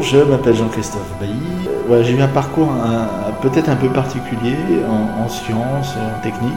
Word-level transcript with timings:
Je 0.00 0.18
m'appelle 0.18 0.54
Jean-Christophe 0.54 1.12
Bailly. 1.20 2.04
j'ai 2.04 2.12
eu 2.12 2.20
un 2.22 2.28
parcours 2.28 2.72
peut-être 3.42 3.68
un 3.68 3.76
peu 3.76 3.88
particulier 3.88 4.56
en, 4.88 5.24
en 5.24 5.28
sciences, 5.28 5.96
en 5.96 6.22
technique. 6.22 6.52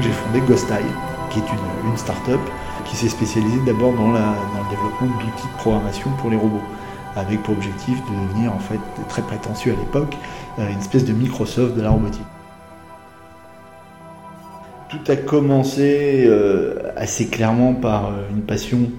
J'ai 0.00 0.12
fondé 0.12 0.40
Ghostai, 0.48 0.76
qui 1.30 1.40
est 1.40 1.42
une, 1.42 1.90
une 1.90 1.96
start-up 1.98 2.40
qui 2.84 2.96
s'est 2.96 3.08
spécialisée 3.08 3.60
d'abord 3.66 3.92
dans, 3.92 4.08
dans 4.12 4.14
le 4.14 4.70
développement 4.70 5.08
d'outils 5.18 5.48
de 5.48 5.58
programmation 5.58 6.10
pour 6.18 6.30
les 6.30 6.36
robots 6.36 6.62
avec 7.16 7.42
pour 7.42 7.54
objectif 7.54 7.96
de 7.96 8.28
devenir 8.28 8.52
en 8.52 8.58
fait 8.58 8.78
très 9.08 9.22
prétentieux 9.22 9.72
à 9.72 9.76
l'époque 9.76 10.14
euh, 10.58 10.68
une 10.70 10.78
espèce 10.78 11.04
de 11.04 11.12
Microsoft 11.12 11.76
de 11.76 11.82
la 11.82 11.90
robotique. 11.90 12.22
Tout 14.88 15.12
a 15.12 15.16
commencé 15.16 16.24
euh, 16.26 16.74
assez 16.96 17.26
clairement 17.26 17.74
par 17.74 18.08
euh, 18.08 18.34
une 18.34 18.42
passion 18.42 18.90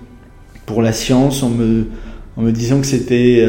pour 0.65 0.81
la 0.81 0.93
science 0.93 1.43
en 1.43 1.49
me, 1.49 1.87
en 2.37 2.43
me 2.43 2.51
disant 2.51 2.79
que 2.79 2.85
c'était 2.85 3.45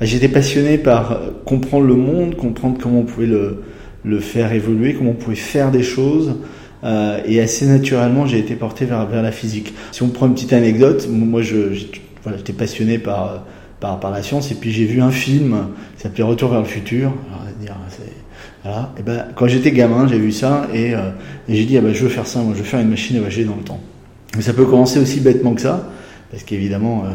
j'étais 0.00 0.28
passionné 0.28 0.78
par 0.78 1.18
comprendre 1.44 1.86
le 1.86 1.96
monde, 1.96 2.36
comprendre 2.36 2.78
comment 2.80 3.00
on 3.00 3.04
pouvait 3.04 3.26
le, 3.26 3.64
le 4.04 4.20
faire 4.20 4.52
évoluer, 4.52 4.94
comment 4.94 5.10
on 5.10 5.14
pouvait 5.14 5.34
faire 5.34 5.72
des 5.72 5.82
choses. 5.82 6.36
et 6.84 7.40
assez 7.40 7.66
naturellement, 7.66 8.26
j'ai 8.26 8.38
été 8.38 8.54
porté 8.54 8.84
vers, 8.84 9.06
vers 9.06 9.22
la 9.22 9.32
physique. 9.32 9.74
Si 9.90 10.02
on 10.02 10.10
prend 10.10 10.26
une 10.26 10.34
petite 10.34 10.52
anecdote, 10.52 11.08
moi, 11.10 11.40
j'étais 11.42 12.52
passionné 12.52 12.98
par 12.98 13.46
par, 13.80 13.98
par 14.00 14.10
la 14.10 14.22
science. 14.22 14.50
Et 14.50 14.54
puis 14.54 14.70
j'ai 14.72 14.84
vu 14.84 15.00
un 15.00 15.10
film 15.10 15.68
qui 15.96 16.02
s'appelait 16.02 16.24
Retour 16.24 16.50
vers 16.50 16.60
le 16.60 16.66
futur. 16.66 17.12
voilà. 18.62 18.92
Et 18.98 19.02
ben, 19.02 19.26
quand 19.34 19.48
j'étais 19.48 19.72
gamin, 19.72 20.06
j'ai 20.06 20.18
vu 20.18 20.32
ça 20.32 20.68
et, 20.72 20.94
euh, 20.94 21.10
et 21.48 21.54
j'ai 21.56 21.64
dit 21.64 21.76
ah 21.78 21.80
ben, 21.80 21.92
je 21.92 22.02
veux 22.02 22.10
faire 22.10 22.26
ça, 22.26 22.40
moi 22.40 22.52
je 22.54 22.58
veux 22.58 22.64
faire 22.64 22.80
une 22.80 22.90
machine 22.90 23.16
à 23.16 23.20
voyager 23.20 23.44
dans 23.44 23.56
le 23.56 23.62
temps. 23.62 23.80
Mais 24.36 24.42
ça 24.42 24.52
peut 24.52 24.64
commencer 24.64 25.00
aussi 25.00 25.20
bêtement 25.20 25.54
que 25.54 25.60
ça, 25.60 25.88
parce 26.30 26.44
qu'évidemment, 26.44 27.04
euh, 27.04 27.08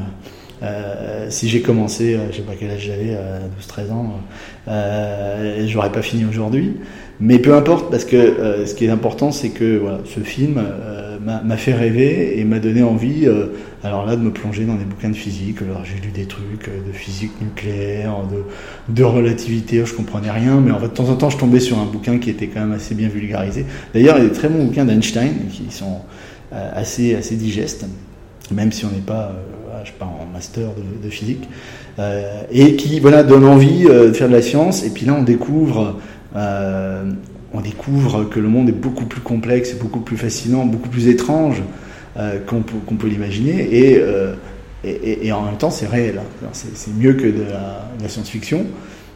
euh, 0.64 1.28
si 1.30 1.48
j'ai 1.48 1.62
commencé, 1.62 2.18
je 2.32 2.38
sais 2.38 2.42
pas 2.42 2.54
quel 2.60 2.72
âge 2.72 2.82
j'avais, 2.88 3.18
12-13 3.62 3.92
ans, 3.92 4.14
euh, 4.68 5.66
j'aurais 5.68 5.92
pas 5.92 6.02
fini 6.02 6.26
aujourd'hui. 6.26 6.78
Mais 7.22 7.40
peu 7.40 7.56
importe, 7.56 7.90
parce 7.90 8.04
que 8.04 8.66
ce 8.66 8.74
qui 8.74 8.86
est 8.86 8.90
important, 8.90 9.32
c'est 9.32 9.50
que 9.50 9.78
voilà, 9.78 10.00
ce 10.04 10.20
film 10.20 10.62
m'a 11.26 11.58
fait 11.58 11.74
rêver 11.74 12.40
et 12.40 12.44
m'a 12.44 12.60
donné 12.60 12.84
envie, 12.84 13.26
euh, 13.26 13.48
alors 13.84 14.06
là, 14.06 14.16
de 14.16 14.22
me 14.22 14.32
plonger 14.32 14.66
dans 14.66 14.76
des 14.76 14.86
bouquins 14.86 15.10
de 15.10 15.16
physique. 15.16 15.62
Alors 15.62 15.84
j'ai 15.84 16.00
lu 16.00 16.12
des 16.12 16.26
trucs 16.26 16.68
euh, 16.68 16.88
de 16.88 16.92
physique 16.92 17.32
nucléaire, 17.42 18.14
de, 18.32 18.94
de 18.94 19.04
relativité, 19.04 19.84
je 19.86 19.94
comprenais 19.94 20.32
rien, 20.32 20.62
mais 20.62 20.72
en 20.72 20.80
fait, 20.80 20.88
de 20.88 20.94
temps 20.94 21.10
en 21.10 21.16
temps, 21.16 21.30
je 21.30 21.38
tombais 21.38 21.60
sur 21.60 21.80
un 21.80 21.86
bouquin 21.86 22.20
qui 22.20 22.30
était 22.30 22.48
quand 22.48 22.62
même 22.62 22.74
assez 22.74 22.94
bien 22.96 23.10
vulgarisé. 23.10 23.66
D'ailleurs, 23.94 24.18
il 24.18 24.24
y 24.24 24.26
a 24.26 24.30
des 24.30 24.36
très 24.36 24.50
bons 24.50 24.66
bouquins 24.66 24.86
d'Einstein 24.86 25.34
qui 25.52 25.66
sont 25.72 26.02
euh, 26.54 26.72
assez, 26.76 27.16
assez 27.16 27.36
digestes, 27.36 27.86
même 28.52 28.72
si 28.72 28.86
on 28.86 28.92
n'est 28.92 28.98
pas, 29.06 29.32
je 29.84 29.88
sais 29.88 29.96
pas, 29.98 30.06
en 30.06 30.32
master 30.32 30.70
de, 30.70 31.04
de 31.04 31.10
physique, 31.10 31.50
et 32.52 32.76
qui, 32.76 33.00
voilà, 33.00 33.24
donnent 33.24 33.46
envie 33.46 33.86
de 33.86 34.12
faire 34.12 34.28
de 34.28 34.34
la 34.34 34.42
science. 34.42 34.84
Et 34.84 34.90
puis 34.90 35.06
là, 35.06 35.16
on 35.18 35.24
découvre 35.24 35.96
on 37.54 37.62
découvre 37.62 38.26
que 38.26 38.40
le 38.40 38.48
monde 38.48 38.70
est 38.70 38.74
beaucoup 38.74 39.06
plus 39.06 39.22
complexe, 39.22 39.76
beaucoup 39.76 40.02
plus 40.02 40.18
fascinant, 40.18 40.66
beaucoup 40.66 40.90
plus 40.90 41.08
étrange 41.08 41.62
euh, 42.18 42.40
qu'on 42.46 42.62
peut, 42.62 43.08
l'imaginer. 43.08 43.70
Euh, 43.74 44.36
et, 44.84 45.32
en 45.32 45.44
même 45.44 45.58
temps, 45.58 45.72
c'est 45.72 45.88
réel. 45.88 46.22
C'est 46.54 46.94
mieux 46.94 47.14
que 47.14 47.28
de 47.28 47.44
la, 48.02 48.10
science-fiction. 48.10 48.66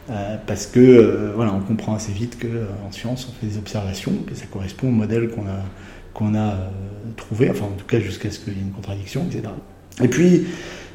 Euh, 0.09 0.37
parce 0.47 0.65
que 0.65 1.31
voilà, 1.35 1.53
on 1.53 1.59
comprend 1.59 1.95
assez 1.95 2.11
vite 2.11 2.37
qu'en 2.41 2.91
science, 2.91 3.29
on 3.29 3.39
fait 3.39 3.51
des 3.51 3.57
observations, 3.57 4.11
que 4.27 4.33
ça 4.33 4.45
correspond 4.51 4.87
au 4.87 4.91
modèle 4.91 5.29
qu'on 5.29 5.43
a, 5.43 5.61
qu'on 6.15 6.35
a 6.35 6.55
trouvé, 7.15 7.51
enfin 7.51 7.65
en 7.65 7.77
tout 7.77 7.85
cas 7.85 7.99
jusqu'à 7.99 8.31
ce 8.31 8.39
qu'il 8.39 8.53
y 8.53 8.55
ait 8.57 8.61
une 8.63 8.71
contradiction, 8.71 9.27
etc. 9.29 9.43
Et 10.01 10.07
puis, 10.07 10.47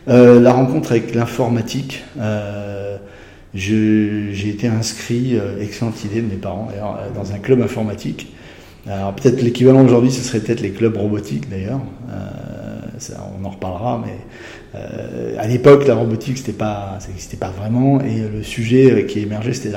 la 0.08 0.52
rencontre 0.52 0.90
avec 0.90 1.14
l'informatique, 1.14 2.02
j'ai 3.54 4.48
été 4.48 4.66
inscrit, 4.66 5.36
euh, 5.36 5.60
excellente 5.60 6.04
idée 6.04 6.20
de 6.20 6.26
mes 6.28 6.36
parents, 6.36 6.68
euh, 6.72 7.08
dans 7.14 7.32
un 7.32 7.38
club 7.38 7.62
informatique. 7.62 8.34
Alors 8.86 9.14
peut-être 9.14 9.40
l'équivalent 9.40 9.84
aujourd'hui, 9.84 10.10
ce 10.10 10.22
serait 10.22 10.40
peut-être 10.40 10.60
les 10.60 10.70
clubs 10.70 10.96
robotiques 10.96 11.48
d'ailleurs. 11.48 11.80
Euh, 12.10 13.14
on 13.40 13.44
en 13.44 13.50
reparlera, 13.50 14.02
mais 14.04 14.12
euh, 14.74 15.36
à 15.38 15.46
l'époque, 15.46 15.86
la 15.86 15.94
robotique, 15.94 16.38
c'était 16.38 16.52
pas, 16.52 16.98
ça 17.00 17.08
n'existait 17.08 17.36
pas 17.36 17.50
vraiment, 17.50 18.00
et 18.00 18.22
le 18.32 18.42
sujet 18.42 19.06
qui 19.06 19.20
émergeait, 19.20 19.52
c'était 19.52 19.76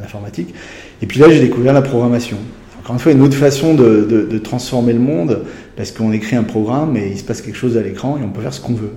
l'informatique. 0.00 0.54
Et 1.02 1.06
puis 1.06 1.20
là, 1.20 1.28
j'ai 1.28 1.40
découvert 1.40 1.72
la 1.72 1.82
programmation. 1.82 2.38
Encore 2.80 2.94
une 2.94 2.98
fois, 3.00 3.12
une 3.12 3.22
autre 3.22 3.36
façon 3.36 3.74
de, 3.74 4.06
de, 4.08 4.26
de 4.26 4.38
transformer 4.38 4.94
le 4.94 5.00
monde, 5.00 5.44
parce 5.76 5.92
qu'on 5.92 6.12
écrit 6.12 6.36
un 6.36 6.44
programme 6.44 6.96
et 6.96 7.08
il 7.08 7.18
se 7.18 7.24
passe 7.24 7.42
quelque 7.42 7.58
chose 7.58 7.76
à 7.76 7.82
l'écran 7.82 8.16
et 8.18 8.24
on 8.24 8.30
peut 8.30 8.42
faire 8.42 8.54
ce 8.54 8.60
qu'on 8.60 8.74
veut. 8.74 8.92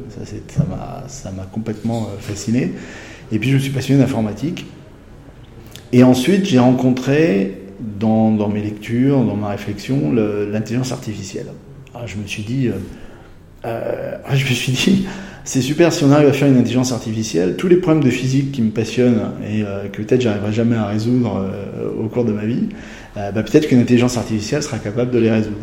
Ça 1.07 1.31
m'a 1.31 1.43
complètement 1.51 2.09
fasciné. 2.19 2.73
Et 3.31 3.39
puis 3.39 3.49
je 3.49 3.55
me 3.55 3.59
suis 3.59 3.71
passionné 3.71 4.01
d'informatique. 4.01 4.65
Et 5.91 6.03
ensuite, 6.03 6.45
j'ai 6.45 6.59
rencontré 6.59 7.59
dans, 7.99 8.47
mes 8.47 8.61
lectures, 8.61 9.23
dans 9.23 9.35
ma 9.35 9.49
réflexion, 9.49 10.11
l'intelligence 10.11 10.91
artificielle. 10.91 11.47
Alors, 11.93 12.07
je 12.07 12.17
me 12.17 12.25
suis 12.25 12.43
dit, 12.43 12.67
euh, 12.67 12.73
euh, 13.65 14.15
je 14.33 14.43
me 14.43 14.53
suis 14.53 14.71
dit, 14.71 15.05
c'est 15.43 15.61
super 15.61 15.93
si 15.93 16.03
on 16.03 16.11
arrive 16.11 16.29
à 16.29 16.33
faire 16.33 16.47
une 16.47 16.57
intelligence 16.57 16.91
artificielle. 16.91 17.55
Tous 17.57 17.67
les 17.67 17.77
problèmes 17.77 18.03
de 18.03 18.09
physique 18.09 18.51
qui 18.51 18.63
me 18.63 18.71
passionnent 18.71 19.33
et 19.47 19.63
euh, 19.63 19.87
que 19.87 20.01
peut-être 20.01 20.21
j'arriverai 20.21 20.51
jamais 20.51 20.75
à 20.75 20.87
résoudre 20.87 21.47
au 21.99 22.07
cours 22.07 22.25
de 22.25 22.31
ma 22.31 22.45
vie, 22.45 22.69
bah, 23.15 23.31
peut-être 23.31 23.67
qu'une 23.67 23.79
intelligence 23.79 24.17
artificielle 24.17 24.63
sera 24.63 24.79
capable 24.79 25.11
de 25.11 25.19
les 25.19 25.29
résoudre. 25.29 25.57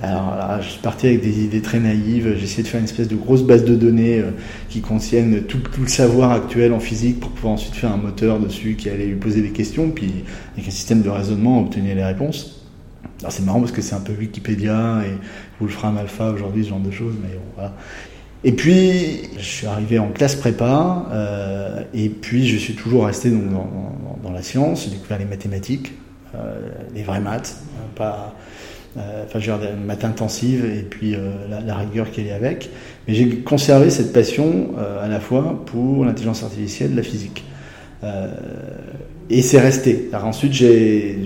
Alors 0.00 0.36
là, 0.36 0.60
je 0.60 0.68
suis 0.70 0.80
parti 0.80 1.08
avec 1.08 1.22
des 1.22 1.42
idées 1.42 1.60
très 1.60 1.80
naïves. 1.80 2.34
J'ai 2.36 2.44
essayé 2.44 2.62
de 2.62 2.68
faire 2.68 2.78
une 2.78 2.84
espèce 2.84 3.08
de 3.08 3.16
grosse 3.16 3.42
base 3.42 3.64
de 3.64 3.74
données 3.74 4.20
euh, 4.20 4.30
qui 4.68 4.80
contienne 4.80 5.42
tout, 5.42 5.58
le 5.80 5.88
savoir 5.88 6.30
actuel 6.30 6.72
en 6.72 6.78
physique 6.78 7.18
pour 7.18 7.30
pouvoir 7.30 7.54
ensuite 7.54 7.74
faire 7.74 7.92
un 7.92 7.96
moteur 7.96 8.38
dessus 8.38 8.76
qui 8.76 8.90
allait 8.90 9.06
lui 9.06 9.16
poser 9.16 9.42
des 9.42 9.50
questions, 9.50 9.90
puis 9.90 10.24
avec 10.54 10.68
un 10.68 10.70
système 10.70 11.02
de 11.02 11.08
raisonnement 11.08 11.60
obtenir 11.60 11.96
les 11.96 12.04
réponses. 12.04 12.64
Alors 13.20 13.32
c'est 13.32 13.44
marrant 13.44 13.58
parce 13.58 13.72
que 13.72 13.82
c'est 13.82 13.96
un 13.96 14.00
peu 14.00 14.12
Wikipédia 14.12 15.00
et 15.04 15.18
Wolfram 15.60 15.98
Alpha 15.98 16.30
aujourd'hui, 16.30 16.62
ce 16.62 16.68
genre 16.68 16.78
de 16.78 16.92
choses, 16.92 17.14
mais 17.20 17.34
bon, 17.34 17.42
voilà. 17.56 17.74
Et 18.44 18.52
puis, 18.52 19.22
je 19.36 19.42
suis 19.42 19.66
arrivé 19.66 19.98
en 19.98 20.10
classe 20.10 20.36
prépa, 20.36 21.06
euh, 21.10 21.82
et 21.92 22.08
puis 22.08 22.46
je 22.46 22.56
suis 22.56 22.74
toujours 22.74 23.06
resté 23.06 23.30
dans, 23.30 24.30
la 24.32 24.42
science. 24.42 24.84
J'ai 24.84 24.90
découvert 24.90 25.18
les 25.18 25.24
mathématiques, 25.24 25.92
euh, 26.36 26.60
les 26.94 27.02
vraies 27.02 27.18
maths, 27.18 27.56
hein, 27.76 27.88
pas 27.96 28.36
euh, 28.96 29.24
enfin, 29.24 29.38
j'ai 29.38 29.50
une 29.50 29.84
maths 29.84 30.04
intensive 30.04 30.64
et 30.64 30.82
puis 30.82 31.14
euh, 31.14 31.30
la, 31.64 31.76
rigueur 31.76 32.10
qui 32.10 32.22
est 32.22 32.32
avec. 32.32 32.70
Mais 33.06 33.14
j'ai 33.14 33.28
conservé 33.28 33.90
cette 33.90 34.12
passion 34.12 34.70
euh, 34.78 35.04
à 35.04 35.08
la 35.08 35.20
fois 35.20 35.62
pour 35.66 36.04
l'intelligence 36.04 36.42
artificielle, 36.42 36.94
la 36.94 37.02
physique. 37.02 37.44
et 39.30 39.42
c'est 39.42 39.60
resté. 39.60 40.08
Alors 40.12 40.28
ensuite, 40.28 40.52
j'ai 40.52 41.18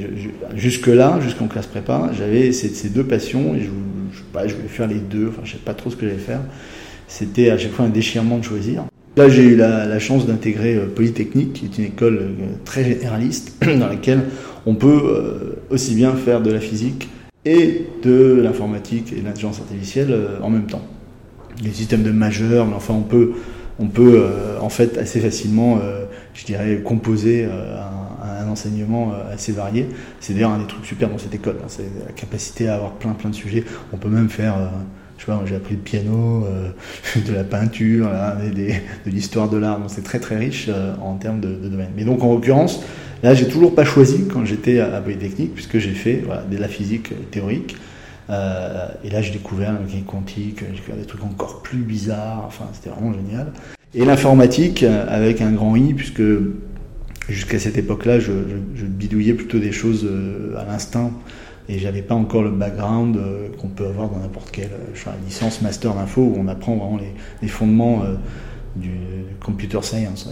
jusque-là, 0.56 1.20
jusqu'en 1.22 1.46
classe 1.46 1.66
prépa, 1.66 2.10
j'avais 2.18 2.52
ces, 2.52 2.88
deux 2.88 3.04
passions 3.04 3.54
et 3.54 3.60
je, 3.60 3.66
je, 4.12 4.48
je 4.48 4.54
voulais 4.54 4.68
faire 4.68 4.88
les 4.88 4.98
deux. 4.98 5.28
Enfin, 5.28 5.42
je 5.44 5.52
sais 5.52 5.58
pas 5.58 5.74
trop 5.74 5.90
ce 5.90 5.96
que 5.96 6.06
j'allais 6.06 6.18
faire. 6.18 6.40
C'était 7.06 7.50
à 7.50 7.58
chaque 7.58 7.72
fois 7.72 7.84
un 7.84 7.90
déchirement 7.90 8.38
de 8.38 8.44
choisir. 8.44 8.84
Là, 9.16 9.28
j'ai 9.28 9.42
eu 9.42 9.56
la, 9.56 9.84
la 9.84 9.98
chance 9.98 10.26
d'intégrer 10.26 10.80
Polytechnique, 10.96 11.52
qui 11.52 11.66
est 11.66 11.78
une 11.78 11.84
école 11.84 12.30
très 12.64 12.82
généraliste, 12.82 13.62
dans 13.78 13.88
laquelle 13.88 14.22
on 14.64 14.74
peut 14.74 15.56
aussi 15.70 15.94
bien 15.94 16.14
faire 16.14 16.40
de 16.40 16.50
la 16.50 16.60
physique 16.60 17.08
et 17.44 17.86
de 18.02 18.40
l'informatique 18.42 19.12
et 19.12 19.20
de 19.20 19.24
l'intelligence 19.24 19.60
artificielle 19.60 20.12
euh, 20.12 20.40
en 20.42 20.50
même 20.50 20.66
temps. 20.66 20.82
Les 21.62 21.72
systèmes 21.72 22.02
de 22.02 22.12
majeurs, 22.12 22.66
mais 22.66 22.74
enfin 22.74 22.94
on 22.94 23.02
peut, 23.02 23.32
on 23.78 23.86
peut 23.86 24.14
euh, 24.16 24.58
en 24.60 24.68
fait 24.68 24.96
assez 24.96 25.20
facilement, 25.20 25.78
euh, 25.82 26.04
je 26.34 26.44
dirais, 26.44 26.80
composer 26.82 27.44
un, 27.44 28.44
un, 28.44 28.48
enseignement 28.48 29.12
assez 29.32 29.52
varié. 29.52 29.88
C'est 30.20 30.34
d'ailleurs 30.34 30.52
un 30.52 30.58
des 30.58 30.66
trucs 30.66 30.86
super 30.86 31.08
dans 31.08 31.18
cette 31.18 31.34
école, 31.34 31.56
hein. 31.60 31.66
c'est 31.68 31.90
la 32.06 32.12
capacité 32.12 32.68
à 32.68 32.76
avoir 32.76 32.92
plein 32.92 33.12
plein 33.12 33.30
de 33.30 33.34
sujets. 33.34 33.64
On 33.92 33.96
peut 33.96 34.08
même 34.08 34.28
faire 34.28 34.56
je 35.18 35.26
sais 35.26 35.30
pas, 35.30 35.40
j'ai 35.46 35.54
appris 35.54 35.74
le 35.74 35.80
piano, 35.80 36.46
de 37.26 37.32
la 37.32 37.44
peinture, 37.44 38.08
là, 38.08 38.36
de 38.36 39.10
l'histoire 39.10 39.48
de 39.48 39.56
l'art. 39.56 39.78
Donc 39.78 39.88
c'est 39.88 40.02
très 40.02 40.18
très 40.18 40.36
riche 40.36 40.68
en 41.00 41.14
termes 41.16 41.40
de, 41.40 41.54
de 41.54 41.68
domaine. 41.68 41.90
Mais 41.96 42.04
donc 42.04 42.22
en 42.24 42.32
l'occurrence, 42.32 42.82
Là, 43.22 43.34
j'ai 43.34 43.46
toujours 43.46 43.74
pas 43.74 43.84
choisi 43.84 44.26
quand 44.26 44.44
j'étais 44.44 44.80
à, 44.80 45.00
Polytechnique, 45.00 45.54
puisque 45.54 45.78
j'ai 45.78 45.92
fait 45.92 46.24
de 46.50 46.56
la 46.56 46.68
physique 46.68 47.12
théorique. 47.30 47.76
Euh, 48.30 48.88
et 49.04 49.10
là, 49.10 49.22
j'ai 49.22 49.32
découvert 49.32 49.72
mécanique 49.72 50.06
quantique, 50.06 50.60
j'ai 50.60 50.76
découvert 50.76 50.96
des 50.96 51.06
trucs 51.06 51.24
encore 51.24 51.62
plus 51.62 51.78
bizarres. 51.78 52.44
Enfin, 52.46 52.64
c'était 52.72 52.90
vraiment 52.90 53.12
génial. 53.12 53.52
Et 53.94 54.04
l'informatique, 54.04 54.82
euh, 54.82 55.06
avec 55.08 55.40
un 55.40 55.52
grand 55.52 55.76
I, 55.76 55.94
puisque 55.94 56.22
jusqu'à 57.28 57.58
cette 57.58 57.78
époque-là, 57.78 58.18
je, 58.18 58.32
bidouillais 58.84 59.34
plutôt 59.34 59.58
des 59.58 59.72
choses 59.72 60.04
euh, 60.04 60.56
à 60.58 60.64
l'instinct 60.64 61.12
et 61.68 61.78
j'avais 61.78 62.02
pas 62.02 62.16
encore 62.16 62.42
le 62.42 62.50
background 62.50 63.16
qu'on 63.56 63.68
peut 63.68 63.86
avoir 63.86 64.08
dans 64.08 64.18
n'importe 64.18 64.50
quelle 64.50 64.72
licence 65.24 65.62
master 65.62 65.94
d'info 65.94 66.20
où 66.20 66.36
on 66.36 66.48
apprend 66.48 66.74
vraiment 66.74 66.98
les 67.40 67.48
fondements 67.48 68.02
du 68.76 68.90
computer 69.44 69.78
science. 69.82 70.28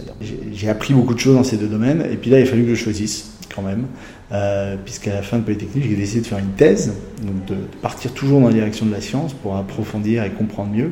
J'ai 0.53 0.69
appris 0.69 0.93
beaucoup 0.93 1.13
de 1.13 1.19
choses 1.19 1.35
dans 1.35 1.43
ces 1.43 1.57
deux 1.57 1.67
domaines, 1.67 2.05
et 2.11 2.15
puis 2.15 2.29
là, 2.29 2.39
il 2.39 2.43
a 2.43 2.45
fallu 2.45 2.63
que 2.63 2.75
je 2.75 2.83
choisisse 2.83 3.37
quand 3.53 3.61
même, 3.61 3.85
euh, 4.31 4.77
puisqu'à 4.83 5.13
la 5.13 5.21
fin 5.21 5.37
de 5.37 5.43
Polytechnique, 5.43 5.85
j'ai 5.87 5.95
décidé 5.95 6.21
de 6.21 6.27
faire 6.27 6.39
une 6.39 6.53
thèse, 6.53 6.93
donc 7.21 7.45
de 7.45 7.55
partir 7.81 8.13
toujours 8.13 8.39
dans 8.39 8.47
la 8.47 8.53
direction 8.53 8.85
de 8.85 8.91
la 8.91 9.01
science 9.01 9.33
pour 9.33 9.57
approfondir 9.57 10.23
et 10.23 10.29
comprendre 10.29 10.71
mieux. 10.73 10.91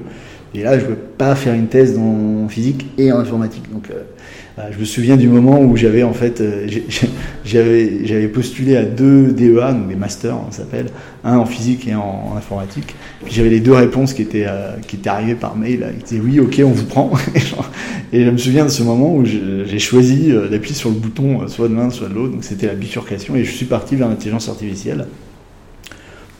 Et 0.56 0.64
là, 0.64 0.80
je 0.80 0.86
ne 0.86 0.90
veux 0.90 0.96
pas 0.96 1.36
faire 1.36 1.54
une 1.54 1.68
thèse 1.68 1.98
en 1.98 2.48
physique 2.48 2.88
et 2.98 3.12
en 3.12 3.20
informatique. 3.20 3.72
Donc, 3.72 3.90
euh, 3.92 4.02
je 4.72 4.80
me 4.80 4.84
souviens 4.84 5.16
du 5.16 5.28
moment 5.28 5.62
où 5.62 5.78
j'avais 5.78 6.04
en 6.04 6.12
fait, 6.14 6.42
euh, 6.42 6.68
j'avais, 7.46 8.28
postulé 8.28 8.76
à 8.76 8.84
deux 8.84 9.32
DEA, 9.32 9.72
donc 9.72 9.88
des 9.88 9.96
masters, 9.96 10.36
on 10.36 10.52
s'appelle, 10.52 10.88
un 11.24 11.38
en 11.38 11.46
physique 11.46 11.88
et 11.88 11.96
en, 11.96 12.34
informatique. 12.36 12.96
Puis 13.24 13.34
j'avais 13.34 13.50
les 13.50 13.60
deux 13.60 13.74
réponses 13.74 14.14
qui 14.14 14.24
étaient 14.24 14.46
euh, 14.48 14.72
qui 14.88 14.98
étaient 14.98 15.10
arrivées 15.10 15.36
par 15.36 15.56
mail. 15.56 15.94
Ils 15.98 16.04
disaient 16.04 16.22
oui, 16.22 16.40
ok, 16.40 16.62
on 16.66 16.72
vous 16.72 16.86
prend. 16.86 17.12
et 18.14 18.26
je 18.26 18.30
me 18.30 18.38
souviens 18.38 18.66
de 18.66 18.72
ce 18.72 18.84
moment 18.84 19.16
où 19.16 19.24
j'ai 19.24 19.80
choisi 19.80 20.34
d'appuyer 20.50 20.76
sur 20.76 20.90
le 20.90 20.96
bouton 20.96 21.48
soit 21.48 21.70
de 21.70 21.76
l'un, 21.76 21.90
soit 21.90 22.10
de 22.10 22.16
l'autre. 22.16 22.34
Donc 22.34 22.44
c'était 22.44 22.68
la 22.68 22.76
bifurcation 22.76 23.36
et 23.36 23.44
je 23.44 23.52
suis 23.52 23.66
parti 23.66 23.96
vers 23.96 24.10
l'intelligence 24.10 24.50
artificielle 24.50 25.06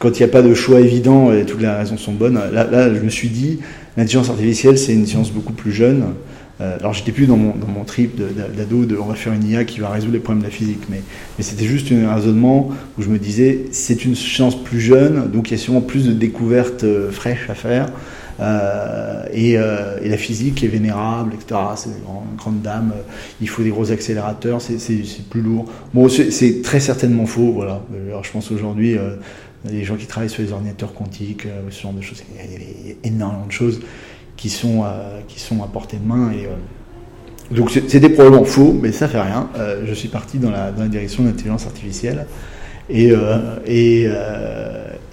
quand 0.00 0.18
il 0.18 0.22
n'y 0.22 0.30
a 0.30 0.32
pas 0.32 0.40
de 0.40 0.54
choix 0.54 0.80
évident 0.80 1.30
et 1.30 1.44
toutes 1.44 1.60
les 1.60 1.68
raisons 1.68 1.98
sont 1.98 2.12
bonnes, 2.14 2.40
là 2.52 2.94
je 2.94 3.00
me 3.00 3.10
suis 3.10 3.28
dit, 3.28 3.60
l'intelligence 3.96 4.30
artificielle, 4.30 4.78
c'est 4.78 4.94
une 4.94 5.06
science 5.06 5.30
beaucoup 5.30 5.52
plus 5.52 5.72
jeune. 5.72 6.04
Euh, 6.60 6.76
alors 6.78 6.92
j'étais 6.92 7.12
plus 7.12 7.26
dans 7.26 7.38
mon, 7.38 7.54
trip 7.86 8.20
d'ado 8.56 8.84
de, 8.84 8.96
on 8.96 9.06
va 9.06 9.14
faire 9.14 9.32
une 9.32 9.48
IA 9.48 9.64
qui 9.64 9.80
va 9.80 9.88
résoudre 9.88 10.12
les 10.12 10.18
problèmes 10.18 10.42
de 10.42 10.48
la 10.48 10.52
physique, 10.52 10.82
mais, 10.90 11.00
c'était 11.38 11.64
juste 11.64 11.90
un 11.90 12.14
raisonnement 12.14 12.70
où 12.98 13.02
je 13.02 13.08
me 13.08 13.18
disais 13.18 13.66
c'est 13.72 14.04
une 14.04 14.14
science 14.14 14.62
plus 14.62 14.80
jeune, 14.80 15.30
donc 15.30 15.48
il 15.48 15.52
y 15.52 15.54
a 15.54 15.58
sûrement 15.58 15.80
plus 15.80 16.06
de 16.06 16.12
découvertes 16.12 16.84
euh, 16.84 17.10
fraîches 17.10 17.48
à 17.48 17.54
faire. 17.54 17.88
Euh, 18.40 19.26
et, 19.32 19.56
la 20.08 20.16
physique 20.16 20.64
est 20.64 20.68
vénérable, 20.68 21.32
etc. 21.34 21.60
C'est 21.76 21.90
une 21.90 22.36
grande 22.36 22.62
dame, 22.62 22.92
il 23.40 23.48
faut 23.48 23.62
des 23.62 23.68
gros 23.68 23.90
accélérateurs, 23.92 24.60
c'est 24.62 25.28
plus 25.28 25.42
lourd. 25.42 25.66
Bon, 25.92 26.08
c'est 26.08 26.62
très 26.62 26.80
certainement 26.80 27.26
faux, 27.26 27.52
voilà. 27.52 27.82
Alors, 28.08 28.24
je 28.24 28.32
pense 28.32 28.50
aujourd'hui, 28.50 28.96
les 29.68 29.84
gens 29.84 29.96
qui 29.96 30.06
travaillent 30.06 30.30
sur 30.30 30.42
les 30.42 30.52
ordinateurs 30.52 30.94
quantiques, 30.94 31.46
euh, 31.46 31.60
ce 31.70 31.82
genre 31.82 31.92
de 31.92 32.00
choses. 32.00 32.22
Il 32.34 32.88
y 32.88 32.92
a 32.92 32.94
énormément 33.04 33.46
de 33.46 33.52
choses 33.52 33.80
qui 34.36 34.48
sont, 34.48 34.84
euh, 34.84 35.20
qui 35.28 35.38
sont 35.40 35.62
à 35.62 35.66
portée 35.66 35.98
de 35.98 36.06
main. 36.06 36.32
Et, 36.32 36.46
euh, 36.46 37.54
donc 37.54 37.70
c'était 37.70 38.08
probablement 38.08 38.44
faux, 38.44 38.72
mais 38.80 38.92
ça 38.92 39.08
fait 39.08 39.20
rien. 39.20 39.48
je 39.84 39.92
suis 39.92 40.08
parti 40.08 40.38
dans 40.38 40.52
la, 40.52 40.70
direction 40.70 41.24
de 41.24 41.30
l'intelligence 41.30 41.66
artificielle. 41.66 42.26
Et, 42.88 43.08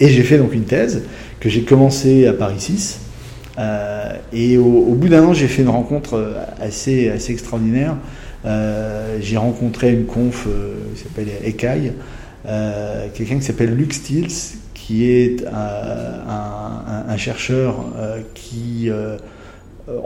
j'ai 0.00 0.22
fait 0.22 0.38
donc 0.38 0.54
une 0.54 0.62
thèse 0.62 1.02
que 1.40 1.48
j'ai 1.48 1.62
commencé 1.62 2.28
à 2.28 2.32
Paris 2.32 2.60
6. 2.60 3.00
et 4.32 4.56
au, 4.56 4.94
bout 4.94 5.08
d'un 5.08 5.24
an, 5.24 5.32
j'ai 5.32 5.48
fait 5.48 5.62
une 5.62 5.68
rencontre 5.68 6.36
assez, 6.60 7.08
assez 7.08 7.32
extraordinaire. 7.32 7.96
j'ai 8.44 9.36
rencontré 9.36 9.92
une 9.92 10.04
conf 10.04 10.46
qui 10.94 11.02
s'appelle 11.02 11.26
ECAI, 11.44 11.92
euh, 12.46 13.08
quelqu'un 13.14 13.36
qui 13.36 13.42
s'appelle 13.42 13.74
Luc 13.74 13.92
Stills, 13.92 14.58
qui 14.74 15.10
est 15.10 15.44
euh, 15.44 16.22
un, 17.08 17.16
chercheur 17.16 17.84
euh, 17.96 18.20
qui, 18.34 18.88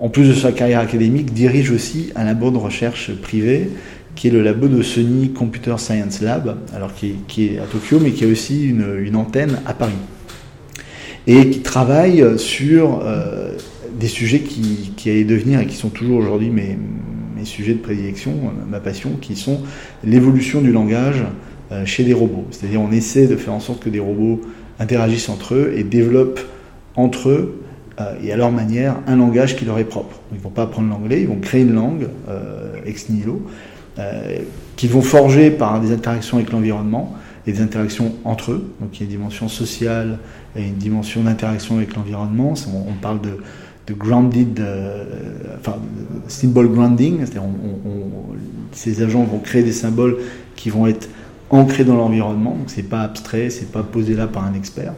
en 0.00 0.08
plus 0.08 0.28
de 0.28 0.34
sa 0.34 0.52
carrière 0.52 0.80
académique, 0.80 1.32
dirige 1.32 1.70
aussi 1.70 2.12
un 2.16 2.24
labo 2.24 2.50
de 2.50 2.56
recherche 2.56 3.12
privé 3.12 3.70
qui 4.14 4.28
est 4.28 4.30
le 4.30 4.42
labo 4.42 4.68
de 4.68 4.82
Sony 4.82 5.30
Computer 5.30 5.74
Science 5.78 6.20
Lab, 6.20 6.58
alors 6.74 6.92
qui 6.94 7.16
est, 7.38 7.58
à 7.58 7.64
Tokyo, 7.64 7.98
mais 8.00 8.10
qui 8.10 8.24
a 8.24 8.28
aussi 8.28 8.68
une, 8.68 9.16
antenne 9.16 9.60
à 9.64 9.72
Paris. 9.72 9.92
Et 11.26 11.48
qui 11.48 11.60
travaille 11.60 12.38
sur 12.38 13.02
des 13.98 14.08
sujets 14.08 14.40
qui, 14.40 14.92
allaient 15.08 15.24
devenir 15.24 15.60
et 15.60 15.66
qui 15.66 15.76
sont 15.76 15.88
toujours 15.88 16.18
aujourd'hui 16.18 16.50
mes, 16.50 16.76
mes, 17.36 17.44
sujets 17.46 17.72
de 17.72 17.78
prédilection, 17.78 18.34
ma 18.68 18.80
passion, 18.80 19.12
qui 19.18 19.34
sont 19.34 19.62
l'évolution 20.04 20.60
du 20.60 20.72
langage 20.72 21.24
chez 21.84 22.04
des 22.04 22.12
robots. 22.12 22.46
C'est-à-dire 22.50 22.80
on 22.80 22.92
essaie 22.92 23.26
de 23.26 23.36
faire 23.36 23.54
en 23.54 23.60
sorte 23.60 23.82
que 23.82 23.88
des 23.88 24.00
robots 24.00 24.40
interagissent 24.78 25.28
entre 25.28 25.54
eux 25.54 25.72
et 25.76 25.84
développent 25.84 26.40
entre 26.96 27.30
eux 27.30 27.62
euh, 28.00 28.14
et 28.22 28.32
à 28.32 28.36
leur 28.36 28.50
manière 28.50 28.96
un 29.06 29.16
langage 29.16 29.56
qui 29.56 29.64
leur 29.64 29.78
est 29.78 29.84
propre. 29.84 30.20
Ils 30.32 30.38
ne 30.38 30.42
vont 30.42 30.50
pas 30.50 30.62
apprendre 30.62 30.88
l'anglais, 30.88 31.20
ils 31.20 31.28
vont 31.28 31.40
créer 31.40 31.62
une 31.62 31.74
langue 31.74 32.08
euh, 32.28 32.74
ex 32.86 33.08
nihilo 33.08 33.42
qu'ils 34.76 34.88
vont 34.88 35.02
forger 35.02 35.50
par 35.50 35.78
des 35.78 35.92
interactions 35.92 36.38
avec 36.38 36.50
l'environnement 36.50 37.14
et 37.46 37.52
des 37.52 37.60
interactions 37.60 38.14
entre 38.24 38.52
eux. 38.52 38.72
Donc 38.80 38.98
il 38.98 39.00
y 39.00 39.02
a 39.02 39.04
une 39.04 39.10
dimension 39.10 39.48
sociale 39.48 40.18
et 40.56 40.62
une 40.62 40.76
dimension 40.76 41.22
d'interaction 41.22 41.76
avec 41.76 41.94
l'environnement. 41.94 42.54
On, 42.88 42.94
parle 42.94 43.20
de, 43.20 43.36
de 43.86 43.92
grounded, 43.92 44.64
enfin, 45.58 45.76
symbol 46.26 46.68
grounding, 46.68 47.18
c'est-à-dire 47.18 47.42
ces 48.72 49.02
agents 49.02 49.24
vont 49.24 49.40
créer 49.40 49.62
des 49.62 49.72
symboles 49.72 50.16
qui 50.56 50.70
vont 50.70 50.86
être 50.86 51.10
ancré 51.52 51.84
dans 51.84 51.96
l'environnement, 51.96 52.56
donc 52.58 52.68
c'est 52.68 52.82
pas 52.82 53.02
abstrait, 53.02 53.50
c'est 53.50 53.70
pas 53.70 53.82
posé 53.82 54.14
là 54.14 54.26
par 54.26 54.44
un 54.44 54.54
expert. 54.54 54.94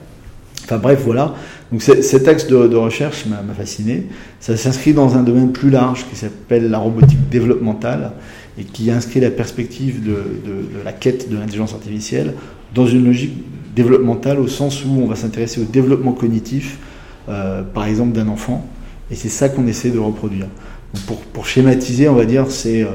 Enfin 0.65 0.79
bref, 0.79 1.03
voilà. 1.05 1.35
Donc 1.71 1.83
cet 1.83 2.27
axe 2.27 2.47
de, 2.47 2.77
recherche 2.77 3.27
m'a 3.27 3.43
fasciné. 3.55 4.07
Ça 4.41 4.57
s'inscrit 4.57 4.95
dans 4.95 5.15
un 5.17 5.23
domaine 5.23 5.53
plus 5.53 5.69
large 5.69 6.07
qui 6.09 6.17
s'appelle 6.17 6.71
la 6.71 6.79
robotique 6.79 7.29
développementale 7.29 8.13
et 8.59 8.65
qui 8.65 8.91
inscrit 8.91 9.21
la 9.21 9.31
perspective 9.31 10.03
de, 10.03 10.17
la 10.85 10.93
quête 10.93 11.29
de 11.29 11.37
l'intelligence 11.37 11.75
artificielle 11.75 12.33
dans 12.75 12.87
une 12.87 13.05
logique 13.05 13.35
développementale 13.77 14.39
au 14.39 14.49
sens 14.49 14.85
où 14.85 14.89
on 15.03 15.07
va 15.07 15.17
s'intéresser 15.17 15.61
au 15.61 15.65
développement 15.65 16.13
cognitif, 16.13 16.79
euh, 17.29 17.63
par 17.63 17.87
exemple 17.87 18.13
d'un 18.13 18.29
enfant, 18.29 18.67
et 19.11 19.17
c'est 19.17 19.29
ça 19.29 19.49
qu'on 19.49 19.67
essaie 19.67 19.91
de 19.91 19.99
reproduire. 19.99 20.47
pour, 21.07 21.19
pour, 21.19 21.47
schématiser, 21.47 22.09
on 22.09 22.15
va 22.15 22.25
dire, 22.25 22.47
c'est 22.51 22.83
euh, 22.83 22.91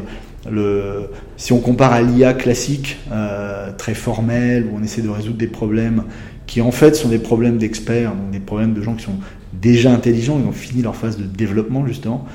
le, 0.52 1.10
si 1.38 1.54
on 1.54 1.60
compare 1.60 1.94
à 1.94 2.02
l'IA 2.02 2.34
classique, 2.34 2.98
euh, 3.12 3.72
très 3.78 3.94
formelle, 3.94 4.68
où 4.72 4.78
on 4.78 4.84
essaie 4.84 5.02
de 5.02 5.10
résoudre 5.10 5.38
des 5.38 5.48
problèmes 5.48 6.04
qui 6.48 6.62
en 6.62 6.72
fait 6.72 6.96
sont 6.96 7.10
des 7.10 7.20
problèmes 7.20 7.58
d'experts, 7.58 8.14
des 8.32 8.40
problèmes 8.40 8.74
de 8.74 8.82
gens 8.82 8.96
qui 8.96 9.04
sont 9.04 9.20
déjà 9.54 9.92
intelligents, 9.92 10.40
ils 10.44 10.48
ont 10.48 10.52
fini 10.52 10.82
leur 10.82 10.96
phase 10.96 11.18
de 11.18 11.24
développement 11.24 11.86
justement. 11.86 12.26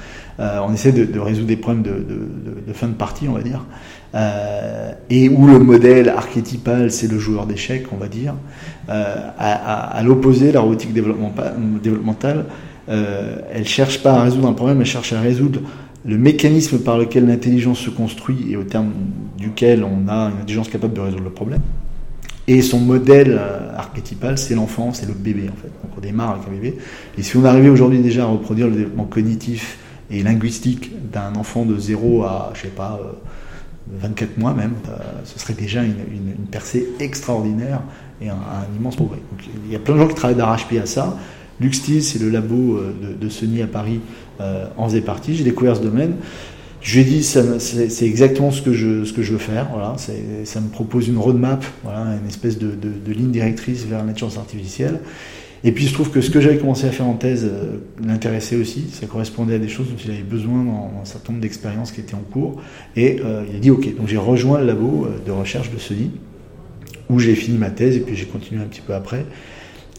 Euh, 0.41 0.59
on 0.67 0.73
essaie 0.73 0.93
de, 0.93 1.19
résoudre 1.19 1.47
des 1.47 1.57
problèmes 1.57 1.83
de, 1.83 2.73
fin 2.73 2.89
de 2.89 2.95
partie, 2.95 3.29
on 3.29 3.33
va 3.33 3.43
dire, 3.43 3.65
euh, 4.15 4.93
et 5.11 5.29
où 5.29 5.47
le 5.47 5.59
modèle 5.59 6.09
archétypal 6.09 6.91
c'est 6.91 7.11
le 7.11 7.19
joueur 7.19 7.47
d'échecs, 7.47 7.87
on 7.93 7.97
va 7.97 8.09
dire. 8.09 8.35
à, 8.89 10.03
l'opposé, 10.05 10.53
la 10.53 10.61
robotique 10.61 10.93
développementale, 10.93 12.47
elle 12.89 13.67
cherche 13.67 14.03
pas 14.03 14.15
à 14.15 14.23
résoudre 14.23 14.49
un 14.49 14.53
problème, 14.53 14.81
elle 14.81 14.87
cherche 14.87 15.13
à 15.13 15.21
résoudre 15.21 15.61
le 16.05 16.19
mécanisme 16.19 16.79
par 16.79 16.99
lequel 16.99 17.27
l'intelligence 17.27 17.79
se 17.79 17.91
construit 17.91 18.47
et 18.51 18.57
au 18.57 18.65
terme 18.65 18.93
duquel 19.39 19.85
on 19.85 20.09
a 20.09 20.31
une 20.31 20.39
intelligence 20.39 20.69
capable 20.69 20.95
de 20.95 21.01
résoudre 21.01 21.25
le 21.25 21.31
problème. 21.31 21.63
Et 22.47 22.61
son 22.61 22.79
modèle 22.79 23.39
euh, 23.41 23.75
archétypal, 23.75 24.37
c'est 24.37 24.55
l'enfant, 24.55 24.93
c'est 24.93 25.07
le 25.07 25.15
bébé 25.15 25.49
en 25.51 25.57
fait. 25.57 25.69
Donc 25.83 25.93
on 25.97 26.01
démarre 26.01 26.33
avec 26.33 26.47
un 26.47 26.51
bébé. 26.51 26.77
Et 27.17 27.23
si 27.23 27.37
on 27.39 27.45
arrivait 27.45 27.71
aujourd'hui 27.71 28.01
déjà 28.01 28.25
à 28.25 28.27
reproduire 28.27 28.69
le 28.69 28.75
développement 28.75 29.05
cognitif 29.05 29.79
et 30.11 30.23
linguistique 30.23 30.93
d'un 31.11 31.35
enfant 31.37 31.65
de 31.65 31.79
0 31.79 32.25
à, 32.25 32.53
je 32.55 32.63
sais 32.63 32.69
pas, 32.69 33.01
24 33.91 34.29
euh, 34.29 34.41
mois 34.41 34.53
même, 34.53 34.75
euh, 34.89 34.99
ce 35.25 35.39
serait 35.39 35.55
déjà 35.55 35.83
une, 35.83 35.95
percée 36.51 36.87
extraordinaire 37.01 37.81
et 38.21 38.29
un, 38.29 38.37
immense 38.79 38.97
progrès. 38.97 39.19
Donc, 39.31 39.49
il 39.65 39.73
y 39.73 39.77
a 39.77 39.79
plein 39.79 39.95
de 39.95 40.01
gens 40.01 40.09
qui 40.09 40.15
travaillent 40.15 40.37
d'arrache-pied 40.37 40.81
à 40.81 40.87
ça. 40.87 41.17
Luxtil, 41.61 42.03
c'est 42.03 42.21
le 42.21 42.31
labo 42.31 42.81
de, 42.81 43.15
de 43.15 43.29
Sony 43.29 43.63
à 43.63 43.67
Paris 43.67 44.01
euh, 44.41 44.67
en 44.77 44.89
faisait 44.89 45.01
partie. 45.01 45.37
J'ai 45.37 45.45
découvert 45.45 45.77
ce 45.77 45.83
domaine. 45.83 46.15
Je 46.81 46.95
lui 46.95 47.03
ai 47.03 47.05
dit, 47.05 47.23
c'est 47.23 48.05
exactement 48.05 48.51
ce 48.51 48.61
que, 48.61 48.73
je, 48.73 49.33
veux 49.33 49.39
faire. 49.39 49.69
Voilà, 49.73 49.95
ça 50.45 50.61
me 50.61 50.69
propose 50.69 51.09
une 51.09 51.17
roadmap, 51.17 51.65
voilà, 51.85 52.19
une 52.21 52.29
espèce 52.29 52.59
de, 52.59 52.77
ligne 53.11 53.31
directrice 53.31 53.87
vers 53.87 54.01
l'intelligence 54.01 54.37
artificielle. 54.37 55.01
Et 55.63 55.73
puis, 55.73 55.85
il 55.85 55.89
se 55.89 55.95
trouve 55.95 56.11
que 56.11 56.21
ce 56.21 56.31
que 56.31 56.41
j'avais 56.41 56.59
commencé 56.59 56.87
à 56.87 56.91
faire 56.91 57.07
en 57.07 57.15
thèse 57.15 57.49
euh, 57.51 57.79
l'intéressait 58.05 58.57
aussi. 58.57 58.85
Ça 58.93 59.07
correspondait 59.07 59.55
à 59.55 59.59
des 59.59 59.69
choses 59.69 59.89
dont 59.89 59.97
il 60.05 60.11
avait 60.11 60.23
besoin 60.23 60.63
dans, 60.63 60.93
un 61.01 61.07
certain 61.07 61.33
nombre 61.33 61.43
d'expériences 61.43 61.91
qui 61.91 62.01
étaient 62.01 62.15
en 62.15 62.25
cours. 62.33 62.61
Et 62.97 63.21
euh, 63.25 63.45
il 63.49 63.57
a 63.57 63.59
dit 63.61 63.71
OK. 63.71 63.97
Donc, 63.97 64.09
j'ai 64.09 64.19
rejoint 64.19 64.59
le 64.59 64.67
labo 64.67 65.07
de 65.25 65.31
recherche 65.31 65.71
de 65.71 65.79
Sony, 65.79 66.11
où 67.09 67.19
j'ai 67.19 67.35
fini 67.35 67.57
ma 67.57 67.71
thèse 67.71 67.97
et 67.97 68.01
puis 68.01 68.15
j'ai 68.15 68.27
continué 68.27 68.61
un 68.61 68.67
petit 68.67 68.83
peu 68.83 68.95
après. 68.95 69.25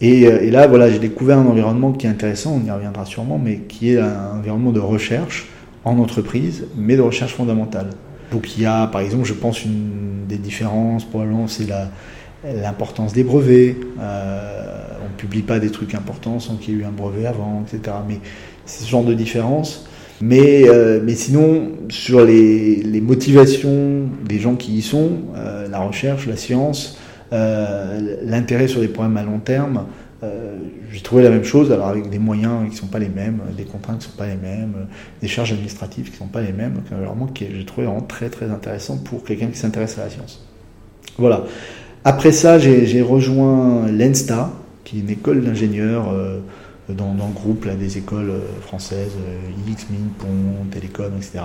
Euh, 0.03 0.39
et, 0.41 0.51
là, 0.51 0.67
voilà, 0.67 0.91
j'ai 0.91 0.99
découvert 0.99 1.37
un 1.37 1.45
environnement 1.45 1.91
qui 1.93 2.05
est 2.05 2.09
intéressant, 2.09 2.59
on 2.61 2.65
y 2.65 2.71
reviendra 2.71 3.05
sûrement, 3.05 3.39
mais 3.43 3.59
qui 3.67 3.91
est 3.91 3.99
un 3.99 4.37
environnement 4.37 4.71
de 4.71 4.79
recherche 4.79 5.47
en 5.83 5.97
entreprise, 5.99 6.65
mais 6.75 6.95
de 6.95 7.01
recherche 7.01 7.33
fondamentale. 7.33 7.89
Donc 8.31 8.57
il 8.57 8.63
y 8.63 8.65
a, 8.65 8.87
par 8.87 9.01
exemple, 9.01 9.25
je 9.25 9.33
pense, 9.33 9.63
une 9.63 10.25
des 10.27 10.37
différences, 10.37 11.05
probablement, 11.05 11.47
c'est 11.47 11.67
l'importance 12.43 13.13
des 13.13 13.23
brevets. 13.23 13.77
Euh, 13.99 14.87
on 15.01 15.13
ne 15.13 15.17
publie 15.17 15.43
pas 15.43 15.59
des 15.59 15.69
trucs 15.69 15.93
importants 15.93 16.39
sans 16.39 16.55
qu'il 16.55 16.73
y 16.73 16.77
ait 16.77 16.81
eu 16.81 16.85
un 16.85 16.91
brevet 16.91 17.27
avant, 17.27 17.63
etc. 17.65 17.95
Mais 18.07 18.19
c'est 18.65 18.83
ce 18.83 18.89
genre 18.89 19.03
de 19.03 19.13
différence. 19.13 19.87
Mais, 20.21 20.67
euh, 20.67 21.01
mais 21.03 21.13
sinon, 21.13 21.71
sur 21.89 22.25
les, 22.25 22.77
les, 22.77 23.01
motivations 23.01 24.07
des 24.27 24.39
gens 24.39 24.55
qui 24.55 24.77
y 24.77 24.81
sont, 24.81 25.11
la 25.69 25.79
recherche, 25.79 26.25
la 26.25 26.37
science, 26.37 26.97
euh, 26.97 27.04
l'intérêt 27.31 28.67
sur 28.67 28.81
des 28.81 28.87
problèmes 28.87 29.17
à 29.17 29.23
long 29.23 29.39
terme, 29.39 29.85
j'ai 30.91 31.01
trouvé 31.01 31.23
la 31.23 31.29
même 31.29 31.43
chose, 31.43 31.71
alors 31.71 31.87
avec 31.87 32.09
des 32.09 32.19
moyens 32.19 32.63
qui 32.65 32.71
ne 32.71 32.79
sont 32.79 32.87
pas 32.87 32.99
les 32.99 33.09
mêmes, 33.09 33.39
des 33.55 33.63
contraintes 33.63 33.99
qui 33.99 34.07
ne 34.07 34.11
sont 34.11 34.17
pas 34.17 34.27
les 34.27 34.37
mêmes, 34.37 34.87
des 35.21 35.27
charges 35.27 35.51
administratives 35.51 36.05
qui 36.05 36.13
ne 36.13 36.17
sont 36.17 36.27
pas 36.27 36.41
les 36.41 36.53
mêmes. 36.53 36.81
Vraiment, 36.89 37.29
j'ai 37.35 37.65
trouvé 37.65 37.85
vraiment 37.85 38.01
très 38.01 38.29
très 38.29 38.49
intéressant 38.49 38.97
pour 38.97 39.23
quelqu'un 39.23 39.47
qui 39.47 39.57
s'intéresse 39.57 39.97
à 39.99 40.05
la 40.05 40.09
science. 40.09 40.45
Voilà. 41.17 41.43
Après 42.03 42.31
ça, 42.31 42.59
j'ai 42.59 43.01
rejoint 43.01 43.87
l'ENSTA, 43.91 44.51
qui 44.83 44.97
est 44.97 45.01
une 45.01 45.09
école 45.09 45.43
d'ingénieurs 45.43 46.13
dans, 46.89 47.13
le 47.13 47.33
groupe 47.33 47.65
là, 47.65 47.75
des 47.75 47.97
écoles 47.97 48.31
françaises, 48.61 49.13
X, 49.67 49.87
Min, 49.89 50.09
Pont, 50.17 50.65
Télécom, 50.71 51.11
etc 51.17 51.41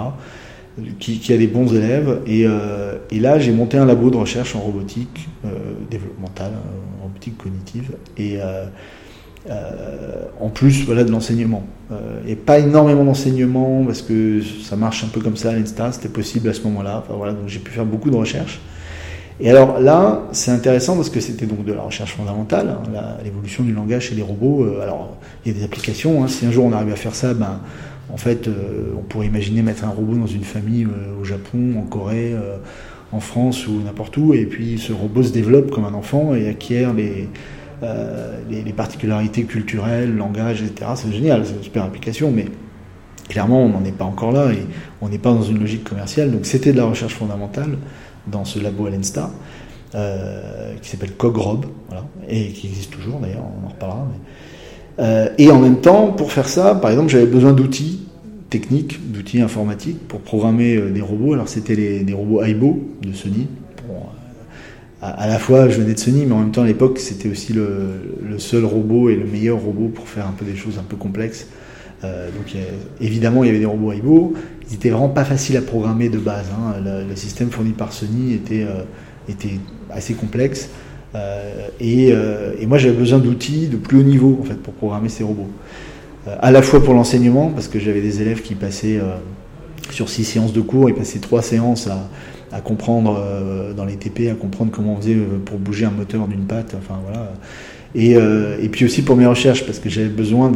qui, 0.99 1.33
a 1.33 1.37
des 1.37 1.47
bons 1.47 1.73
élèves. 1.75 2.21
Euh, 2.29 2.99
et, 3.11 3.21
là, 3.21 3.39
j'ai 3.39 3.53
monté 3.53 3.77
un 3.77 3.85
labo 3.85 4.11
de 4.11 4.17
recherche 4.17 4.55
en 4.55 4.61
robotique 4.61 5.29
euh, 5.45 5.49
développementale, 5.91 6.53
en 7.01 7.05
robotique 7.05 7.37
cognitive, 7.39 7.93
et 8.17 8.39
euh, 8.41 8.67
en 10.41 10.49
plus 10.49 10.85
voilà, 10.85 11.05
de 11.05 11.11
l'enseignement. 11.11 11.65
et 12.27 12.37
pas 12.37 12.59
énormément 12.59 13.05
d'enseignement, 13.05 13.85
parce 13.85 14.03
que 14.03 14.41
ça 14.43 14.77
marche 14.77 15.05
un 15.05 15.09
peu 15.09 15.21
comme 15.21 15.37
ça 15.37 15.51
à 15.51 15.53
l'Insta, 15.55 15.93
c'était 15.93 16.09
possible 16.09 16.49
à 16.49 16.53
ce 16.53 16.63
moment-là. 16.63 17.03
Enfin, 17.05 17.15
voilà, 17.17 17.33
donc 17.33 17.49
j'ai 17.49 17.59
pu 17.59 17.73
faire 17.73 17.87
beaucoup 17.87 18.11
de 18.11 18.17
recherches. 18.17 18.61
Et 19.43 19.49
alors 19.49 19.81
là, 19.81 20.25
c'est 20.33 20.51
intéressant 20.51 20.97
parce 20.97 21.09
que 21.09 21.19
c'était 21.19 21.47
donc 21.47 21.65
de 21.65 21.73
la 21.73 21.81
recherche 21.81 22.13
fondamentale, 22.13 22.77
hein, 22.95 23.17
l'évolution 23.25 23.65
du 23.65 23.73
langage 23.73 24.09
chez 24.09 24.15
les 24.15 24.21
robots. 24.21 24.67
alors, 24.83 25.17
il 25.45 25.53
y 25.53 25.55
a 25.55 25.59
des 25.59 25.65
applications. 25.65 26.23
Hein. 26.23 26.29
si 26.29 26.45
un 26.45 26.51
jour 26.51 26.67
on 26.67 26.73
arrive 26.73 26.93
à 26.93 26.97
faire 26.97 27.15
ça, 27.15 27.33
ben, 27.33 27.61
en 28.13 28.17
fait, 28.17 28.49
euh, 28.49 28.93
on 28.97 29.03
pourrait 29.03 29.27
imaginer 29.27 29.63
mettre 29.63 29.85
un 29.85 29.91
robot 29.91 30.17
dans 30.17 30.27
une 30.27 30.45
famille 30.45 30.85
euh, 30.85 31.21
au 31.21 31.25
Japon, 31.25 31.75
en 31.79 31.83
Corée, 31.83 32.33
euh, 32.33 32.57
en 33.13 33.21
France 33.21 33.67
ou 33.67 33.81
n'importe 33.85 34.17
où, 34.17 34.35
et 34.35 34.47
puis 34.47 34.79
ce 34.79 34.93
robot 34.93 35.23
se 35.25 35.33
développe 35.33 35.71
comme 35.71 35.85
un 35.85 35.95
enfant 35.95 36.35
et 36.35 36.49
acquiert 36.49 36.93
les, 36.95 37.29
particularités 38.77 39.45
culturelles, 39.45 40.15
langage, 40.15 40.63
etc. 40.63 40.93
C'est 40.95 41.13
génial, 41.13 41.45
c'est 41.45 41.55
une 41.55 41.63
super 41.63 41.83
application, 41.85 42.31
mais 42.31 42.47
clairement, 43.29 43.65
on 43.65 43.69
n'en 43.69 43.85
est 43.85 43.97
pas 43.97 44.05
encore 44.05 44.33
là 44.33 44.53
et 44.53 44.65
on 45.01 45.09
n'est 45.09 45.19
pas 45.19 45.33
dans 45.33 45.43
une 45.43 45.59
logique 45.59 45.85
commerciale. 45.85 46.31
Donc, 46.31 46.47
c'était 46.47 46.73
de 46.73 46.77
la 46.77 46.85
recherche 46.85 47.15
fondamentale 47.15 47.79
dans 48.29 48.45
ce 48.45 48.61
labo 48.61 48.87
à 48.87 48.91
qui 50.81 50.89
s'appelle 50.89 51.17
CogRob, 51.17 51.67
voilà, 51.89 52.05
et 52.29 52.53
qui 52.53 52.69
existe 52.69 52.93
toujours 52.93 53.19
d'ailleurs, 53.19 53.45
on 53.61 53.67
en 53.67 53.71
reparlera. 53.71 54.07
Et 54.99 55.51
en 55.51 55.59
même 55.59 55.81
temps, 55.81 56.09
pour 56.09 56.33
faire 56.33 56.49
ça, 56.49 56.75
par 56.75 56.91
exemple, 56.91 57.11
j'avais 57.11 57.27
besoin 57.27 57.53
d'outils 57.53 58.01
techniques, 58.51 59.13
d'outils 59.13 59.41
informatiques 59.41 60.07
pour 60.09 60.21
programmer 60.21 60.77
euh, 60.77 60.91
des 60.91 61.01
robots. 61.01 61.33
Alors 61.33 61.49
c'était 61.49 61.77
des 62.03 62.13
robots 62.13 62.43
Aibo 62.43 62.81
de 63.01 63.13
Sony. 63.13 63.47
Euh, 63.89 63.93
à, 65.01 65.27
la 65.29 65.39
fois 65.39 65.69
je 65.69 65.81
venais 65.81 65.95
de 65.95 65.99
Sony, 65.99 66.27
mais 66.27 66.35
en 66.35 66.41
même 66.41 66.51
temps 66.51 66.63
à 66.63 66.67
l'époque 66.67 66.99
c'était 66.99 67.29
aussi 67.29 67.55
le, 67.55 68.39
seul 68.39 68.65
robot 68.65 69.09
et 69.09 69.17
le 69.17 69.25
meilleur 69.25 69.59
robot 69.59 69.89
pour 69.89 70.09
faire 70.09 70.27
un 70.27 70.33
peu 70.33 70.45
des 70.45 70.57
choses 70.57 70.79
un 70.79 70.83
peu 70.83 70.97
complexes. 70.97 71.47
Euh, 72.03 72.31
donc 72.31 72.55
évidemment 73.01 73.45
il 73.45 73.47
y 73.47 73.51
avait 73.51 73.61
des 73.61 73.67
robots 73.67 73.93
Aibo. 73.93 74.35
Ils 74.69 74.75
étaient 74.75 74.91
vraiment 74.91 75.09
pas 75.09 75.25
faciles 75.25 75.57
à 75.57 75.63
programmer 75.63 76.09
de 76.09 76.19
base. 76.19 76.47
Hein. 76.53 76.81
Le, 77.09 77.17
système 77.17 77.51
fourni 77.51 77.73
par 77.73 77.93
Sony 77.93 78.35
était 78.35 78.67
assez 79.91 80.15
complexe. 80.15 80.69
Et, 81.81 82.09
et, 82.11 82.67
moi 82.67 82.79
j'avais 82.79 82.97
besoin 82.97 83.19
d'outils 83.19 83.67
de 83.67 83.77
plus 83.77 83.99
haut 83.99 84.05
niveau 84.05 84.39
en 84.41 84.45
fait 84.45 84.55
pour 84.55 84.75
programmer 84.75 85.09
ces 85.09 85.25
robots. 85.25 85.49
Euh, 86.29 86.37
à 86.41 86.51
la 86.51 86.63
fois 86.63 86.83
pour 86.83 86.95
l'enseignement, 86.95 87.49
parce 87.49 87.69
que 87.69 87.79
j'avais 87.79 88.03
des 88.03 88.21
élèves 88.21 88.43
qui 88.43 88.55
passaient 88.55 88.99
euh, 88.99 89.17
sur 89.91 90.09
six 90.09 90.25
séances 90.25 90.53
de 90.53 90.61
cours, 90.61 90.91
ils 90.91 90.95
passaient 90.95 91.19
trois 91.19 91.43
séances 91.43 91.89
à, 91.89 92.61
comprendre 92.61 93.19
euh, 93.25 93.73
dans 93.73 93.85
les 93.85 93.97
TP, 93.97 94.29
à 94.31 94.35
comprendre 94.35 94.71
comment 94.73 94.95
on 94.95 94.97
faisait 94.97 95.17
pour 95.45 95.59
bouger 95.59 95.87
un 95.87 95.91
moteur 95.91 96.27
d'une 96.27 96.45
patte, 96.45 96.75
enfin 96.77 97.01
voilà. 97.05 97.33
Et, 97.95 98.69
puis 98.69 98.85
aussi 98.85 99.03
pour 99.03 99.17
mes 99.17 99.27
recherches, 99.27 99.65
parce 99.65 99.79
que 99.79 99.89
j'avais 99.89 100.09
besoin 100.09 100.53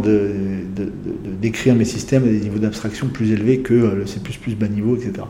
d'écrire 1.41 1.75
mes 1.75 1.85
systèmes 1.85 2.25
à 2.25 2.27
des 2.27 2.41
niveaux 2.41 2.59
d'abstraction 2.59 3.09
plus 3.09 3.33
élevés 3.33 3.59
que 3.59 3.75
le 3.75 4.07
C++ 4.07 4.21
bas 4.57 4.69
niveau, 4.69 4.97
etc. 4.97 5.25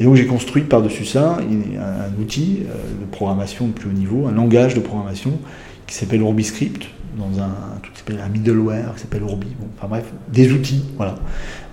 Et 0.00 0.04
donc 0.04 0.16
j'ai 0.16 0.26
construit 0.26 0.62
par-dessus 0.62 1.04
ça 1.04 1.38
un, 1.38 2.20
outil 2.20 2.60
de 3.00 3.06
programmation 3.12 3.68
de 3.68 3.72
plus 3.72 3.90
haut 3.90 3.92
niveau, 3.92 4.26
un 4.26 4.32
langage 4.32 4.74
de 4.74 4.80
programmation 4.80 5.38
qui 5.86 5.94
s'appelle 5.94 6.22
Orbiscript, 6.22 6.88
dans 7.16 7.40
un, 7.40 7.78
truc 7.80 7.94
qui 7.94 8.00
s'appelle 8.00 8.20
un 8.24 8.28
middleware, 8.28 8.94
qui 8.94 9.02
s'appelle 9.02 9.22
Orbi. 9.22 9.46
enfin 9.78 9.88
bref, 9.88 10.04
des 10.28 10.52
outils, 10.52 10.84
voilà. 10.96 11.16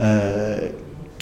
Euh, 0.01 0.69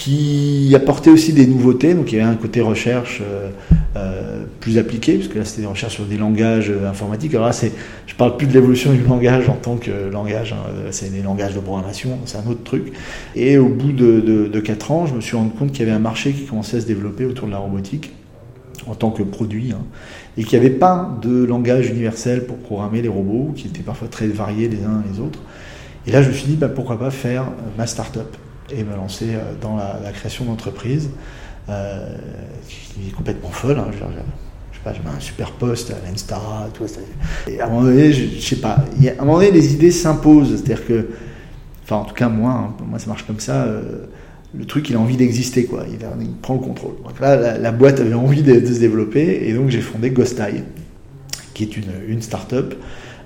qui 0.00 0.72
apportait 0.74 1.10
aussi 1.10 1.34
des 1.34 1.46
nouveautés, 1.46 1.92
donc 1.92 2.10
il 2.10 2.18
y 2.18 2.20
avait 2.20 2.30
un 2.30 2.36
côté 2.36 2.62
recherche 2.62 3.20
euh, 3.22 3.50
euh, 3.96 4.44
plus 4.58 4.78
appliqué, 4.78 5.14
puisque 5.14 5.34
là 5.34 5.44
c'était 5.44 5.60
des 5.60 5.66
recherches 5.66 5.96
sur 5.96 6.06
des 6.06 6.16
langages 6.16 6.72
informatiques. 6.88 7.34
Alors 7.34 7.48
là, 7.48 7.52
c'est, 7.52 7.70
je 8.06 8.14
parle 8.14 8.38
plus 8.38 8.46
de 8.46 8.52
l'évolution 8.54 8.92
du 8.92 9.02
langage 9.02 9.48
en 9.50 9.56
tant 9.56 9.76
que 9.76 9.90
langage, 10.10 10.54
hein, 10.54 10.70
c'est 10.90 11.12
des 11.12 11.22
langages 11.22 11.54
de 11.54 11.60
programmation, 11.60 12.18
c'est 12.24 12.38
un 12.38 12.50
autre 12.50 12.64
truc. 12.64 12.92
Et 13.36 13.58
au 13.58 13.68
bout 13.68 13.92
de, 13.92 14.20
de, 14.20 14.46
de 14.46 14.60
4 14.60 14.90
ans, 14.90 15.06
je 15.06 15.14
me 15.14 15.20
suis 15.20 15.36
rendu 15.36 15.50
compte 15.50 15.70
qu'il 15.72 15.80
y 15.80 15.82
avait 15.82 15.96
un 15.96 16.00
marché 16.00 16.32
qui 16.32 16.46
commençait 16.46 16.78
à 16.78 16.80
se 16.80 16.86
développer 16.86 17.26
autour 17.26 17.46
de 17.46 17.52
la 17.52 17.58
robotique 17.58 18.12
en 18.86 18.94
tant 18.94 19.10
que 19.10 19.22
produit. 19.22 19.72
Hein 19.72 19.84
et 20.38 20.44
qu'il 20.44 20.58
n'y 20.58 20.66
avait 20.66 20.74
pas 20.74 21.18
de 21.20 21.44
langage 21.44 21.90
universel 21.90 22.46
pour 22.46 22.56
programmer 22.56 23.02
les 23.02 23.08
robots, 23.08 23.52
qui 23.54 23.66
étaient 23.66 23.82
parfois 23.82 24.08
très 24.08 24.26
variés 24.26 24.68
les 24.68 24.84
uns 24.84 25.02
les 25.12 25.20
autres. 25.20 25.40
Et 26.06 26.12
là, 26.12 26.22
je 26.22 26.28
me 26.28 26.32
suis 26.32 26.46
dit, 26.46 26.56
bah, 26.56 26.68
pourquoi 26.68 26.98
pas 26.98 27.10
faire 27.10 27.44
ma 27.76 27.86
start-up 27.86 28.34
et 28.72 28.84
me 28.84 28.94
lancer 28.94 29.34
euh, 29.34 29.54
dans 29.60 29.76
la, 29.76 30.12
création 30.12 30.44
d'entreprise, 30.44 31.10
euh, 31.68 32.16
qui 32.68 33.08
est 33.08 33.12
complètement 33.12 33.50
folle. 33.50 33.78
Hein, 33.78 33.88
je, 33.92 33.98
sais 33.98 34.82
pas, 34.84 34.92
j'ai 34.92 35.00
un 35.00 35.20
super 35.20 35.52
poste 35.52 35.90
à 35.90 36.08
l'Insta, 36.08 36.40
tout 36.74 36.86
ça. 36.86 37.00
Et 37.48 37.60
à 37.60 37.66
un 37.66 37.68
moment 37.68 37.82
donné, 37.82 38.12
je, 38.12 38.40
sais 38.40 38.56
pas, 38.56 38.78
à 38.78 39.22
un 39.22 39.24
moment 39.24 39.38
donné, 39.38 39.50
les 39.50 39.74
idées 39.74 39.90
s'imposent. 39.90 40.50
C'est-à-dire 40.56 40.86
que, 40.86 41.08
enfin, 41.84 41.96
en 41.96 42.04
tout 42.04 42.14
cas, 42.14 42.28
moi, 42.28 42.52
hein, 42.52 42.84
moi, 42.88 42.98
ça 42.98 43.08
marche 43.08 43.26
comme 43.26 43.40
ça. 43.40 43.64
Euh, 43.64 44.06
le 44.52 44.64
truc, 44.64 44.90
il 44.90 44.96
a 44.96 45.00
envie 45.00 45.16
d'exister, 45.16 45.64
quoi. 45.66 45.84
Il, 45.88 45.98
prend 46.42 46.54
le 46.54 46.60
contrôle. 46.60 46.94
Donc 47.04 47.20
là, 47.20 47.56
la, 47.56 47.72
boîte 47.72 48.00
avait 48.00 48.14
envie 48.14 48.42
de, 48.42 48.54
se 48.66 48.80
développer, 48.80 49.48
et 49.48 49.52
donc 49.52 49.68
j'ai 49.68 49.80
fondé 49.80 50.10
Ghostai, 50.10 50.64
qui 51.54 51.62
est 51.62 51.76
une, 51.76 51.92
une 52.08 52.20
start-up 52.20 52.74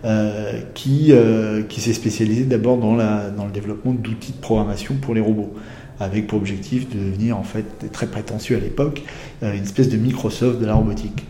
euh, 0.04 0.60
qui, 0.74 1.12
euh, 1.12 1.62
qui 1.62 1.80
s'est 1.80 1.94
spécialisée 1.94 2.44
d'abord 2.44 2.76
dans, 2.76 2.94
le 2.94 3.52
développement 3.54 3.94
d'outils 3.94 4.32
de 4.32 4.36
programmation 4.36 4.96
pour 4.96 5.14
les 5.14 5.22
robots, 5.22 5.54
avec 5.98 6.26
pour 6.26 6.36
objectif 6.36 6.90
de 6.90 6.98
devenir, 7.02 7.38
en 7.38 7.42
fait, 7.42 7.90
très 7.90 8.06
prétentieux 8.06 8.58
à 8.58 8.60
l'époque, 8.60 9.02
euh, 9.42 9.54
une 9.54 9.62
espèce 9.62 9.88
de 9.88 9.96
Microsoft 9.96 10.60
de 10.60 10.66
la 10.66 10.74
robotique. 10.74 11.24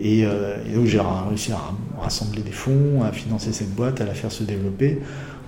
Et, 0.00 0.20
et, 0.20 0.74
donc 0.74 0.84
j'ai 0.84 1.00
réussi 1.00 1.52
à 1.52 1.60
rassembler 1.98 2.42
des 2.42 2.50
fonds, 2.50 3.02
à 3.02 3.12
financer 3.12 3.52
cette 3.52 3.74
boîte, 3.74 4.02
à 4.02 4.04
la 4.04 4.12
faire 4.12 4.30
se 4.30 4.42
développer. 4.42 4.98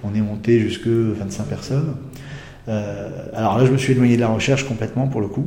On 0.03 0.15
est 0.15 0.23
monté 0.23 0.61
jusque 0.61 0.87
25 0.87 1.45
personnes. 1.45 1.97
Alors 2.67 3.59
là, 3.59 3.67
je 3.67 3.71
me 3.71 3.77
suis 3.77 3.93
éloigné 3.93 4.17
de 4.17 4.23
la 4.23 4.29
recherche 4.29 4.65
complètement 4.65 5.09
pour 5.09 5.21
le 5.21 5.27
coup. 5.27 5.47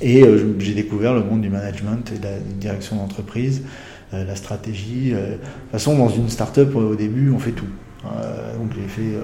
Et 0.00 0.24
j'ai 0.60 0.72
découvert 0.72 1.12
le 1.12 1.22
monde 1.22 1.42
du 1.42 1.50
management 1.50 2.10
et 2.14 2.18
de 2.18 2.24
la 2.24 2.38
direction 2.38 2.96
d'entreprise, 2.96 3.64
la 4.12 4.34
stratégie. 4.34 5.10
de 5.10 5.16
toute 5.16 5.72
façon, 5.72 5.96
dans 5.96 6.08
une 6.08 6.28
start-up, 6.28 6.74
au 6.74 6.94
début, 6.94 7.30
on 7.30 7.38
fait 7.38 7.52
tout. 7.52 7.68
donc 8.04 8.72
j'ai 8.74 8.88
fait 8.88 9.18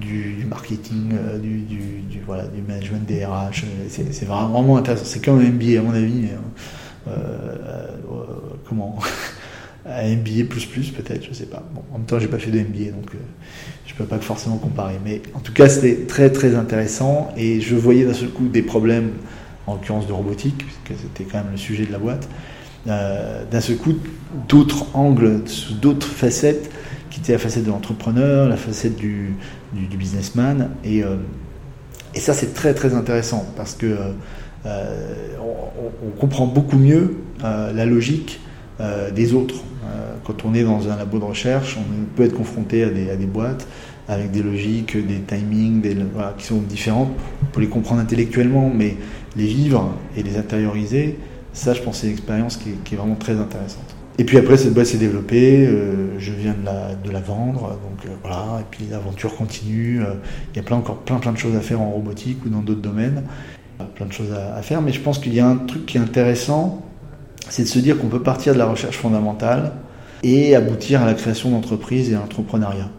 du, 0.00 0.46
marketing, 0.48 1.10
du, 1.42 2.20
voilà, 2.26 2.44
du 2.46 2.62
management 2.62 3.06
des 3.06 3.24
RH. 3.24 3.64
C'est 3.88 4.24
vraiment 4.24 4.76
intéressant. 4.76 5.04
C'est 5.04 5.24
comme 5.24 5.38
un 5.38 5.50
MBA, 5.50 5.78
à 5.78 5.82
mon 5.82 5.94
avis. 5.94 6.28
comment? 8.68 8.98
Un 9.88 10.16
MBA 10.16 10.46
plus 10.50 10.66
plus 10.66 10.90
peut-être, 10.90 11.24
je 11.24 11.32
sais 11.32 11.46
pas. 11.46 11.62
En 11.92 11.98
même 11.98 12.06
temps, 12.06 12.18
j'ai 12.18 12.26
pas 12.26 12.40
fait 12.40 12.50
de 12.50 12.58
MBA, 12.58 12.90
donc 12.90 13.12
je 13.86 13.94
peux 13.94 14.04
pas 14.04 14.18
forcément 14.18 14.56
comparer. 14.56 14.98
Mais 15.04 15.22
en 15.34 15.40
tout 15.40 15.52
cas, 15.52 15.68
c'était 15.68 16.06
très 16.06 16.30
très 16.30 16.54
intéressant 16.56 17.32
et 17.36 17.60
je 17.60 17.76
voyais 17.76 18.04
d'un 18.04 18.12
seul 18.12 18.30
coup 18.30 18.48
des 18.48 18.62
problèmes, 18.62 19.12
en 19.66 19.74
l'occurrence 19.74 20.06
de 20.06 20.12
robotique, 20.12 20.58
puisque 20.58 21.00
c'était 21.00 21.24
quand 21.24 21.38
même 21.38 21.52
le 21.52 21.56
sujet 21.56 21.86
de 21.86 21.92
la 21.92 21.98
boîte. 21.98 22.28
Euh, 22.88 23.44
d'un 23.50 23.60
seul 23.60 23.76
coup, 23.76 23.94
d'autres 24.48 24.86
angles, 24.94 25.42
d'autres 25.80 26.06
facettes, 26.06 26.70
qui 27.10 27.20
étaient 27.20 27.32
la 27.32 27.38
facette 27.38 27.64
de 27.64 27.70
l'entrepreneur, 27.70 28.48
la 28.48 28.56
facette 28.56 28.96
du, 28.96 29.34
businessman. 29.72 30.70
Et, 30.84 31.02
euh, 31.02 31.16
et 32.14 32.20
ça, 32.20 32.32
c'est 32.34 32.54
très 32.54 32.74
très 32.74 32.94
intéressant 32.94 33.44
parce 33.56 33.74
que 33.74 33.96
euh, 34.66 34.92
on, 35.40 36.18
comprend 36.18 36.46
beaucoup 36.46 36.78
mieux 36.78 37.16
la 37.42 37.84
logique 37.84 38.40
des 39.14 39.34
autres. 39.34 39.56
quand 40.24 40.44
on 40.44 40.54
est 40.54 40.64
dans 40.64 40.88
un 40.88 40.96
labo 40.96 41.18
de 41.18 41.24
recherche, 41.24 41.76
on 41.78 42.16
peut 42.16 42.24
être 42.24 42.34
confronté 42.34 42.82
à 42.82 42.88
des, 42.88 43.26
boîtes 43.26 43.66
avec 44.08 44.30
des 44.30 44.42
logiques, 44.42 44.96
des 44.96 45.20
timings, 45.20 45.82
des, 45.82 45.96
qui 46.38 46.46
sont 46.46 46.60
différentes. 46.62 47.10
pour 47.52 47.60
les 47.60 47.68
comprendre 47.68 48.00
intellectuellement, 48.00 48.70
mais 48.74 48.96
les 49.36 49.46
vivre 49.46 49.92
et 50.16 50.22
les 50.22 50.36
intérioriser, 50.36 51.18
ça, 51.56 51.72
je 51.72 51.80
pense, 51.80 51.98
c'est 51.98 52.06
une 52.06 52.12
expérience 52.12 52.58
qui, 52.58 52.94
est 52.94 52.96
vraiment 52.96 53.14
très 53.14 53.32
intéressante. 53.32 53.96
Et 54.18 54.24
puis 54.24 54.36
après, 54.36 54.58
cette 54.58 54.74
boîte 54.74 54.86
s'est 54.86 54.98
développée, 54.98 55.66
euh, 55.66 56.18
je 56.18 56.32
viens 56.32 56.54
de 56.54 57.10
la, 57.10 57.20
vendre, 57.20 57.70
donc 57.70 58.04
euh, 58.04 58.10
voilà, 58.20 58.60
et 58.60 58.64
puis 58.70 58.84
l'aventure 58.90 59.34
continue. 59.34 60.02
Euh, 60.02 60.14
il 60.52 60.56
y 60.56 60.60
a 60.60 60.62
plein, 60.62 60.76
encore 60.76 60.98
plein, 60.98 61.16
plein 61.16 61.32
de 61.32 61.38
choses 61.38 61.56
à 61.56 61.60
faire 61.60 61.80
en 61.80 61.90
robotique 61.90 62.44
ou 62.44 62.50
dans 62.50 62.60
d'autres 62.60 62.82
domaines, 62.82 63.22
plein 63.94 64.04
de 64.04 64.12
choses 64.12 64.32
à, 64.32 64.60
faire, 64.60 64.82
mais 64.82 64.92
je 64.92 65.00
pense 65.00 65.18
qu'il 65.18 65.32
y 65.34 65.40
a 65.40 65.46
un 65.46 65.56
truc 65.56 65.86
qui 65.86 65.96
est 65.96 66.00
intéressant, 66.00 66.82
c'est 67.48 67.62
de 67.62 67.68
se 67.68 67.78
dire 67.78 67.96
qu'on 67.98 68.08
peut 68.08 68.22
partir 68.22 68.52
de 68.52 68.58
la 68.58 68.66
recherche 68.66 68.98
fondamentale 68.98 69.72
et 70.22 70.54
aboutir 70.54 71.02
à 71.02 71.06
la 71.06 71.14
création 71.14 71.50
d'entreprises 71.50 72.10
et 72.10 72.14
à 72.14 72.18
l'entrepreneuriat. 72.18 72.90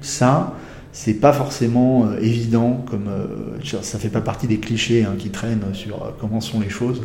Ça, 0.00 0.54
c'est 0.92 1.14
pas 1.14 1.32
forcément 1.32 2.12
évident, 2.20 2.84
comme 2.90 3.06
euh, 3.08 3.82
ça 3.82 3.98
fait 4.00 4.08
pas 4.08 4.20
partie 4.20 4.48
des 4.48 4.58
clichés 4.58 5.04
hein, 5.04 5.14
qui 5.16 5.30
traînent 5.30 5.74
sur 5.74 6.14
comment 6.20 6.40
sont 6.40 6.58
les 6.58 6.70
choses. 6.70 7.02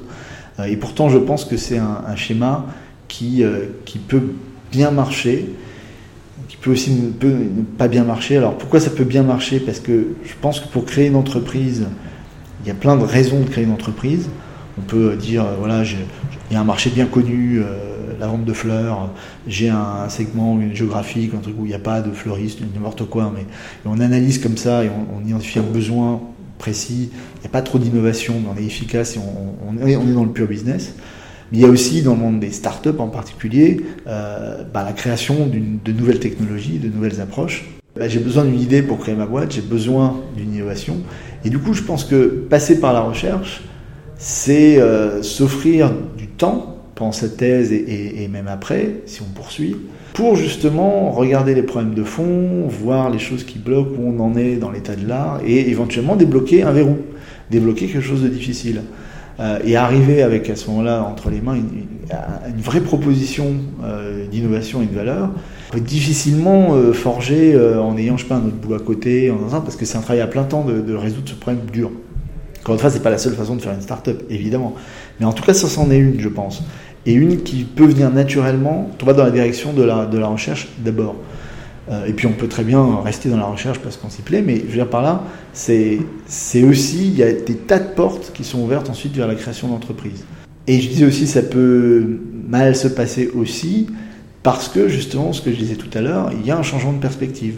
Et 0.63 0.77
pourtant, 0.77 1.09
je 1.09 1.17
pense 1.17 1.43
que 1.43 1.57
c'est 1.57 1.77
un, 1.77 2.15
schéma 2.15 2.65
qui, 3.07 3.43
qui 3.83 4.00
peut 4.00 4.24
bien 4.71 4.91
marcher, 4.91 5.50
qui 6.47 6.57
peut 6.57 6.71
aussi 6.71 6.91
ne, 6.91 7.09
peut 7.09 7.35
pas 7.77 7.88
bien 7.88 8.03
marcher. 8.03 8.38
Alors 8.38 8.57
pourquoi 8.57 8.79
ça 8.79 8.89
peut 8.89 9.03
bien 9.03 9.24
marcher? 9.24 9.59
Parce 9.59 9.79
que 9.79 10.15
je 10.24 10.33
pense 10.41 10.62
que 10.62 10.67
pour 10.69 10.85
créer 10.85 11.07
une 11.07 11.15
entreprise, 11.15 11.88
il 12.63 12.67
y 12.67 12.71
a 12.71 12.74
plein 12.74 12.95
de 12.95 13.03
raisons 13.03 13.41
de 13.41 13.50
créer 13.50 13.65
une 13.65 13.74
entreprise. 13.74 14.29
On 14.77 14.81
peut 14.81 15.15
dire, 15.15 15.45
voilà, 15.59 15.83
il 15.83 16.53
y 16.53 16.55
a 16.55 16.62
un 16.62 16.65
marché 16.65 16.89
bien 16.89 17.05
connu 17.05 17.62
la 18.19 18.27
vente 18.27 18.45
de 18.45 18.53
fleurs, 18.53 19.09
j'ai 19.47 19.69
un, 19.69 20.09
segment 20.09 20.59
géographique, 20.74 21.33
un 21.33 21.39
truc 21.39 21.55
où 21.59 21.65
il 21.65 21.69
n'y 21.69 21.75
a 21.75 21.79
pas 21.79 22.01
de 22.01 22.12
fleuriste, 22.12 22.59
n'importe 22.74 23.05
quoi, 23.05 23.31
mais 23.35 23.45
on 23.85 24.00
analyse 24.00 24.39
comme 24.39 24.57
ça 24.57 24.83
et 24.83 24.89
on, 24.89 25.25
identifie 25.25 25.59
un 25.59 25.63
besoin 25.63 26.21
précis, 26.57 27.09
il 27.12 27.39
n'y 27.41 27.47
a 27.47 27.50
pas 27.50 27.62
trop 27.62 27.79
d'innovation, 27.79 28.35
on 28.51 28.59
est 28.59 28.65
efficace 28.65 29.15
et 29.15 29.19
on, 29.19 29.88
est, 29.88 30.13
dans 30.13 30.24
le 30.24 30.31
pur 30.31 30.47
business. 30.47 30.93
Mais 31.51 31.59
il 31.59 31.62
y 31.62 31.65
a 31.65 31.69
aussi 31.69 32.01
dans 32.01 32.13
le 32.13 32.19
monde 32.19 32.39
des 32.39 32.51
startups 32.51 32.89
en 32.97 33.07
particulier 33.07 33.81
euh, 34.07 34.63
bah, 34.74 34.83
la 34.83 34.93
création 34.93 35.47
de 35.47 35.91
nouvelles 35.91 36.19
technologies, 36.19 36.79
de 36.79 36.89
nouvelles 36.89 37.21
approches. 37.21 37.65
Bah, 37.95 38.09
j'ai 38.09 38.19
besoin 38.19 38.43
d'une 38.43 38.59
idée 38.59 38.81
pour 38.81 39.00
créer 39.00 39.15
ma 39.15 39.25
boîte, 39.25 39.53
j'ai 39.53 39.62
besoin 39.62 40.21
d'une 40.35 40.53
innovation. 40.53 40.97
Et 41.45 41.50
du 41.50 41.59
coup, 41.59 41.74
je 41.74 41.83
pense 41.83 42.03
que 42.03 42.25
passer 42.50 42.79
par 42.79 42.91
la 42.91 43.01
recherche, 43.01 43.62
c'est 44.17 44.79
euh, 44.79 45.21
s'offrir 45.24 45.93
du 46.17 46.27
temps 46.27 46.75
pendant 46.95 47.11
cette 47.11 47.37
thèse 47.37 47.71
et, 47.71 48.27
même 48.31 48.47
après, 48.47 49.01
si 49.05 49.21
on 49.21 49.25
poursuit, 49.25 49.75
pour 50.13 50.35
justement 50.35 51.11
regarder 51.11 51.53
les 51.53 51.63
problèmes 51.63 51.93
de 51.93 52.03
fond, 52.03 52.67
voir 52.67 53.09
les 53.09 53.19
choses 53.19 53.43
qui 53.43 53.59
bloquent, 53.59 53.91
où 53.99 54.15
on 54.15 54.19
en 54.21 54.35
est 54.35 54.55
dans 54.55 54.71
l'état 54.71 54.95
de 54.95 55.05
l'art, 55.07 55.41
et 55.45 55.69
éventuellement 55.69 56.15
débloquer 56.15 56.63
un 56.63 56.71
verrou, 56.71 56.97
débloquer 57.51 57.87
quelque 57.87 58.01
chose 58.01 58.23
de 58.23 58.29
difficile. 58.29 58.81
Euh, 59.37 59.59
et 59.65 59.75
arriver 59.75 60.21
avec 60.21 60.49
à 60.49 60.55
ce 60.55 60.69
moment-là 60.69 61.03
entre 61.03 61.29
les 61.29 61.41
mains 61.41 61.55
une, 61.55 62.61
vraie 62.61 62.79
proposition 62.79 63.55
euh, 63.83 64.25
d'innovation 64.27 64.81
et 64.81 64.85
de 64.85 64.95
valeur, 64.95 65.29
peut 65.71 65.81
difficilement 65.81 66.73
euh, 66.73 66.93
forger 66.93 67.59
en 67.77 67.97
ayant 67.97 68.15
je 68.15 68.23
sais 68.23 68.29
pas 68.29 68.35
un 68.35 68.45
autre 68.45 68.55
bout 68.55 68.73
à 68.75 68.79
côté, 68.79 69.29
en 69.31 69.61
parce 69.61 69.75
que 69.75 69.83
c'est 69.83 69.97
un 69.97 70.01
travail 70.01 70.21
à 70.21 70.27
plein 70.27 70.43
temps 70.43 70.63
de, 70.63 70.93
résoudre 70.93 71.27
ce 71.27 71.35
problème 71.35 71.65
dur. 71.71 71.91
Encore 72.61 72.75
une 72.75 72.81
fois, 72.81 72.89
c'est 72.89 73.03
pas 73.03 73.09
la 73.09 73.17
seule 73.17 73.33
façon 73.33 73.57
de 73.57 73.61
faire 73.61 73.73
une 73.73 73.81
start-up, 73.81 74.23
évidemment. 74.29 74.73
Mais 75.19 75.25
en 75.25 75.33
tout 75.33 75.43
cas, 75.43 75.53
ça 75.53 75.67
c'en 75.67 75.91
est 75.91 75.97
une, 75.97 76.19
je 76.19 76.29
pense 76.29 76.63
et 77.05 77.13
une 77.13 77.43
qui 77.43 77.63
peut 77.63 77.85
venir 77.85 78.09
naturellement, 78.12 78.89
on 79.01 79.05
va 79.05 79.13
dans 79.13 79.24
la 79.24 79.31
direction 79.31 79.74
de 79.74 79.83
la, 79.83 80.05
de 80.05 80.17
la 80.17 80.27
recherche 80.27 80.67
d'abord. 80.79 81.15
Euh, 81.91 82.05
et 82.05 82.13
puis 82.13 82.25
on 82.25 82.31
peut 82.31 82.47
très 82.47 82.63
bien 82.63 83.01
rester 83.03 83.29
dans 83.29 83.38
la 83.38 83.45
recherche 83.45 83.79
parce 83.79 83.97
qu'on 83.97 84.09
s'y 84.09 84.24
plaît, 84.24 84.41
mais 84.41 84.57
je 84.57 84.65
veux 84.65 84.74
dire 84.74 84.89
par 84.89 85.03
là, 85.03 85.24
c'est 85.53 86.00
aussi, 86.63 87.07
il 87.07 87.15
y 87.15 87.24
a 87.24 87.31
des 87.31 87.55
tas 87.55 87.79
de 87.79 87.89
portes 87.89 88.31
qui 88.33 88.43
sont 88.43 88.59
ouvertes 88.59 88.89
ensuite 88.89 89.15
vers 89.15 89.27
la 89.27 89.35
création 89.35 89.67
d'entreprises. 89.67 90.24
Et 90.67 90.81
je 90.81 90.89
disais 90.89 91.05
aussi, 91.05 91.27
ça 91.27 91.43
peut 91.43 92.19
mal 92.47 92.75
se 92.75 92.88
passer 92.88 93.29
aussi 93.35 93.88
parce 94.41 94.67
que 94.67 94.88
justement, 94.88 95.31
ce 95.31 95.41
que 95.41 95.51
je 95.51 95.57
disais 95.57 95.75
tout 95.75 95.95
à 95.95 96.01
l'heure, 96.01 96.31
il 96.39 96.45
y 96.45 96.51
a 96.51 96.57
un 96.57 96.63
changement 96.63 96.93
de 96.93 97.00
perspective. 97.00 97.57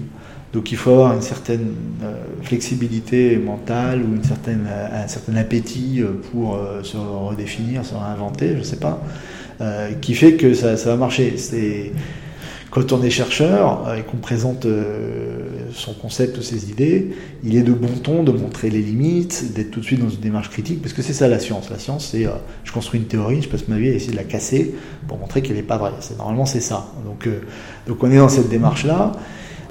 Donc 0.51 0.71
il 0.71 0.77
faut 0.77 0.91
avoir 0.91 1.13
une 1.13 1.21
certaine 1.21 1.73
euh, 2.03 2.13
flexibilité 2.41 3.37
mentale 3.37 4.01
ou 4.01 4.15
une 4.15 4.23
certaine, 4.23 4.67
un 4.67 5.07
certain 5.07 5.35
appétit 5.35 6.01
euh, 6.01 6.13
pour 6.31 6.59
se 6.83 6.97
redéfinir, 6.97 7.85
se 7.85 7.93
réinventer, 7.93 8.53
je 8.53 8.59
ne 8.59 8.63
sais 8.63 8.77
pas. 8.77 9.01
Euh, 9.59 9.93
qui 9.93 10.13
fait 10.13 10.33
que 10.33 10.53
ça, 10.53 10.77
ça 10.77 10.91
va 10.91 10.97
marcher. 10.97 11.33
C'est 11.37 11.91
quand 12.69 12.91
on 12.91 13.01
est 13.01 13.09
chercheur 13.09 13.87
euh, 13.87 13.95
et 13.95 14.03
qu'on 14.03 14.17
présente 14.17 14.67
euh, 14.67 15.47
son 15.73 15.93
concept 15.93 16.37
ou 16.37 16.43
ses 16.43 16.69
idées, 16.69 17.15
il 17.43 17.55
est 17.55 17.63
de 17.63 17.71
bon 17.71 17.87
ton 18.03 18.21
de 18.21 18.31
montrer 18.31 18.69
les 18.69 18.81
limites, 18.81 19.53
d'être 19.55 19.71
tout 19.71 19.79
de 19.79 19.85
suite 19.85 19.99
dans 19.99 20.09
une 20.09 20.19
démarche 20.19 20.51
critique, 20.51 20.79
parce 20.79 20.93
que 20.93 21.01
c'est 21.01 21.13
ça 21.13 21.27
la 21.27 21.39
science. 21.39 21.71
La 21.71 21.79
science, 21.79 22.09
c'est 22.11 22.27
je 22.63 22.71
construis 22.71 22.99
une 22.99 23.07
théorie, 23.07 23.41
je 23.41 23.49
passe 23.49 23.67
ma 23.67 23.77
vie 23.77 23.89
à 23.89 23.93
essayer 23.93 24.11
de 24.11 24.17
la 24.17 24.25
casser 24.25 24.75
pour 25.07 25.17
montrer 25.17 25.41
qu'elle 25.41 25.55
n'est 25.55 25.63
pas 25.63 25.77
vraie. 25.77 25.93
C'est 26.01 26.17
normalement 26.19 26.45
c'est 26.45 26.61
ça. 26.61 26.93
Donc 27.03 27.27
donc 27.87 28.03
on 28.03 28.11
est 28.11 28.17
dans 28.17 28.29
cette 28.29 28.49
démarche 28.49 28.85
là. 28.85 29.13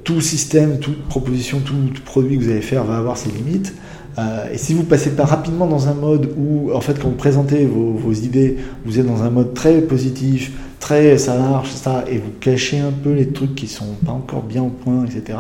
Tout 0.03 0.21
système, 0.21 0.81
toute 0.81 1.05
proposition, 1.09 1.61
tout 1.61 1.77
produit 2.05 2.39
que 2.39 2.43
vous 2.43 2.51
allez 2.51 2.61
faire 2.61 2.85
va 2.85 2.97
avoir 2.97 3.17
ses 3.17 3.31
limites. 3.31 3.73
Euh, 4.19 4.53
et 4.53 4.59
si 4.59 4.73
vous 4.73 4.85
passez 4.85 5.11
pas 5.11 5.25
rapidement 5.25 5.67
dans 5.67 5.89
un 5.89 5.95
mode 5.95 6.33
où, 6.37 6.73
en 6.73 6.81
fait, 6.81 6.99
quand 6.99 7.09
vous 7.09 7.15
présentez 7.15 7.67
vos, 7.67 8.13
idées, 8.13 8.57
vous 8.85 8.99
êtes 8.99 9.07
dans 9.07 9.23
un 9.23 9.31
mode 9.31 9.53
très 9.53 9.81
positif, 9.83 10.53
très 10.81 11.19
ça 11.19 11.37
marche, 11.37 11.71
ça, 11.71 12.05
et 12.09 12.17
vous 12.19 12.31
cachez 12.41 12.79
un 12.79 12.93
peu 12.93 13.13
les 13.13 13.29
trucs 13.29 13.55
qui 13.55 13.67
sont 13.67 13.95
pas 14.05 14.13
encore 14.13 14.43
bien 14.43 14.63
au 14.63 14.71
point, 14.71 15.05
etc., 15.05 15.39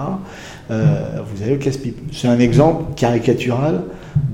euh, 0.71 1.21
vous 1.33 1.43
avez 1.43 1.53
le 1.53 1.59
casse-pipe. 1.59 1.97
C'est 2.12 2.29
un 2.29 2.39
exemple 2.39 2.95
caricatural 2.97 3.83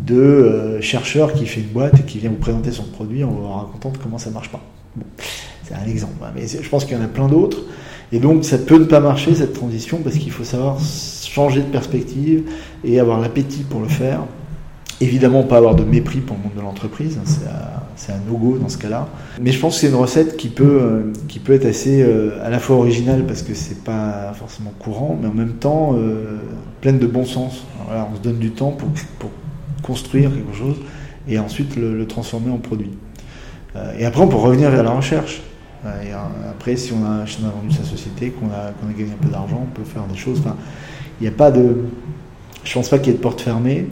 de 0.07 0.15
euh, 0.15 0.81
chercheur 0.81 1.33
qui 1.35 1.47
fait 1.47 1.61
une 1.61 1.69
boîte 1.69 2.01
et 2.01 2.03
qui 2.03 2.19
vient 2.19 2.31
vous 2.31 2.37
présenter 2.37 2.73
son 2.73 2.85
produit 2.85 3.23
en 3.23 3.31
vous 3.31 3.49
racontant 3.49 3.93
comment 4.03 4.19
ça 4.19 4.31
marche 4.31 4.51
pas. 4.51 4.61
c'est 5.65 5.75
un 5.75 5.87
exemple, 5.87 6.15
hein, 6.25 6.33
mais 6.35 6.47
je 6.49 6.69
pense 6.69 6.85
qu'il 6.85 6.97
y 6.97 7.01
en 7.01 7.05
a 7.05 7.09
plein 7.09 7.29
d'autres. 7.29 7.59
Et 8.13 8.19
donc, 8.19 8.45
ça 8.45 8.59
peut 8.59 8.79
ne 8.79 8.85
pas 8.85 9.01
marcher 9.01 9.35
cette 9.35 9.55
transition 9.55 9.99
parce 10.05 10.17
qu'il 10.17 10.31
faut 10.31 10.45
savoir 10.45 10.79
changer 10.81 11.61
de 11.61 11.67
perspective 11.67 12.45
et 12.85 13.01
avoir 13.01 13.21
l'appétit 13.21 13.65
pour 13.65 13.81
le 13.81 13.89
faire. 13.89 14.21
Évidemment, 15.01 15.43
pas 15.43 15.57
avoir 15.57 15.75
de 15.75 15.83
mépris 15.83 16.21
pour 16.21 16.37
le 16.37 16.43
monde 16.45 16.55
de 16.55 16.61
l'entreprise, 16.61 17.19
hein, 17.19 17.29
c'est 17.97 18.13
un 18.13 18.21
no-go 18.29 18.59
dans 18.59 18.69
ce 18.69 18.79
cas-là. 18.79 19.09
Mais 19.41 19.51
je 19.51 19.59
pense 19.59 19.75
que 19.75 19.81
c'est 19.81 19.89
une 19.89 19.97
recette 19.97 20.37
qui 20.37 20.49
peut, 20.49 20.79
euh, 20.81 21.13
qui 21.27 21.41
peut 21.41 21.55
être 21.55 21.65
assez 21.65 22.03
euh, 22.03 22.39
à 22.45 22.51
la 22.51 22.59
fois 22.59 22.77
originale 22.77 23.25
parce 23.27 23.43
que 23.43 23.55
c'est 23.55 23.83
pas 23.83 24.33
forcément 24.35 24.73
courant, 24.79 25.19
mais 25.21 25.29
en 25.29 25.35
même 25.35 25.55
temps 25.55 25.95
euh, 25.97 26.39
pleine 26.81 26.99
de 26.99 27.07
bon 27.07 27.25
sens. 27.25 27.65
On 27.89 28.17
se 28.17 28.21
donne 28.21 28.39
du 28.39 28.51
temps 28.51 28.71
pour, 28.71 28.89
pour 29.19 29.31
construire 29.83 30.31
quelque 30.31 30.55
chose 30.57 30.77
et 31.29 31.39
ensuite 31.39 31.77
le, 31.77 32.07
transformer 32.07 32.51
en 32.51 32.59
produit. 32.59 32.91
et 33.99 34.05
après, 34.05 34.23
on 34.23 34.29
peut 34.29 34.37
revenir 34.37 34.71
vers 34.71 34.83
la 34.83 34.91
recherche. 34.91 35.43
Et 35.85 36.13
après, 36.49 36.77
si 36.77 36.93
on 36.93 37.05
a, 37.05 37.25
vendu 37.25 37.73
sa 37.73 37.83
société, 37.83 38.31
qu'on 38.31 38.51
a, 38.51 38.69
a 38.69 38.93
gagné 38.97 39.13
un 39.13 39.23
peu 39.23 39.29
d'argent, 39.29 39.67
on 39.69 39.75
peut 39.75 39.85
faire 39.85 40.05
des 40.05 40.17
choses. 40.17 40.39
Enfin, 40.41 40.57
il 41.21 41.25
n'y 41.25 41.29
a 41.29 41.37
pas 41.37 41.51
de. 41.51 41.77
Je 42.65 42.73
pense 42.73 42.89
pas 42.89 42.99
qu'il 42.99 43.09
y 43.09 43.15
ait 43.15 43.19
de 43.19 43.23
porte 43.23 43.41
fermée. 43.41 43.89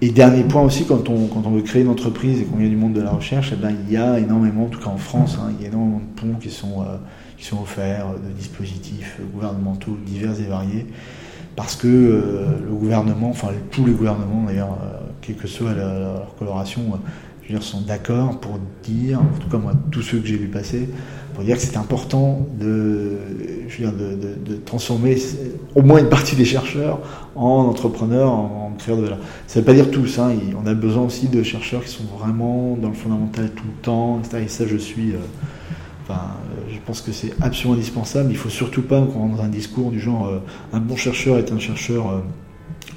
Et 0.00 0.10
dernier 0.10 0.42
point 0.42 0.60
aussi, 0.60 0.84
quand 0.84 1.08
on, 1.08 1.50
veut 1.50 1.62
créer 1.62 1.82
une 1.82 1.88
entreprise 1.88 2.40
et 2.40 2.44
qu'on 2.44 2.56
vient 2.56 2.68
du 2.68 2.76
monde 2.76 2.92
de 2.92 3.00
la 3.00 3.12
recherche, 3.12 3.52
eh 3.52 3.56
ben, 3.56 3.74
il 3.86 3.92
y 3.92 3.96
a 3.96 4.18
énormément, 4.18 4.64
en 4.64 4.68
tout 4.68 4.80
cas 4.80 4.90
en 4.90 4.98
France, 4.98 5.38
hein, 5.40 5.52
il 5.56 5.62
y 5.62 5.64
a 5.66 5.68
énormément 5.68 6.00
de 6.00 6.20
ponts 6.20 6.38
qui 6.38 6.50
sont, 6.50 6.82
euh, 6.82 7.56
offerts, 7.62 8.08
de 8.22 8.30
dispositifs 8.32 9.18
gouvernementaux 9.32 9.96
divers 10.04 10.38
et 10.40 10.44
variés, 10.44 10.86
parce 11.56 11.76
que 11.76 11.86
euh, 11.86 12.46
le 12.66 12.74
gouvernement, 12.74 13.30
enfin 13.30 13.48
tous 13.70 13.86
les 13.86 13.92
gouvernements 13.92 14.44
d'ailleurs, 14.46 14.78
euh, 14.82 14.98
quelle 15.20 15.36
que 15.36 15.46
soit 15.46 15.72
leur, 15.72 16.34
coloration, 16.36 16.82
je 17.42 17.48
veux 17.48 17.58
dire, 17.58 17.62
sont 17.62 17.82
d'accord 17.82 18.40
pour 18.40 18.58
dire, 18.82 19.20
en 19.20 19.38
tout 19.38 19.48
cas 19.48 19.58
moi, 19.58 19.72
tous 19.90 20.02
ceux 20.02 20.18
que 20.18 20.26
j'ai 20.26 20.36
vu 20.36 20.48
passer, 20.48 20.88
pour 21.34 21.42
dire 21.42 21.56
que 21.56 21.62
c'est 21.62 21.76
important 21.76 22.46
de, 22.58 23.18
je 23.68 23.82
veux 23.82 23.90
dire, 23.90 23.92
de, 23.92 24.54
transformer 24.64 25.16
au 25.74 25.82
moins 25.82 25.98
une 25.98 26.08
partie 26.08 26.36
des 26.36 26.44
chercheurs 26.44 27.00
en 27.34 27.64
entrepreneurs, 27.64 28.30
en, 28.30 28.72
créateurs 28.78 28.96
de 28.96 29.02
valeur. 29.02 29.18
Ça 29.46 29.58
ne 29.58 29.64
veut 29.64 29.66
pas 29.66 29.74
dire 29.74 29.90
tous, 29.90 30.18
hein, 30.18 30.32
on 30.62 30.66
a 30.66 30.74
besoin 30.74 31.04
aussi 31.04 31.28
de 31.28 31.42
chercheurs 31.42 31.84
qui 31.84 31.90
sont 31.90 32.04
vraiment 32.18 32.76
dans 32.80 32.88
le 32.88 32.94
fondamental 32.94 33.50
tout 33.50 33.64
le 33.64 33.82
temps, 33.82 34.20
etc. 34.20 34.44
Et 34.44 34.48
ça, 34.48 34.66
je 34.66 34.76
suis. 34.76 35.10
Euh, 35.12 35.18
enfin, 36.04 36.20
euh, 36.20 36.72
je 36.72 36.78
pense 36.84 37.00
que 37.00 37.12
c'est 37.12 37.32
absolument 37.40 37.74
indispensable. 37.74 38.30
Il 38.30 38.34
ne 38.34 38.38
faut 38.38 38.48
surtout 38.48 38.82
pas 38.82 39.00
qu'on 39.00 39.20
rentre 39.20 39.36
dans 39.36 39.42
un 39.42 39.48
discours 39.48 39.90
du 39.90 40.00
genre 40.00 40.26
euh, 40.26 40.38
un 40.72 40.80
bon 40.80 40.96
chercheur 40.96 41.38
est 41.38 41.52
un 41.52 41.58
chercheur 41.58 42.22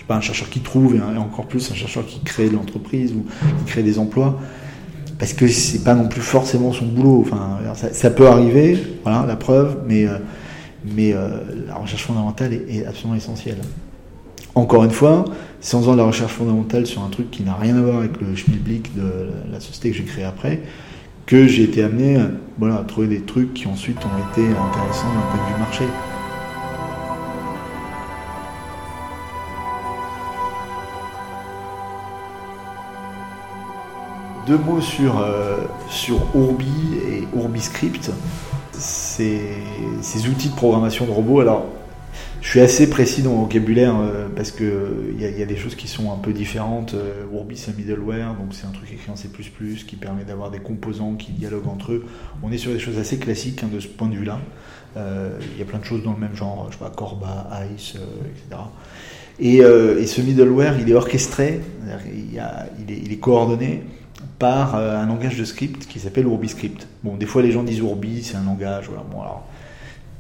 pas, 0.08 0.15
un 0.15 0.21
chercheur 0.21 0.50
qui 0.50 0.62
trouve 0.62 0.95
et, 0.95 1.00
et, 1.00 1.17
encore 1.17 1.47
plus 1.47 1.69
un 1.71 1.76
chercheur 1.76 2.06
qui 2.06 2.21
crée 2.21 2.50
de 2.50 2.56
l'entreprise 2.56 3.13
ou 3.13 3.26
qui 3.60 3.65
crée 3.65 3.84
des 3.84 4.00
emplois 4.00 4.39
parce 5.19 5.34
que 5.34 5.47
c'est 5.47 5.84
pas 5.84 5.95
non 5.95 6.08
plus 6.08 6.21
forcément 6.21 6.71
son 6.71 6.86
boulot. 6.86 7.25
Enfin, 7.25 7.58
ça, 7.73 8.10
peut 8.10 8.27
arriver, 8.27 8.77
voilà, 9.03 9.25
la 9.27 9.36
preuve, 9.36 9.80
mais, 9.88 10.06
euh, 10.06 10.17
mais 10.86 11.13
euh, 11.13 11.39
la 11.67 11.75
recherche 11.75 12.03
fondamentale 12.03 12.53
est, 12.53 12.86
absolument 12.86 13.15
essentielle. 13.15 13.58
Encore 14.53 14.84
une 14.84 14.91
fois, 14.91 15.25
c'est 15.60 15.75
en 15.75 15.82
faisant 15.82 15.93
de 15.93 15.97
la 15.97 16.06
recherche 16.06 16.34
fondamentale 16.34 16.86
sur 16.86 17.03
un 17.03 17.10
truc 17.10 17.30
qui 17.32 17.43
n'a 17.43 17.56
rien 17.56 17.75
à 17.77 17.82
voir 17.82 17.99
avec 17.99 18.19
le 18.21 18.36
schmilblick 18.36 18.95
de 18.95 19.30
la 19.51 19.60
société 19.60 19.91
que 19.91 19.97
j'ai 19.97 20.03
créée 20.03 20.23
après, 20.23 20.62
que 21.25 21.47
j'ai 21.47 21.63
été 21.63 21.84
amené 21.84 22.17
voilà, 22.58 22.77
à 22.77 22.84
trouver 22.84 23.08
des 23.08 23.21
trucs 23.21 23.53
qui 23.53 23.67
ensuite 23.67 23.97
ont 23.97 24.32
été 24.32 24.41
intéressants 24.41 25.13
d'un 25.13 25.38
point 25.38 25.47
de 25.47 25.53
vue 25.53 25.60
marché. 25.60 25.84
Deux 34.47 34.57
mots 34.57 34.79
sur, 34.79 35.19
euh, 35.19 35.57
sur 35.89 36.33
Orbi 36.33 36.71
et 37.05 37.38
OrbiScript. 37.38 38.12
Ces, 38.71 39.41
outils 40.29 40.47
de 40.47 40.55
programmation 40.55 41.05
de 41.05 41.12
robots. 41.12 41.41
Alors, 41.41 41.65
je 42.39 42.47
suis 42.51 42.62
assez 42.62 42.89
précis 42.89 43.23
dans 43.23 43.31
mon 43.31 43.41
vocabulaire 43.41 43.95
euh, 43.99 44.29
parce 44.33 44.51
que 44.51 45.12
il 45.13 45.21
y, 45.21 45.43
a 45.43 45.45
des 45.45 45.57
choses 45.57 45.75
qui 45.75 45.89
sont 45.89 46.13
un 46.13 46.15
peu 46.15 46.31
différentes. 46.31 46.93
Euh, 46.93 47.25
Ruby 47.29 47.57
c'est 47.57 47.71
un 47.71 47.73
middleware, 47.73 48.36
donc 48.36 48.53
c'est 48.53 48.65
un 48.65 48.71
truc 48.71 48.89
écrit 48.93 49.12
en 49.12 49.17
C++ 49.17 49.27
qui 49.86 49.95
permet 49.97 50.23
d'avoir 50.23 50.49
des 50.49 50.60
composants 50.60 51.15
qui 51.15 51.33
dialoguent 51.33 51.67
entre 51.67 51.91
eux. 51.91 52.05
On 52.41 52.49
est 52.49 52.57
sur 52.57 52.71
des 52.71 52.79
choses 52.79 52.99
assez 52.99 53.17
classiques 53.17 53.63
hein, 53.65 53.69
de 53.73 53.81
ce 53.81 53.88
point 53.89 54.07
de 54.07 54.15
vue-là. 54.15 54.39
Il 54.95 55.60
y 55.60 55.62
a 55.62 55.65
plein 55.65 55.79
de 55.79 55.86
choses 55.86 56.03
dans 56.03 56.13
le 56.13 56.19
même 56.19 56.36
genre, 56.36 56.67
je 56.71 56.77
sais 56.77 56.83
pas, 56.83 56.89
Corba, 56.89 57.49
Ice, 57.75 57.95
etc. 57.97 58.62
Et, 59.39 59.57
ce 60.07 60.21
middleware, 60.21 60.79
il 60.79 60.89
est 60.89 60.95
orchestré, 60.95 61.62
il, 62.07 63.12
est, 63.13 63.17
coordonné 63.17 63.83
par 64.39 64.76
un 64.76 65.06
langage 65.06 65.38
de 65.38 65.45
script 65.45 65.88
qui 65.88 66.00
s'appelle 66.00 66.28
RubyScript. 66.28 66.88
Bon, 67.04 67.15
des 67.15 67.26
fois 67.26 67.41
les 67.41 67.52
gens 67.52 67.63
disent 67.63 67.82
Ruby, 67.82 68.23
c'est 68.23 68.36
un 68.36 68.43
langage. 68.43 68.86
Voilà. 68.88 69.04
Bon, 69.12 69.21
alors, 69.21 69.47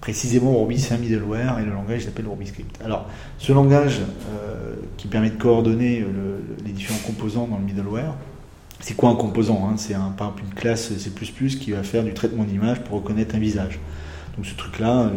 Précisément, 0.01 0.61
Ruby, 0.61 0.79
c'est 0.79 0.93
un 0.93 0.97
middleware 0.97 1.59
et 1.59 1.65
le 1.65 1.71
langage 1.71 2.05
s'appelle 2.05 2.27
RubyScript. 2.27 2.79
Alors, 2.85 3.07
ce 3.39 3.51
langage 3.51 3.99
euh, 3.99 4.75
qui 4.95 5.07
permet 5.07 5.31
de 5.31 5.37
coordonner 5.37 6.05
les 6.63 6.71
différents 6.71 6.99
composants 6.99 7.47
dans 7.47 7.57
le 7.57 7.63
middleware, 7.63 8.13
c'est 8.79 8.95
quoi 8.95 9.09
un 9.09 9.15
composant 9.15 9.67
hein? 9.67 9.75
C'est 9.77 9.95
un, 9.95 10.11
par 10.11 10.27
exemple 10.27 10.43
une 10.49 10.53
classe 10.53 10.95
C++ 10.97 11.09
qui 11.59 11.71
va 11.71 11.83
faire 11.83 12.03
du 12.03 12.13
traitement 12.13 12.43
d'image 12.43 12.81
pour 12.83 12.97
reconnaître 12.97 13.35
un 13.35 13.39
visage. 13.39 13.79
Donc 14.35 14.45
ce 14.45 14.55
truc-là, 14.55 15.11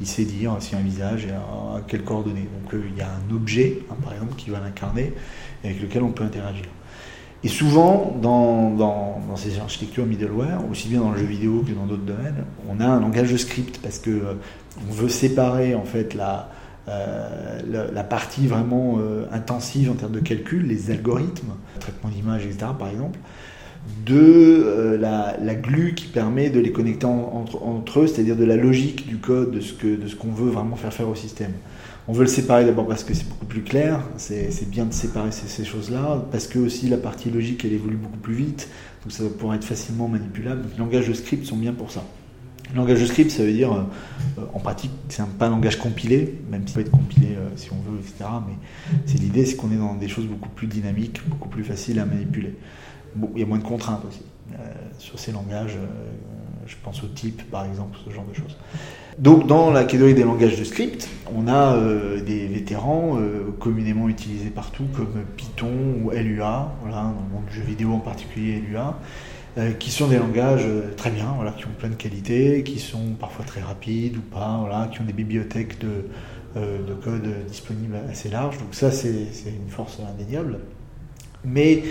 il, 0.00 0.06
sait 0.06 0.24
dire 0.24 0.56
si 0.60 0.76
un 0.76 0.80
visage 0.80 1.26
et 1.26 1.32
à, 1.32 1.80
quelles 1.88 2.04
coordonnées. 2.04 2.48
Donc 2.62 2.72
euh, 2.74 2.84
il 2.88 2.96
y 2.96 3.02
a 3.02 3.08
un 3.08 3.34
objet, 3.34 3.80
hein, 3.90 3.96
par 4.02 4.12
exemple, 4.12 4.36
qui 4.36 4.48
va 4.50 4.60
l'incarner, 4.60 5.12
avec 5.64 5.82
lequel 5.82 6.04
on 6.04 6.12
peut 6.12 6.22
interagir. 6.22 6.66
Et 7.44 7.48
souvent, 7.48 8.16
dans, 8.22 9.20
ces 9.36 9.58
architectures 9.58 10.06
middleware, 10.06 10.60
aussi 10.70 10.88
bien 10.88 11.00
dans 11.00 11.10
le 11.10 11.18
jeu 11.18 11.26
vidéo 11.26 11.62
que 11.66 11.72
dans 11.72 11.84
d'autres 11.84 12.04
domaines, 12.04 12.44
on 12.70 12.80
a 12.80 12.86
un 12.86 13.00
langage 13.00 13.30
de 13.30 13.36
script 13.36 13.80
parce 13.82 13.98
que 13.98 14.10
euh, 14.10 14.34
on 14.88 14.92
veut 14.92 15.10
séparer 15.10 15.74
en 15.74 15.84
fait 15.84 16.14
la, 16.14 16.48
euh, 16.88 18.02
partie 18.08 18.46
vraiment 18.46 18.98
euh, 18.98 19.26
intensive 19.30 19.90
en 19.90 19.94
termes 19.94 20.12
de 20.12 20.20
calcul, 20.20 20.66
les 20.66 20.90
algorithmes, 20.90 21.52
traitement 21.80 22.08
d'image, 22.08 22.46
etc. 22.46 22.66
par 22.78 22.88
exemple, 22.88 23.18
de 24.06 24.96
la, 24.98 25.36
la, 25.38 25.54
glue 25.54 25.94
qui 25.94 26.06
permet 26.06 26.48
de 26.48 26.60
les 26.60 26.72
connecter 26.72 27.04
entre, 27.04 28.00
eux, 28.00 28.06
c'est-à-dire 28.06 28.36
de 28.36 28.44
la 28.44 28.56
logique 28.56 29.06
du 29.06 29.18
code, 29.18 29.50
de 29.50 29.60
ce 29.60 30.16
qu'on 30.16 30.32
veut 30.32 30.50
vraiment 30.50 30.76
faire 30.76 30.94
faire 30.94 31.08
au 31.10 31.14
système. 31.14 31.52
On 32.06 32.12
veut 32.12 32.22
le 32.22 32.28
séparer 32.28 32.66
d'abord 32.66 32.86
parce 32.86 33.02
que 33.02 33.14
c'est 33.14 33.26
beaucoup 33.26 33.46
plus 33.46 33.62
clair, 33.62 34.00
c'est 34.18 34.68
bien 34.68 34.84
de 34.84 34.92
séparer 34.92 35.30
ces, 35.32 35.64
choses-là, 35.64 36.22
parce 36.30 36.46
que 36.46 36.58
aussi 36.58 36.88
la 36.88 36.98
partie 36.98 37.30
logique 37.30 37.64
elle 37.64 37.72
évolue 37.72 37.96
beaucoup 37.96 38.18
plus 38.18 38.34
vite, 38.34 38.68
donc 39.02 39.12
ça 39.12 39.22
va 39.22 39.30
pouvoir 39.30 39.54
être 39.54 39.64
facilement 39.64 40.06
manipulable. 40.06 40.66
Les 40.72 40.78
langages 40.78 41.08
de 41.08 41.14
script 41.14 41.46
sont 41.46 41.56
bien 41.56 41.72
pour 41.72 41.90
ça. 41.90 42.04
Le 42.72 42.76
langage 42.76 43.00
de 43.00 43.06
script, 43.06 43.30
ça 43.30 43.42
veut 43.42 43.52
dire, 43.52 43.72
euh, 43.72 44.42
en 44.52 44.58
pratique, 44.58 44.90
c'est 45.08 45.24
pas 45.38 45.46
un 45.46 45.50
langage 45.50 45.78
compilé, 45.78 46.40
même 46.50 46.66
s'il 46.66 46.74
peut 46.74 46.80
être 46.80 46.90
compilé 46.90 47.28
euh, 47.36 47.48
si 47.56 47.70
on 47.72 47.90
veut, 47.90 47.98
etc. 48.00 48.30
Mais 48.46 48.54
c'est 49.06 49.18
l'idée, 49.18 49.46
c'est 49.46 49.56
qu'on 49.56 49.70
est 49.70 49.76
dans 49.76 49.94
des 49.94 50.08
choses 50.08 50.26
beaucoup 50.26 50.50
plus 50.50 50.66
dynamiques, 50.66 51.22
beaucoup 51.26 51.48
plus 51.48 51.64
faciles 51.64 51.98
à 52.00 52.04
manipuler. 52.04 52.54
Il 53.34 53.40
y 53.40 53.42
a 53.42 53.46
moins 53.46 53.58
de 53.58 53.64
contraintes 53.64 54.04
aussi 54.06 54.20
sur 54.98 55.18
ces 55.18 55.32
langages. 55.32 55.76
je 56.66 56.74
pense 56.82 57.02
au 57.02 57.08
type, 57.08 57.50
par 57.50 57.64
exemple, 57.64 57.98
ce 58.04 58.10
genre 58.10 58.24
de 58.24 58.34
choses. 58.34 58.56
Donc 59.18 59.46
dans 59.46 59.70
la 59.70 59.84
catégorie 59.84 60.14
des 60.14 60.24
langages 60.24 60.58
de 60.58 60.64
script, 60.64 61.08
on 61.34 61.46
a 61.46 61.76
euh, 61.76 62.20
des 62.20 62.48
vétérans 62.48 63.16
euh, 63.16 63.44
communément 63.60 64.08
utilisés 64.08 64.50
partout 64.50 64.86
comme 64.92 65.22
Python 65.36 65.70
ou 66.02 66.10
LUA, 66.10 66.72
voilà, 66.80 66.96
dans 66.96 67.22
le 67.28 67.32
monde 67.32 67.44
du 67.48 67.54
jeu 67.54 67.62
vidéo 67.62 67.92
en 67.92 68.00
particulier 68.00 68.60
LUA, 68.60 68.98
euh, 69.56 69.72
qui 69.72 69.92
sont 69.92 70.08
des 70.08 70.18
langages 70.18 70.66
très 70.96 71.10
bien, 71.10 71.32
voilà, 71.36 71.52
qui 71.52 71.64
ont 71.66 71.74
plein 71.78 71.90
de 71.90 71.94
qualités, 71.94 72.64
qui 72.64 72.80
sont 72.80 73.14
parfois 73.18 73.44
très 73.44 73.60
rapides 73.60 74.16
ou 74.16 74.34
pas, 74.34 74.58
voilà, 74.60 74.88
qui 74.92 75.00
ont 75.00 75.04
des 75.04 75.12
bibliothèques 75.12 75.78
de, 75.78 76.06
de 76.56 76.94
code 76.94 77.46
disponibles 77.46 77.96
assez 78.10 78.28
larges. 78.28 78.58
Donc 78.58 78.74
ça 78.74 78.90
c'est 78.90 79.28
une 79.46 79.70
force 79.70 80.00
indéniable. 80.00 80.58
Mais 81.44 81.84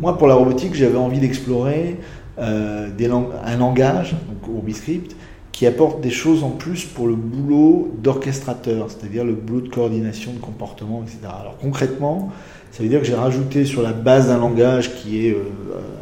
moi 0.00 0.18
pour 0.18 0.28
la 0.28 0.34
robotique 0.34 0.74
j'avais 0.74 0.98
envie 0.98 1.20
d'explorer 1.20 1.96
un 2.38 3.56
langage, 3.58 4.12
donc 4.12 4.56
RubyScript, 4.56 5.16
qui 5.58 5.66
apporte 5.66 6.00
des 6.00 6.10
choses 6.10 6.44
en 6.44 6.50
plus 6.50 6.84
pour 6.84 7.08
le 7.08 7.16
boulot 7.16 7.92
d'orchestrateur, 8.00 8.86
c'est-à-dire 8.88 9.24
le 9.24 9.32
boulot 9.32 9.62
de 9.62 9.68
coordination 9.68 10.32
de 10.32 10.38
comportement, 10.38 11.02
etc. 11.02 11.18
Alors 11.24 11.56
concrètement, 11.58 12.30
ça 12.70 12.84
veut 12.84 12.88
dire 12.88 13.00
que 13.00 13.06
j'ai 13.06 13.16
rajouté 13.16 13.64
sur 13.64 13.82
la 13.82 13.92
base 13.92 14.28
d'un 14.28 14.38
langage 14.38 14.94
qui 14.94 15.26
est, 15.26 15.32
euh, 15.32 15.42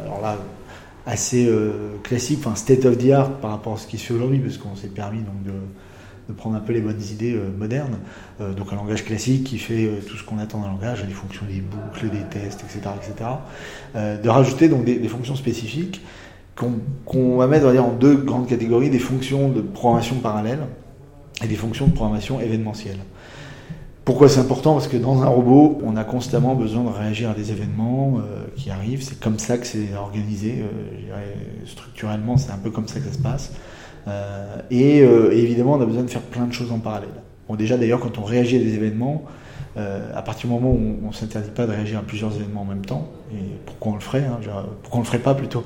alors 0.05 0.21
là, 0.21 0.37
assez 1.07 1.47
euh, 1.47 1.95
classique, 2.03 2.37
enfin 2.45 2.55
state 2.55 2.85
of 2.85 2.99
the 2.99 3.09
art 3.09 3.31
par 3.31 3.49
rapport 3.49 3.73
à 3.73 3.77
ce 3.77 3.87
qui 3.87 3.97
se 3.97 4.05
fait 4.05 4.13
aujourd'hui, 4.13 4.37
parce 4.37 4.59
qu'on 4.59 4.75
s'est 4.75 4.89
permis 4.89 5.21
donc 5.21 5.41
de, 5.43 5.53
prendre 6.35 6.55
un 6.55 6.59
peu 6.59 6.73
les 6.73 6.81
bonnes 6.81 7.01
idées 7.01 7.33
euh, 7.33 7.49
modernes. 7.57 7.97
donc 8.39 8.71
un 8.71 8.75
langage 8.75 9.03
classique 9.05 9.45
qui 9.45 9.57
fait 9.57 9.89
tout 10.07 10.17
ce 10.17 10.23
qu'on 10.23 10.39
attend 10.39 10.61
d'un 10.61 10.69
langage, 10.69 11.03
les 11.07 11.13
fonctions 11.13 11.45
des 11.45 11.61
boucles, 11.61 12.09
des 12.09 12.23
tests, 12.29 12.63
etc., 12.63 12.89
etc. 12.95 14.19
de 14.23 14.29
rajouter 14.29 14.69
donc 14.69 14.85
des 14.85 15.07
fonctions 15.07 15.35
spécifiques 15.35 16.01
qu'on 17.05 17.37
va 17.37 17.47
mettre 17.47 17.67
en 17.67 17.91
deux 17.93 18.15
grandes 18.15 18.47
catégories, 18.47 18.89
des 18.89 18.99
fonctions 18.99 19.49
de 19.49 19.61
programmation 19.61 20.15
parallèle 20.15 20.59
et 21.43 21.47
des 21.47 21.55
fonctions 21.55 21.87
de 21.87 21.91
programmation 21.91 22.39
événementielle. 22.39 22.97
Pourquoi 24.03 24.29
c'est 24.29 24.39
important? 24.39 24.73
Parce 24.73 24.87
que 24.87 24.97
dans 24.97 25.21
un 25.21 25.27
robot, 25.27 25.79
on 25.83 25.97
a 25.97 26.03
constamment 26.03 26.55
besoin 26.55 26.83
de 26.83 26.89
réagir 26.89 27.29
à 27.29 27.33
des 27.33 27.51
événements 27.51 28.19
euh, 28.19 28.45
qui 28.55 28.71
arrivent. 28.71 29.03
C'est 29.03 29.19
comme 29.19 29.37
ça 29.37 29.57
que 29.57 29.67
c'est 29.67 29.93
organisé. 29.95 30.61
Euh, 30.61 31.65
structurellement, 31.65 32.37
c'est 32.37 32.51
un 32.51 32.57
peu 32.57 32.71
comme 32.71 32.87
ça 32.87 32.99
que 32.99 33.05
ça 33.05 33.11
se 33.11 33.17
passe. 33.17 33.51
Euh, 34.07 34.61
et, 34.71 34.99
évidemment, 34.99 35.73
on 35.73 35.81
a 35.81 35.85
besoin 35.85 36.03
de 36.03 36.09
faire 36.09 36.21
plein 36.21 36.45
de 36.45 36.53
choses 36.53 36.71
en 36.71 36.79
parallèle. 36.79 37.09
Bon, 37.47 37.55
déjà, 37.55 37.77
d'ailleurs, 37.77 37.99
quand 37.99 38.17
on 38.17 38.23
réagit 38.23 38.57
à 38.57 38.59
des 38.59 38.73
événements, 38.73 39.23
à 40.15 40.23
partir 40.23 40.49
du 40.49 40.55
moment 40.55 40.71
où 40.71 40.97
on 41.03 41.09
ne 41.09 41.13
s'interdit 41.13 41.51
pas 41.51 41.67
de 41.67 41.71
réagir 41.71 41.99
à 41.99 42.01
plusieurs 42.01 42.35
événements 42.35 42.61
en 42.61 42.65
même 42.65 42.83
temps, 42.83 43.09
et 43.31 43.43
pourquoi 43.67 43.91
on 43.91 43.95
le 43.95 44.01
ferait 44.01 44.25
hein, 44.25 44.39
Pourquoi 44.81 45.01
on 45.01 45.03
le 45.03 45.07
ferait 45.07 45.19
pas 45.19 45.35
plutôt 45.35 45.63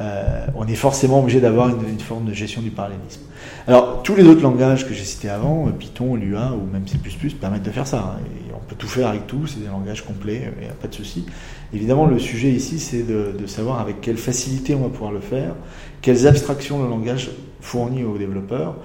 euh, 0.00 0.46
on 0.54 0.66
est 0.66 0.76
forcément 0.76 1.20
obligé 1.20 1.40
d'avoir 1.40 1.68
une, 1.68 2.00
forme 2.00 2.24
de 2.24 2.32
gestion 2.32 2.62
du 2.62 2.70
parallélisme. 2.70 3.20
Alors, 3.66 4.02
tous 4.02 4.14
les 4.14 4.24
autres 4.24 4.42
langages 4.42 4.88
que 4.88 4.94
j'ai 4.94 5.04
cités 5.04 5.28
avant, 5.28 5.68
euh, 5.68 5.72
Python, 5.72 6.14
Lua 6.14 6.52
ou 6.54 6.70
même 6.72 6.88
C++, 6.88 6.96
permettent 7.38 7.64
de 7.64 7.70
faire 7.70 7.86
ça. 7.86 8.16
Hein. 8.16 8.22
On 8.54 8.66
peut 8.66 8.76
tout 8.76 8.88
faire 8.88 9.08
avec 9.08 9.26
tout, 9.26 9.46
c'est 9.46 9.60
des 9.60 9.66
langages 9.66 10.02
complets, 10.04 10.50
il 10.56 10.64
n'y 10.64 10.70
a 10.70 10.74
pas 10.74 10.88
de 10.88 10.94
souci. 10.94 11.26
Évidemment, 11.74 12.06
le 12.06 12.18
sujet 12.18 12.50
ici, 12.50 12.78
c'est 12.78 13.02
de, 13.02 13.46
savoir 13.46 13.80
avec 13.80 14.00
quelle 14.00 14.16
facilité 14.16 14.74
on 14.74 14.80
va 14.80 14.88
pouvoir 14.88 15.12
le 15.12 15.20
faire, 15.20 15.54
quelles 16.00 16.26
abstractions 16.26 16.82
le 16.82 16.88
langage 16.88 17.30
fournit 17.60 18.04
aux 18.04 18.18
développeurs, 18.18 18.76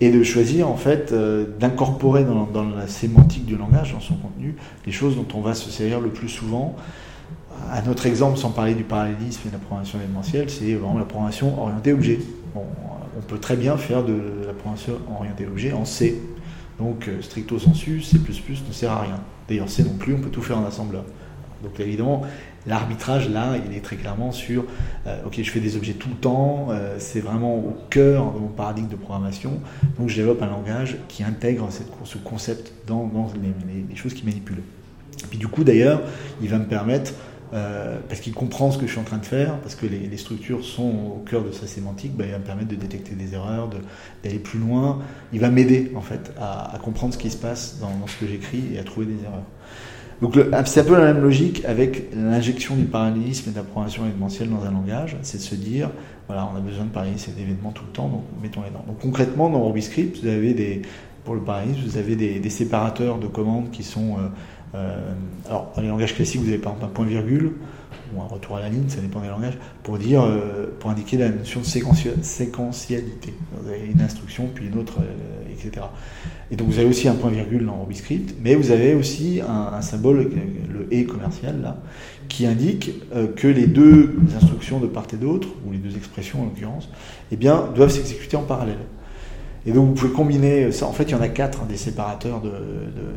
et 0.00 0.10
de 0.10 0.22
choisir 0.22 0.68
en 0.68 0.76
fait 0.76 1.12
euh, 1.12 1.46
d'incorporer 1.58 2.24
dans, 2.24 2.44
dans, 2.44 2.68
la 2.68 2.86
sémantique 2.88 3.44
du 3.44 3.56
langage, 3.56 3.92
dans 3.92 4.00
son 4.00 4.14
contenu, 4.14 4.56
les 4.86 4.92
choses 4.92 5.16
dont 5.16 5.26
on 5.34 5.40
va 5.40 5.54
se 5.54 5.70
servir 5.70 6.00
le 6.00 6.08
plus 6.08 6.28
souvent 6.28 6.76
un 7.72 7.88
autre 7.88 8.06
exemple, 8.06 8.38
sans 8.38 8.50
parler 8.50 8.74
du 8.74 8.84
parallélisme 8.84 9.42
et 9.46 9.48
de 9.48 9.54
la 9.54 9.58
programmation 9.58 9.98
événementielle, 9.98 10.50
c'est 10.50 10.74
vraiment 10.74 10.98
la 10.98 11.04
programmation 11.04 11.60
orientée 11.60 11.92
objet. 11.92 12.18
on 12.54 13.20
peut 13.28 13.38
très 13.38 13.56
bien 13.56 13.76
faire 13.76 14.04
de 14.04 14.14
la 14.46 14.52
programmation 14.52 14.94
orientée 15.18 15.46
objet 15.46 15.72
en 15.72 15.84
C. 15.84 16.20
Donc, 16.78 17.08
euh, 17.08 17.20
stricto 17.20 17.58
sensu, 17.58 18.00
C++ 18.00 18.18
ne 18.18 18.72
sert 18.72 18.90
à 18.90 19.02
rien. 19.02 19.20
D'ailleurs, 19.48 19.68
C 19.68 19.84
non 19.84 19.94
plus, 19.98 20.14
on 20.14 20.18
peut 20.18 20.30
tout 20.30 20.42
faire 20.42 20.58
en 20.58 20.64
assembleur. 20.64 21.04
Donc, 21.62 21.78
évidemment, 21.80 22.22
l'arbitrage, 22.66 23.28
là, 23.28 23.54
il 23.68 23.76
est 23.76 23.80
très 23.80 23.96
clairement 23.96 24.32
sur, 24.32 24.64
euh, 25.06 25.24
ok, 25.26 25.40
je 25.42 25.50
fais 25.50 25.60
des 25.60 25.76
objets 25.76 25.94
tout 25.94 26.08
le 26.08 26.16
temps, 26.16 26.68
euh, 26.70 26.96
c'est 26.98 27.20
vraiment 27.20 27.56
au 27.56 27.76
cœur 27.90 28.32
de 28.32 28.38
mon 28.38 28.48
paradigme 28.48 28.88
de 28.88 28.96
programmation, 28.96 29.60
donc 29.98 30.08
je 30.08 30.16
développe 30.16 30.42
un 30.42 30.46
langage 30.46 30.96
qui 31.08 31.22
intègre 31.24 31.68
ce 32.04 32.18
concept 32.18 32.72
dans, 32.86 33.10
les, 33.90 33.96
choses 33.96 34.14
qui 34.14 34.24
manipulent. 34.24 34.62
Et 35.22 35.26
puis 35.28 35.38
du 35.38 35.48
coup, 35.48 35.64
d'ailleurs, 35.64 36.02
il 36.40 36.48
va 36.48 36.58
me 36.58 36.66
permettre 36.66 37.12
euh, 37.52 37.98
parce 38.08 38.20
qu'il 38.20 38.32
comprend 38.32 38.70
ce 38.70 38.78
que 38.78 38.86
je 38.86 38.92
suis 38.92 39.00
en 39.00 39.04
train 39.04 39.18
de 39.18 39.26
faire, 39.26 39.58
parce 39.58 39.74
que 39.74 39.84
les, 39.86 40.16
structures 40.16 40.64
sont 40.64 41.16
au 41.16 41.24
cœur 41.28 41.42
de 41.42 41.50
sa 41.50 41.66
sémantique, 41.66 42.16
bah, 42.16 42.24
il 42.24 42.30
va 42.30 42.38
me 42.38 42.44
permettre 42.44 42.68
de 42.68 42.76
détecter 42.76 43.14
des 43.16 43.34
erreurs, 43.34 43.68
d'aller 44.22 44.38
plus 44.38 44.60
loin. 44.60 45.00
Il 45.32 45.40
va 45.40 45.50
m'aider 45.50 45.90
en 45.96 46.00
fait 46.00 46.32
à, 46.40 46.78
comprendre 46.82 47.12
ce 47.12 47.18
qui 47.18 47.30
se 47.30 47.36
passe 47.36 47.78
dans, 47.80 48.06
ce 48.06 48.16
que 48.18 48.30
j'écris 48.30 48.62
et 48.74 48.78
à 48.78 48.84
trouver 48.84 49.06
des 49.06 49.24
erreurs. 49.24 49.42
Donc 50.20 50.38
c'est 50.66 50.80
un 50.80 50.84
peu 50.84 50.92
la 50.92 51.12
même 51.12 51.22
logique 51.22 51.64
avec 51.64 52.14
l'injection 52.14 52.76
du 52.76 52.84
parallélisme 52.84 53.48
et 53.48 53.52
de 53.52 53.56
la 53.56 53.62
programmation 53.62 54.04
événementielle 54.04 54.50
dans 54.50 54.64
un 54.64 54.70
langage, 54.70 55.16
c'est 55.22 55.38
de 55.38 55.42
se 55.42 55.54
dire, 55.54 55.90
voilà, 56.26 56.48
on 56.52 56.56
a 56.56 56.60
besoin 56.60 56.84
de 56.84 56.90
parallélisme 56.90 57.30
et 57.30 57.40
d'événements 57.40 57.70
tout 57.70 57.84
le 57.86 57.92
temps, 57.92 58.08
donc 58.08 58.24
mettons-les 58.42 58.70
dans. 58.70 58.84
Donc 58.86 58.98
concrètement, 59.00 59.48
dans 59.48 59.62
RubyScript, 59.64 60.22
vous 60.22 60.28
avez 60.28 60.52
des, 60.52 60.82
pour 61.24 61.34
le 61.34 61.40
parallélisme, 61.40 61.80
vous 61.86 61.96
avez 61.96 62.16
des, 62.16 62.50
séparateurs 62.50 63.18
de 63.18 63.28
commandes 63.28 63.70
qui 63.70 63.82
sont 63.82 64.18
euh, 64.18 64.28
euh, 64.74 65.12
alors, 65.48 65.72
dans 65.74 65.82
les 65.82 65.88
langages 65.88 66.14
classiques, 66.14 66.40
vous 66.40 66.48
avez 66.48 66.58
par 66.58 66.72
exemple 66.72 66.92
un 66.92 66.94
point-virgule 66.94 67.52
ou 68.14 68.20
un 68.20 68.26
retour 68.26 68.56
à 68.56 68.60
la 68.60 68.68
ligne, 68.68 68.88
ça 68.88 69.00
dépend 69.00 69.20
des 69.20 69.28
langages, 69.28 69.58
pour 69.82 69.98
dire, 69.98 70.22
euh, 70.22 70.66
pour 70.78 70.90
indiquer 70.90 71.16
la 71.16 71.28
notion 71.28 71.60
de 71.60 71.66
séquentialité. 71.66 73.34
Vous 73.60 73.68
avez 73.68 73.86
une 73.86 74.00
instruction, 74.00 74.48
puis 74.52 74.66
une 74.66 74.78
autre, 74.78 74.98
euh, 75.00 75.39
etc. 75.52 75.86
Et 76.50 76.56
donc 76.56 76.68
vous 76.68 76.78
avez 76.78 76.88
aussi 76.88 77.08
un 77.08 77.14
point-virgule 77.14 77.66
dans 77.66 77.80
RubyScript, 77.80 78.34
mais 78.42 78.54
vous 78.54 78.70
avez 78.70 78.94
aussi 78.94 79.40
un, 79.46 79.80
symbole, 79.82 80.30
le 80.72 80.86
et 80.92 81.04
commercial, 81.04 81.60
là, 81.62 81.76
qui 82.28 82.46
indique 82.46 82.92
que 83.36 83.48
les 83.48 83.66
deux 83.66 84.14
instructions 84.36 84.80
de 84.80 84.86
part 84.86 85.06
et 85.12 85.16
d'autre, 85.16 85.48
ou 85.66 85.72
les 85.72 85.78
deux 85.78 85.96
expressions 85.96 86.42
en 86.42 86.44
l'occurrence, 86.44 86.88
eh 87.30 87.36
bien, 87.36 87.68
doivent 87.74 87.90
s'exécuter 87.90 88.36
en 88.36 88.42
parallèle. 88.42 88.78
Et 89.66 89.72
donc 89.72 89.88
vous 89.88 89.94
pouvez 89.94 90.12
combiner 90.12 90.72
ça. 90.72 90.86
En 90.86 90.92
fait, 90.92 91.04
il 91.04 91.10
y 91.10 91.14
en 91.14 91.20
a 91.20 91.28
quatre 91.28 91.60
hein, 91.62 91.66
des 91.68 91.76
séparateurs 91.76 92.42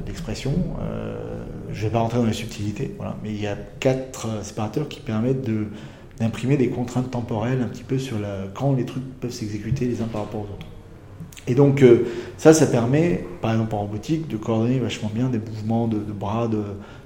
d'expression. 0.06 0.52
De, 0.52 1.74
je 1.74 1.80
ne 1.80 1.84
vais 1.84 1.94
pas 1.94 2.00
rentrer 2.00 2.20
dans 2.20 2.26
les 2.26 2.34
subtilités, 2.34 2.96
mais 3.24 3.30
il 3.30 3.42
y 3.42 3.48
a 3.48 3.56
quatre 3.80 4.44
séparateurs 4.44 4.90
qui 4.90 5.00
permettent 5.00 5.50
d'imprimer 6.20 6.58
des 6.58 6.70
contraintes 6.70 7.12
temporelles 7.12 7.62
un 7.62 7.68
petit 7.68 7.84
peu 7.84 7.98
sur 7.98 8.18
quand 8.54 8.74
les 8.74 8.86
trucs 8.86 9.04
peuvent 9.20 9.32
s'exécuter 9.32 9.86
les 9.86 10.02
uns 10.02 10.08
par 10.08 10.22
rapport 10.22 10.42
aux 10.42 10.54
autres. 10.54 10.68
Et 11.48 11.56
donc 11.56 11.82
euh, 11.82 12.06
ça, 12.38 12.54
ça 12.54 12.66
permet, 12.66 13.26
par 13.42 13.52
exemple 13.52 13.76
en 13.76 13.80
robotique, 13.80 14.28
de 14.28 14.38
coordonner 14.38 14.80
vachement 14.80 15.12
bien 15.14 15.30
des 15.30 15.40
mouvements 15.40 15.88
de, 15.88 15.98
bras, 15.98 16.48
de, 16.48 16.64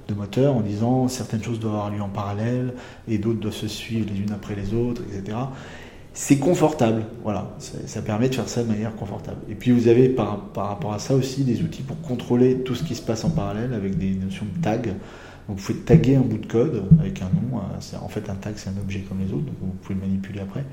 de 0.08 0.14
moteur, 0.14 0.56
en 0.56 0.60
disant 0.60 1.08
certaines 1.08 1.42
choses 1.42 1.58
doivent 1.58 1.74
avoir 1.74 1.90
lieu 1.90 2.02
en 2.02 2.08
parallèle 2.08 2.74
et 3.08 3.18
d'autres 3.18 3.40
doivent 3.40 3.54
se 3.54 3.68
suivre 3.68 4.06
les 4.12 4.20
unes 4.20 4.32
après 4.32 4.54
les 4.54 4.74
autres, 4.74 5.02
etc. 5.12 5.36
C'est 6.14 6.38
confortable, 6.38 7.04
voilà, 7.22 7.54
ça, 7.58 8.02
permet 8.02 8.28
de 8.28 8.34
faire 8.34 8.48
ça 8.48 8.64
de 8.64 8.68
manière 8.68 8.94
confortable. 8.96 9.38
Et 9.48 9.54
puis 9.54 9.70
vous 9.70 9.86
avez 9.86 10.08
par, 10.08 10.40
par, 10.48 10.66
rapport 10.68 10.92
à 10.92 10.98
ça 10.98 11.14
aussi 11.14 11.44
des 11.44 11.62
outils 11.62 11.82
pour 11.82 12.00
contrôler 12.00 12.58
tout 12.62 12.74
ce 12.74 12.82
qui 12.82 12.96
se 12.96 13.02
passe 13.02 13.24
en 13.24 13.30
parallèle 13.30 13.72
avec 13.72 13.96
des 13.98 14.14
notions 14.14 14.46
de 14.52 14.60
tag. 14.60 14.86
Donc 15.48 15.58
vous 15.58 15.64
pouvez 15.64 15.78
taguer 15.78 16.16
un 16.16 16.22
bout 16.22 16.38
de 16.38 16.46
code 16.46 16.84
avec 16.98 17.22
un 17.22 17.26
nom. 17.26 17.58
Hein, 17.58 17.78
en 18.02 18.08
fait, 18.08 18.28
un 18.28 18.34
tag 18.34 18.54
c'est 18.56 18.68
un 18.68 18.80
objet 18.82 19.00
comme 19.00 19.20
les 19.20 19.32
autres, 19.32 19.44
donc 19.44 19.54
vous 19.60 19.78
pouvez 19.80 19.94
le 19.94 20.00
manipuler 20.00 20.40
après. 20.40 20.64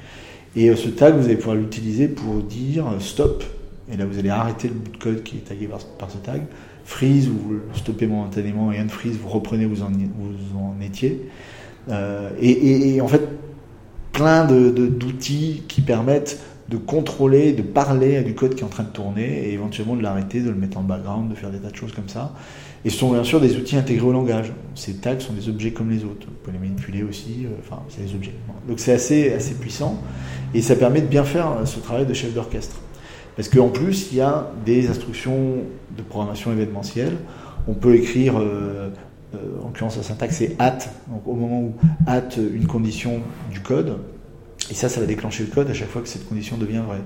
Et 0.55 0.69
euh, 0.69 0.75
ce 0.75 0.89
tag, 0.89 1.15
vous 1.15 1.25
allez 1.25 1.35
pouvoir 1.35 1.55
l'utiliser 1.55 2.07
pour 2.07 2.35
dire 2.41 2.87
euh, 2.87 2.99
stop. 2.99 3.43
Et 3.91 3.97
là, 3.97 4.05
vous 4.05 4.17
allez 4.17 4.29
arrêter 4.29 4.67
le 4.67 4.73
bout 4.73 4.91
de 4.91 4.97
code 4.97 5.23
qui 5.23 5.37
est 5.37 5.47
tagué 5.47 5.67
par, 5.67 6.09
ce 6.09 6.17
tag. 6.17 6.43
Freeze, 6.85 7.27
vous 7.27 7.53
le 7.53 7.61
stoppez 7.73 8.07
momentanément. 8.07 8.71
Et 8.71 8.79
unfreeze, 8.79 9.17
vous 9.17 9.29
reprenez 9.29 9.65
où 9.65 9.69
vous 9.69 9.83
en, 9.83 10.81
étiez. 10.81 11.29
Euh, 11.89 12.29
et, 12.39 12.99
en 13.01 13.07
fait, 13.07 13.21
plein 14.11 14.45
d'outils 14.45 15.61
de, 15.61 15.67
qui 15.67 15.81
permettent 15.81 16.39
de 16.69 16.77
contrôler, 16.77 17.53
de 17.53 17.61
parler 17.61 18.17
à 18.17 18.23
du 18.23 18.33
code 18.33 18.55
qui 18.55 18.61
est 18.61 18.65
en 18.65 18.69
train 18.69 18.83
de 18.83 18.89
tourner 18.89 19.49
et 19.49 19.53
éventuellement 19.53 19.95
de 19.95 20.01
l'arrêter, 20.01 20.41
de 20.41 20.49
le 20.49 20.55
mettre 20.55 20.77
en 20.77 20.83
background, 20.83 21.29
de 21.29 21.35
faire 21.35 21.51
des 21.51 21.59
tas 21.59 21.69
de 21.69 21.75
choses 21.75 21.91
comme 21.91 22.09
ça. 22.09 22.33
Et 22.83 22.89
ce 22.89 22.97
sont 22.97 23.11
bien 23.11 23.23
sûr 23.23 23.41
des 23.41 23.57
outils 23.57 23.77
intégrés 23.77 24.05
au 24.05 24.11
langage. 24.11 24.53
Ces 24.75 24.95
tags 24.95 25.19
sont 25.19 25.33
des 25.33 25.49
objets 25.49 25.71
comme 25.71 25.89
les 25.89 26.03
autres. 26.03 26.27
Vous 26.27 26.33
pouvez 26.43 26.57
les 26.57 26.67
manipuler 26.67 27.03
aussi, 27.03 27.47
enfin, 27.59 27.81
c'est 27.89 28.05
des 28.05 28.13
objets. 28.13 28.33
Donc 28.67 28.79
c'est 28.79 28.93
assez, 28.93 29.33
assez 29.33 29.55
puissant. 29.55 30.01
Et 30.53 30.61
ça 30.61 30.75
permet 30.75 31.01
de 31.01 31.07
bien 31.07 31.23
faire 31.23 31.61
ce 31.65 31.79
travail 31.79 32.05
de 32.05 32.13
chef 32.13 32.33
d'orchestre. 32.33 32.75
Parce 33.35 33.49
qu'en 33.49 33.69
plus, 33.69 34.11
il 34.11 34.17
y 34.17 34.21
a 34.21 34.51
des 34.65 34.87
instructions 34.87 35.57
de 35.97 36.01
programmation 36.03 36.51
événementielle. 36.51 37.17
On 37.67 37.73
peut 37.73 37.95
écrire, 37.95 38.39
euh, 38.39 38.89
euh, 39.33 39.37
en 39.61 39.67
l'occurrence 39.67 39.97
la 39.97 40.03
syntaxe 40.03 40.37
c'est 40.37 40.55
at, 40.59 40.77
donc 41.09 41.27
au 41.27 41.33
moment 41.33 41.61
où 41.61 41.73
at 42.07 42.29
une 42.37 42.67
condition 42.67 43.19
du 43.51 43.59
code, 43.59 43.97
et 44.71 44.73
ça, 44.73 44.89
ça 44.89 44.99
va 44.99 45.05
déclencher 45.05 45.43
le 45.43 45.49
code 45.49 45.69
à 45.69 45.73
chaque 45.73 45.89
fois 45.89 46.01
que 46.01 46.07
cette 46.07 46.27
condition 46.27 46.57
devient 46.57 46.81
vraie. 46.85 47.01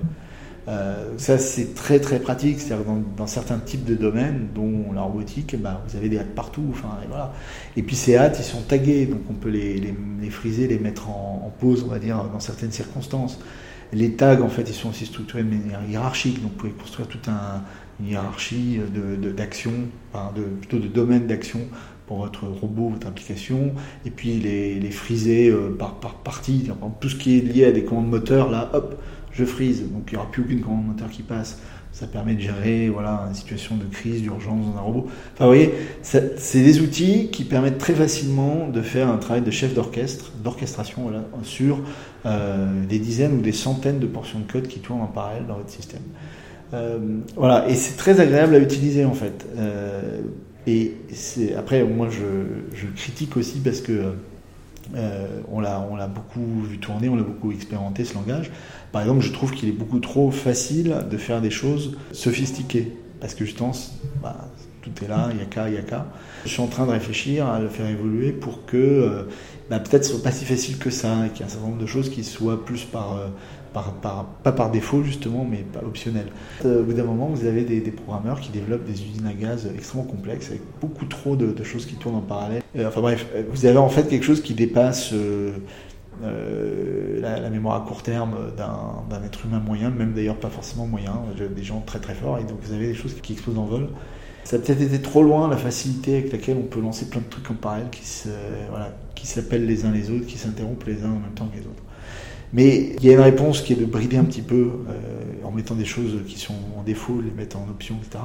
Euh, 0.67 1.13
ça, 1.17 1.37
c'est 1.37 1.73
très 1.73 1.99
très 1.99 2.19
pratique. 2.19 2.59
C'est-à-dire 2.59 2.85
dans, 3.17 3.27
certains 3.27 3.57
types 3.57 3.85
de 3.85 3.95
domaines, 3.95 4.49
dont 4.53 4.91
la 4.93 5.01
robotique, 5.01 5.55
bah, 5.59 5.81
vous 5.87 5.95
avez 5.97 6.09
des 6.09 6.19
hâtes 6.19 6.35
partout. 6.35 6.73
Et, 7.75 7.83
puis 7.83 7.95
ces 7.95 8.15
hâtes, 8.15 8.37
ils 8.39 8.45
sont 8.45 8.61
tagués, 8.61 9.05
donc 9.05 9.21
on 9.29 9.33
peut 9.33 9.49
les, 9.49 9.79
les, 10.21 10.29
friser, 10.29 10.67
les 10.67 10.79
mettre 10.79 11.09
en, 11.09 11.51
pause, 11.59 11.83
on 11.83 11.91
va 11.91 11.99
dire, 11.99 12.23
dans 12.31 12.39
certaines 12.39 12.71
circonstances. 12.71 13.39
Les 13.91 14.13
tags, 14.13 14.41
en 14.41 14.49
fait, 14.49 14.69
ils 14.69 14.75
sont 14.75 14.89
aussi 14.89 15.07
structurés 15.07 15.43
de 15.43 15.49
manière 15.49 15.81
hiérarchique, 15.89 16.41
donc 16.43 16.51
vous 16.51 16.57
pouvez 16.57 16.71
construire 16.73 17.07
toute 17.07 17.27
un, 17.27 17.63
une 17.99 18.07
hiérarchie 18.07 18.79
d'action, 19.35 19.71
de, 20.35 20.41
de, 20.41 20.47
plutôt 20.47 20.77
de 20.77 20.87
domaines 20.87 21.25
d'action 21.25 21.61
pour 22.05 22.17
votre 22.17 22.47
robot, 22.47 22.89
votre 22.89 23.07
application, 23.07 23.73
et 24.05 24.09
puis 24.09 24.39
les, 24.39 24.79
les 24.79 24.91
friser 24.91 25.49
euh, 25.49 25.75
par, 25.77 25.99
par 25.99 26.15
partie. 26.15 26.69
Tout 26.99 27.09
ce 27.09 27.15
qui 27.15 27.37
est 27.37 27.41
lié 27.41 27.65
à 27.65 27.71
des 27.71 27.83
commandes 27.83 28.09
moteurs, 28.09 28.49
là, 28.49 28.69
hop, 28.73 28.99
je 29.31 29.45
frise, 29.45 29.81
donc 29.91 30.03
il 30.07 30.13
n'y 30.13 30.17
aura 30.17 30.31
plus 30.31 30.43
aucune 30.43 30.61
commande 30.61 30.87
moteur 30.87 31.09
qui 31.09 31.21
passe. 31.21 31.59
Ça 31.91 32.05
permet 32.05 32.35
de 32.35 32.39
gérer 32.39 32.87
voilà, 32.87 33.25
une 33.27 33.33
situation 33.33 33.75
de 33.75 33.85
crise, 33.85 34.21
d'urgence 34.21 34.63
dans 34.67 34.77
un 34.77 34.81
robot. 34.81 35.07
Enfin, 35.33 35.45
vous 35.45 35.49
voyez, 35.49 35.73
c'est 36.03 36.61
des 36.61 36.81
outils 36.81 37.29
qui 37.31 37.43
permettent 37.43 37.79
très 37.79 37.95
facilement 37.95 38.67
de 38.67 38.81
faire 38.81 39.09
un 39.09 39.17
travail 39.17 39.41
de 39.41 39.49
chef 39.49 39.73
d'orchestre, 39.73 40.31
d'orchestration 40.43 41.01
voilà, 41.01 41.23
sur 41.43 41.79
euh, 42.25 42.67
des 42.87 42.99
dizaines 42.99 43.39
ou 43.39 43.41
des 43.41 43.51
centaines 43.51 43.99
de 43.99 44.05
portions 44.05 44.39
de 44.39 44.49
code 44.49 44.67
qui 44.67 44.79
tournent 44.79 45.01
en 45.01 45.07
parallèle 45.07 45.47
dans 45.47 45.55
votre 45.55 45.71
système. 45.71 46.03
Euh, 46.73 46.99
voilà, 47.35 47.67
et 47.67 47.73
c'est 47.73 47.97
très 47.97 48.19
agréable 48.19 48.53
à 48.55 48.59
utiliser 48.59 49.03
en 49.03 49.15
fait. 49.15 49.47
Euh, 49.57 50.21
et 50.67 50.93
après, 51.57 51.83
moi, 51.83 52.09
je, 52.11 52.77
je, 52.77 52.85
critique 52.95 53.35
aussi 53.37 53.59
parce 53.59 53.81
que 53.81 54.13
euh, 54.95 55.41
on 55.51 55.59
l'a 55.59 56.07
beaucoup 56.07 56.61
vu 56.63 56.79
tourner, 56.79 57.09
on 57.09 57.15
l'a 57.15 57.23
beaucoup 57.23 57.51
expérimenté 57.51 58.05
ce 58.05 58.13
langage. 58.13 58.51
Par 58.91 59.01
exemple, 59.01 59.21
je 59.21 59.31
trouve 59.31 59.51
qu'il 59.51 59.69
est 59.69 59.73
beaucoup 59.73 59.99
trop 59.99 60.31
facile 60.31 60.95
de 61.09 61.17
faire 61.17 61.41
des 61.41 61.51
choses 61.51 61.97
sophistiquées. 62.11 62.93
Parce 63.19 63.33
que 63.33 63.45
justement, 63.45 63.73
bah, 64.23 64.47
tout 64.81 64.91
est 65.03 65.07
là, 65.07 65.29
il 65.31 65.39
y 65.39 65.41
a 65.41 65.45
qu'à, 65.45 65.69
il 65.69 65.75
y 65.75 65.77
a 65.77 65.81
qu'à. 65.81 66.05
Je 66.45 66.49
suis 66.49 66.61
en 66.61 66.67
train 66.67 66.85
de 66.85 66.91
réfléchir 66.91 67.47
à 67.47 67.59
le 67.59 67.67
faire 67.67 67.87
évoluer 67.87 68.31
pour 68.31 68.65
que 68.65 68.77
euh, 68.77 69.23
bah, 69.69 69.79
peut-être 69.79 70.05
ce 70.05 70.13
soit 70.13 70.23
pas 70.23 70.31
si 70.31 70.45
facile 70.45 70.77
que 70.77 70.89
ça, 70.89 71.25
et 71.25 71.29
qu'il 71.29 71.39
y 71.39 71.41
ait 71.41 71.45
un 71.45 71.49
certain 71.49 71.67
nombre 71.67 71.81
de 71.81 71.85
choses 71.85 72.09
qui 72.09 72.23
soient 72.23 72.63
plus 72.63 72.85
par, 72.85 73.17
euh, 73.17 73.27
pas 73.73 74.51
par 74.51 74.71
défaut 74.71 75.03
justement, 75.03 75.45
mais 75.49 75.57
pas 75.57 75.85
optionnel. 75.85 76.27
Au 76.63 76.83
bout 76.83 76.93
d'un 76.93 77.03
moment, 77.03 77.27
vous 77.27 77.45
avez 77.45 77.63
des, 77.63 77.91
programmeurs 77.91 78.39
qui 78.39 78.49
développent 78.49 78.85
des 78.85 79.03
usines 79.03 79.27
à 79.27 79.33
gaz 79.33 79.69
extrêmement 79.75 80.07
complexes, 80.07 80.47
avec 80.49 80.61
beaucoup 80.81 81.05
trop 81.05 81.35
de, 81.35 81.63
choses 81.63 81.85
qui 81.85 81.95
tournent 81.95 82.15
en 82.15 82.21
parallèle. 82.21 82.61
enfin 82.85 83.01
bref, 83.01 83.27
vous 83.51 83.65
avez 83.65 83.77
en 83.77 83.89
fait 83.89 84.07
quelque 84.07 84.25
chose 84.25 84.41
qui 84.41 84.53
dépasse... 84.53 85.13
Euh, 86.21 87.19
la, 87.21 87.49
mémoire 87.49 87.81
à 87.81 87.87
court 87.87 88.03
terme 88.03 88.35
d'un 88.57 89.23
être 89.23 89.45
humain 89.45 89.59
moyen, 89.59 89.89
même 89.89 90.13
d'ailleurs 90.13 90.35
pas 90.35 90.49
forcément 90.49 90.85
moyen, 90.85 91.13
des 91.37 91.63
gens 91.63 91.81
très 91.85 91.99
très 91.99 92.13
forts, 92.13 92.37
et 92.39 92.43
donc 92.43 92.57
vous 92.61 92.73
avez 92.73 92.87
des 92.87 92.93
choses 92.93 93.15
qui 93.21 93.33
explosent 93.33 93.57
en 93.57 93.65
vol. 93.65 93.87
Ça 94.43 94.55
a 94.55 94.59
peut-être 94.59 94.81
été 94.81 95.01
trop 95.01 95.21
loin 95.23 95.47
la 95.47 95.57
facilité 95.57 96.17
avec 96.17 96.31
laquelle 96.31 96.57
on 96.57 96.65
peut 96.65 96.81
lancer 96.81 97.09
plein 97.09 97.21
de 97.21 97.29
trucs 97.29 97.49
en 97.51 97.53
parallèle 97.53 97.89
qui 97.91 99.27
s'appellent 99.27 99.65
les 99.65 99.85
uns 99.85 99.91
les 99.91 100.09
autres, 100.09 100.25
qui 100.25 100.37
s'interrompent 100.37 100.83
les 100.85 101.03
uns 101.03 101.09
en 101.09 101.19
même 101.19 101.33
temps 101.35 101.47
que 101.47 101.57
les 101.57 101.65
autres. 101.65 101.83
Mais 102.53 102.95
il 102.97 103.05
y 103.05 103.09
a 103.09 103.13
une 103.13 103.19
réponse 103.19 103.61
qui 103.61 103.73
est 103.73 103.75
de 103.75 103.85
brider 103.85 104.17
un 104.17 104.23
petit 104.23 104.41
peu 104.41 104.71
euh, 104.89 105.47
en 105.47 105.51
mettant 105.51 105.75
des 105.75 105.85
choses 105.85 106.19
qui 106.27 106.39
sont 106.39 106.55
en 106.77 106.83
défaut, 106.83 107.21
les 107.21 107.31
mettre 107.31 107.57
en 107.57 107.67
option, 107.69 107.95
etc. 108.01 108.23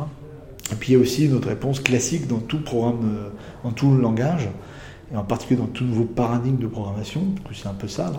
Et 0.72 0.76
puis 0.76 0.92
il 0.92 0.96
y 0.96 0.98
a 0.98 1.00
aussi 1.00 1.26
une 1.26 1.34
autre 1.34 1.48
réponse 1.48 1.80
classique 1.80 2.26
dans 2.26 2.38
tout 2.38 2.62
programme, 2.62 3.00
euh, 3.04 3.28
dans 3.64 3.72
tout 3.72 3.94
langage, 3.94 4.48
et 5.12 5.16
en 5.16 5.24
particulier 5.24 5.60
dans 5.60 5.66
tout 5.66 5.84
nouveau 5.84 6.04
paradigme 6.04 6.56
de 6.56 6.66
programmation, 6.66 7.22
parce 7.42 7.56
que 7.56 7.62
c'est 7.62 7.68
un 7.68 7.74
peu 7.74 7.88
ça, 7.88 8.12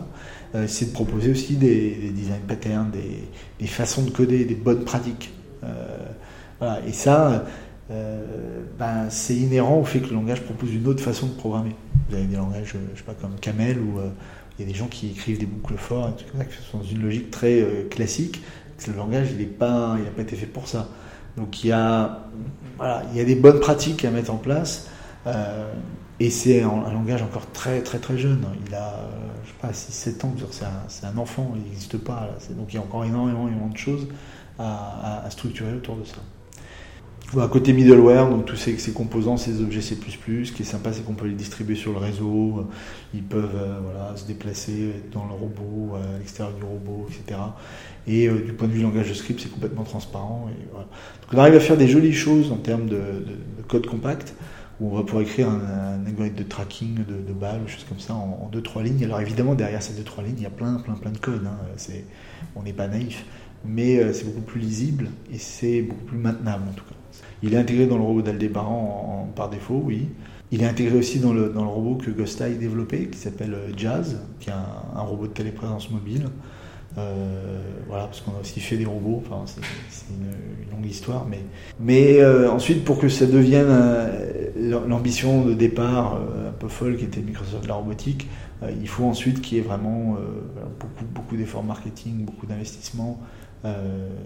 euh, 0.55 0.65
c'est 0.67 0.85
de 0.85 0.91
proposer 0.91 1.31
aussi 1.31 1.55
des, 1.55 2.11
design 2.13 2.41
patterns, 2.47 2.91
des, 2.91 3.67
façons 3.67 4.03
de 4.03 4.11
coder, 4.11 4.45
des 4.45 4.55
bonnes 4.55 4.83
pratiques. 4.83 5.33
Euh. 5.63 6.77
Et 6.87 6.93
ça, 6.93 7.45
euh, 7.91 8.63
ben, 8.79 9.09
c'est 9.09 9.35
inhérent 9.35 9.79
au 9.79 9.83
fait 9.83 9.99
que 9.99 10.09
le 10.09 10.15
langage 10.15 10.41
propose 10.41 10.73
une 10.73 10.87
autre 10.87 11.03
façon 11.03 11.27
de 11.27 11.33
programmer. 11.33 11.75
Vous 12.09 12.15
avez 12.15 12.25
des 12.25 12.37
langages, 12.37 12.75
je 12.93 12.97
sais 12.97 13.03
pas, 13.03 13.13
comme 13.13 13.35
Camel, 13.41 13.79
où 13.79 13.99
il 14.57 14.65
y 14.65 14.69
a 14.69 14.71
des 14.71 14.77
gens 14.77 14.87
qui 14.87 15.11
écrivent 15.11 15.39
des 15.39 15.45
boucles 15.45 15.77
forts, 15.77 16.09
et 16.09 16.23
tout 16.23 16.37
ça, 16.37 16.45
qui 16.45 16.55
sont 16.71 16.77
dans 16.79 16.83
une 16.83 17.01
logique 17.01 17.31
très 17.31 17.65
classique. 17.89 18.41
Le 18.87 18.93
langage, 18.93 19.29
il 19.31 19.39
n'a 19.39 19.53
pas, 19.57 19.97
pas 20.15 20.21
été 20.21 20.35
fait 20.35 20.45
pour 20.45 20.67
ça. 20.67 20.89
Donc 21.37 21.63
il 21.63 21.67
y 21.67 21.71
a, 21.71 22.27
voilà, 22.77 23.03
il 23.11 23.17
y 23.17 23.21
a 23.21 23.25
des 23.25 23.35
bonnes 23.35 23.59
pratiques 23.59 24.05
à 24.05 24.11
mettre 24.11 24.31
en 24.31 24.37
place. 24.37 24.87
Euh, 25.27 25.71
et 26.19 26.29
c'est 26.29 26.61
un, 26.61 26.91
langage 26.91 27.21
encore 27.21 27.51
très 27.51 27.81
très 27.81 27.99
très 27.99 28.17
jeune. 28.17 28.45
Il 28.67 28.75
a, 28.75 28.93
je 29.43 29.49
sais 29.49 30.11
pas, 30.13 30.21
6-7 30.21 30.25
ans, 30.25 30.33
c'est 30.51 31.05
un, 31.05 31.09
un, 31.09 31.17
enfant, 31.17 31.53
il 31.55 31.63
n'existe 31.63 31.97
pas. 31.97 32.29
Donc 32.51 32.67
il 32.73 32.75
y 32.75 32.79
a 32.79 32.81
encore 32.81 33.03
énormément, 33.03 33.47
énormément 33.47 33.69
de 33.69 33.77
choses 33.77 34.07
à, 34.59 35.25
structurer 35.29 35.73
autour 35.73 35.97
de 35.97 36.05
ça. 36.05 36.17
À 37.41 37.47
côté 37.47 37.73
middleware, 37.73 38.29
donc 38.29 38.45
tous 38.45 38.55
ces, 38.55 38.91
composants, 38.93 39.35
ces 39.35 39.59
objets 39.59 39.81
C++, 39.81 39.95
ce 39.95 40.51
qui 40.51 40.61
est 40.61 40.65
sympa, 40.65 40.93
c'est 40.93 41.03
qu'on 41.03 41.15
peut 41.15 41.25
les 41.25 41.33
distribuer 41.33 41.75
sur 41.75 41.91
le 41.91 41.97
réseau, 41.97 42.67
ils 43.13 43.23
peuvent 43.23 43.55
euh, 43.55 43.79
voilà, 43.83 44.15
se 44.15 44.25
déplacer 44.25 44.93
dans 45.11 45.25
le 45.25 45.33
robot, 45.33 45.95
à 45.95 46.19
l'extérieur 46.19 46.55
du 46.55 46.63
robot, 46.63 47.07
etc. 47.09 47.39
Et 48.07 48.27
euh, 48.27 48.39
du 48.39 48.53
point 48.53 48.67
de 48.67 48.73
vue 48.73 48.81
langage 48.81 49.09
de 49.09 49.13
script, 49.13 49.41
c'est 49.41 49.51
complètement 49.51 49.83
transparent. 49.83 50.49
Voilà. 50.71 50.85
Donc 50.85 51.33
on 51.33 51.37
arrive 51.37 51.55
à 51.55 51.59
faire 51.59 51.77
des 51.77 51.87
jolies 51.87 52.13
choses 52.13 52.51
en 52.51 52.57
termes 52.57 52.85
de, 52.85 52.95
de, 52.95 53.35
de 53.57 53.63
code 53.67 53.87
compact 53.87 54.33
où 54.79 54.91
on 54.91 54.95
va 54.95 55.03
pouvoir 55.03 55.23
écrire 55.23 55.49
un, 55.49 56.05
algorithme 56.05 56.35
de 56.35 56.43
tracking 56.43 56.95
de, 57.05 57.33
balles 57.33 57.61
ou 57.63 57.67
choses 57.67 57.85
comme 57.87 57.99
ça 57.99 58.13
en, 58.13 58.49
2 58.51 58.57
deux 58.57 58.63
trois 58.63 58.83
lignes. 58.83 59.03
Alors 59.03 59.21
évidemment 59.21 59.55
derrière 59.55 59.81
ces 59.81 59.93
deux 59.93 60.03
trois 60.03 60.23
lignes 60.23 60.35
il 60.37 60.43
y 60.43 60.47
a 60.47 60.51
plein 60.51 60.75
plein 60.75 60.95
plein 60.95 61.11
de 61.11 61.17
code. 61.17 61.45
Hein. 61.45 61.57
On 62.55 62.63
n'est 62.63 62.73
pas 62.73 62.87
naïf, 62.87 63.25
mais 63.65 63.97
euh, 63.97 64.13
c'est 64.13 64.25
beaucoup 64.25 64.41
plus 64.41 64.59
lisible 64.59 65.09
et 65.33 65.37
c'est 65.37 65.81
beaucoup 65.81 66.05
plus 66.05 66.17
maintenable 66.17 66.65
en 66.69 66.73
tout 66.73 66.85
cas. 66.85 66.95
Il 67.43 67.53
est 67.53 67.57
intégré 67.57 67.85
dans 67.85 67.97
le 67.97 68.03
robot 68.03 68.21
d'Aldébaran 68.21 69.31
par 69.35 69.49
défaut, 69.49 69.81
oui. 69.83 70.07
Il 70.51 70.61
est 70.61 70.67
intégré 70.67 70.97
aussi 70.97 71.19
dans 71.19 71.33
le, 71.33 71.49
dans 71.49 71.63
le 71.63 71.69
robot 71.69 71.95
que 71.95 72.11
Gusta 72.11 72.45
a 72.45 72.49
développé, 72.49 73.07
qui 73.07 73.17
s'appelle 73.17 73.53
euh, 73.53 73.71
Jazz, 73.75 74.19
qui 74.39 74.49
est 74.49 74.53
un, 74.53 74.99
un 74.99 75.01
robot 75.01 75.27
de 75.27 75.33
téléprésence 75.33 75.89
mobile. 75.89 76.27
Euh, 76.97 77.59
voilà, 77.87 78.05
parce 78.05 78.21
qu'on 78.21 78.31
a 78.31 78.39
aussi 78.39 78.59
fait 78.59 78.77
des 78.77 78.85
robots, 78.85 79.21
enfin, 79.25 79.43
c'est 79.45 80.05
une, 80.09 80.71
longue 80.71 80.85
histoire. 80.85 81.25
Mais, 81.29 81.41
mais 81.79 82.21
euh, 82.21 82.49
ensuite, 82.49 82.85
pour 82.85 82.99
que 82.99 83.09
ça 83.09 83.25
devienne 83.25 83.67
euh, 83.69 84.81
l'ambition 84.87 85.43
de 85.43 85.53
départ 85.53 86.15
un 86.15 86.51
peu 86.51 86.67
folle 86.67 86.95
qui 86.97 87.03
était 87.03 87.21
Microsoft 87.21 87.63
de 87.63 87.67
la 87.67 87.75
robotique, 87.75 88.27
il 88.81 88.87
faut 88.87 89.03
ensuite 89.03 89.41
qu'il 89.41 89.57
y 89.57 89.59
ait 89.59 89.63
vraiment 89.63 90.17
beaucoup, 90.79 91.05
beaucoup 91.13 91.35
d'efforts 91.35 91.63
marketing, 91.63 92.23
beaucoup 92.23 92.47
d'investissements. 92.47 93.19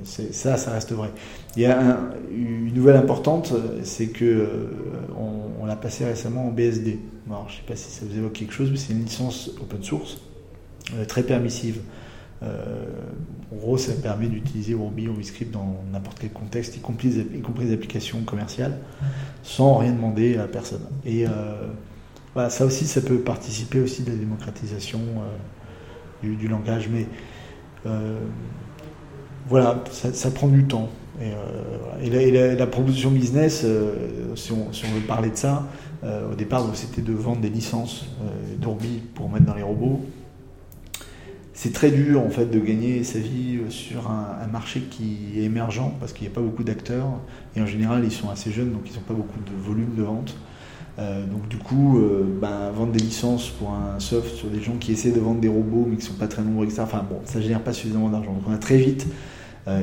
Ça, 0.04 0.58
ça 0.58 0.72
reste 0.72 0.92
vrai. 0.92 1.10
Il 1.56 1.62
y 1.62 1.66
a 1.66 2.00
une 2.32 2.74
nouvelle 2.74 2.98
importante, 2.98 3.54
c'est 3.84 4.08
que 4.08 4.48
on, 5.18 5.66
l'a 5.66 5.76
passé 5.76 6.06
récemment 6.06 6.48
en 6.48 6.52
BSD. 6.52 7.00
Je 7.28 7.32
ne 7.32 7.38
sais 7.50 7.64
pas 7.68 7.76
si 7.76 7.92
ça 7.92 8.06
vous 8.10 8.18
évoque 8.18 8.34
quelque 8.34 8.54
chose, 8.54 8.70
mais 8.72 8.78
c'est 8.78 8.94
une 8.94 9.04
licence 9.04 9.52
open 9.62 9.84
source 9.84 10.18
très 11.08 11.24
permissive. 11.24 11.82
Euh, 12.42 12.86
en 13.52 13.56
gros, 13.58 13.78
ça 13.78 13.94
permet 13.94 14.28
d'utiliser 14.28 14.74
Ruby 14.74 15.08
ou 15.08 15.22
Script 15.24 15.52
dans 15.52 15.84
n'importe 15.92 16.20
quel 16.20 16.32
contexte, 16.32 16.78
y 16.78 16.80
compris, 16.80 17.10
y 17.10 17.42
compris 17.42 17.66
des 17.66 17.74
applications 17.74 18.22
commerciales, 18.24 18.78
sans 19.44 19.78
rien 19.78 19.92
demander 19.92 20.38
à 20.38 20.48
personne. 20.48 20.86
Et 21.06 21.26
euh, 21.26 21.68
voilà, 22.34 22.50
ça 22.50 22.66
aussi, 22.66 22.86
ça 22.86 23.02
peut 23.02 23.20
participer 23.20 23.82
aussi 23.82 24.04
de 24.04 24.12
la 24.12 24.18
démocratisation 24.18 25.00
euh, 26.24 26.36
du, 26.36 26.48
langage. 26.48 26.90
Mais 26.90 27.08
voilà, 29.50 29.84
ça, 29.92 30.32
prend 30.32 30.48
du 30.48 30.66
temps. 30.66 30.90
Et, 32.02 32.56
la, 32.56 32.68
proposition 32.68 33.12
business, 33.12 33.66
si 34.36 34.52
on, 34.52 34.72
si, 34.72 34.86
on, 34.86 34.94
veut 34.94 35.06
parler 35.08 35.30
de 35.30 35.36
ça, 35.36 35.68
au 36.04 36.36
départ, 36.36 36.66
c'était 36.76 37.02
de 37.02 37.14
vendre 37.14 37.42
des 37.42 37.50
licences 37.50 38.06
d'Urbi 38.60 39.02
pour 39.16 39.30
mettre 39.30 39.46
dans 39.46 39.56
les 39.56 39.64
robots 39.64 40.02
c'est 41.62 41.74
très 41.74 41.92
dur 41.92 42.22
en 42.22 42.30
fait 42.30 42.46
de 42.46 42.58
gagner 42.58 43.04
sa 43.04 43.20
vie 43.20 43.58
euh, 43.58 43.70
sur 43.70 44.10
un, 44.10 44.48
marché 44.48 44.80
qui 44.90 45.18
est 45.36 45.44
émergent 45.44 45.92
parce 46.00 46.14
qu'il 46.14 46.26
n'y 46.26 46.32
a 46.32 46.34
pas 46.34 46.40
beaucoup 46.40 46.64
d'acteurs 46.64 47.20
et 47.54 47.62
en 47.62 47.66
général 47.66 48.02
ils 48.06 48.14
sont 48.14 48.30
assez 48.30 48.50
jeunes 48.50 48.72
donc 48.72 48.84
ils 48.90 48.94
n'ont 48.94 49.02
pas 49.06 49.14
beaucoup 49.14 49.40
de 49.46 49.62
volume 49.62 49.94
de 49.98 50.04
vente. 50.04 50.38
Euh, 51.00 51.26
donc 51.26 51.50
du 51.50 51.58
coup, 51.58 52.00
euh, 52.00 52.24
ben, 52.42 52.72
vendre 52.72 52.94
des 52.94 53.00
licences 53.00 53.50
pour 53.50 53.74
un 53.74 54.00
soft 54.00 54.36
sur 54.36 54.48
des 54.48 54.62
gens 54.62 54.78
qui 54.80 54.94
essaient 54.94 55.12
de 55.12 55.20
vendre 55.20 55.42
des 55.42 55.50
robots 55.50 55.86
mais 55.86 55.98
qui 55.98 56.04
ne 56.04 56.08
sont 56.08 56.18
pas 56.18 56.28
très 56.28 56.42
nombreux, 56.42 56.66
etc. 56.66 56.84
Enfin 56.84 57.06
bon, 57.10 57.20
ça 57.26 57.42
génère 57.42 57.62
pas 57.62 57.74
suffisamment 57.74 58.08
d'argent. 58.08 58.32
Donc 58.32 58.44
on 58.48 58.54
a 58.54 58.58
très 58.58 58.78
vite 58.78 59.06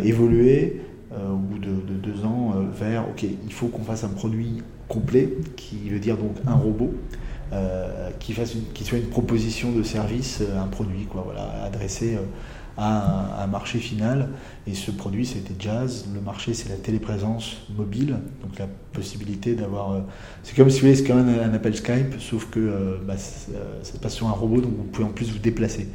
évolué 0.04 0.80
au 1.12 1.36
bout 1.36 1.58
de, 1.58 1.68
de 1.68 1.94
deux 1.94 2.24
ans 2.24 2.54
vers 2.72 3.08
ok, 3.08 3.22
il 3.22 3.52
faut 3.52 3.68
qu'on 3.68 3.84
fasse 3.84 4.04
un 4.04 4.08
produit 4.08 4.62
complet 4.88 5.28
qui 5.56 5.88
veut 5.88 6.00
dire 6.00 6.16
donc 6.16 6.36
un 6.46 6.54
robot. 6.54 6.92
Euh, 7.52 8.10
qui, 8.18 8.32
fasse 8.32 8.56
qui 8.74 8.82
soit 8.82 8.98
une 8.98 9.08
proposition 9.08 9.70
de 9.70 9.84
service, 9.84 10.40
euh, 10.40 10.60
un 10.60 10.66
produit, 10.66 11.04
quoi, 11.04 11.22
voilà, 11.24 11.62
adressé 11.64 12.16
euh, 12.16 12.22
à 12.76 13.44
un, 13.44 13.46
marché 13.46 13.78
final. 13.78 14.30
Et 14.66 14.74
ce 14.74 14.90
produit, 14.90 15.24
c'était 15.24 15.54
Jazz. 15.56 16.06
Le 16.12 16.20
marché, 16.20 16.54
c'est 16.54 16.68
la 16.68 16.74
téléprésence 16.74 17.58
mobile, 17.76 18.16
donc 18.42 18.58
la 18.58 18.66
possibilité 18.92 19.54
d'avoir. 19.54 20.02
c'est 20.42 20.56
comme 20.56 20.68
si 20.70 20.80
vous 20.80 20.86
voulez, 20.86 20.96
c'est 20.96 21.04
quand 21.04 21.14
même 21.14 21.38
un, 21.38 21.54
appel 21.54 21.76
Skype, 21.76 22.18
sauf 22.18 22.50
que 22.50 22.98
bah, 23.06 23.16
ça 23.16 23.98
passe 24.02 24.14
sur 24.14 24.26
un 24.26 24.32
robot, 24.32 24.60
donc 24.60 24.72
vous 24.76 24.84
pouvez 24.84 25.06
en 25.06 25.12
plus 25.12 25.30
vous 25.30 25.38
déplacer. 25.38 25.88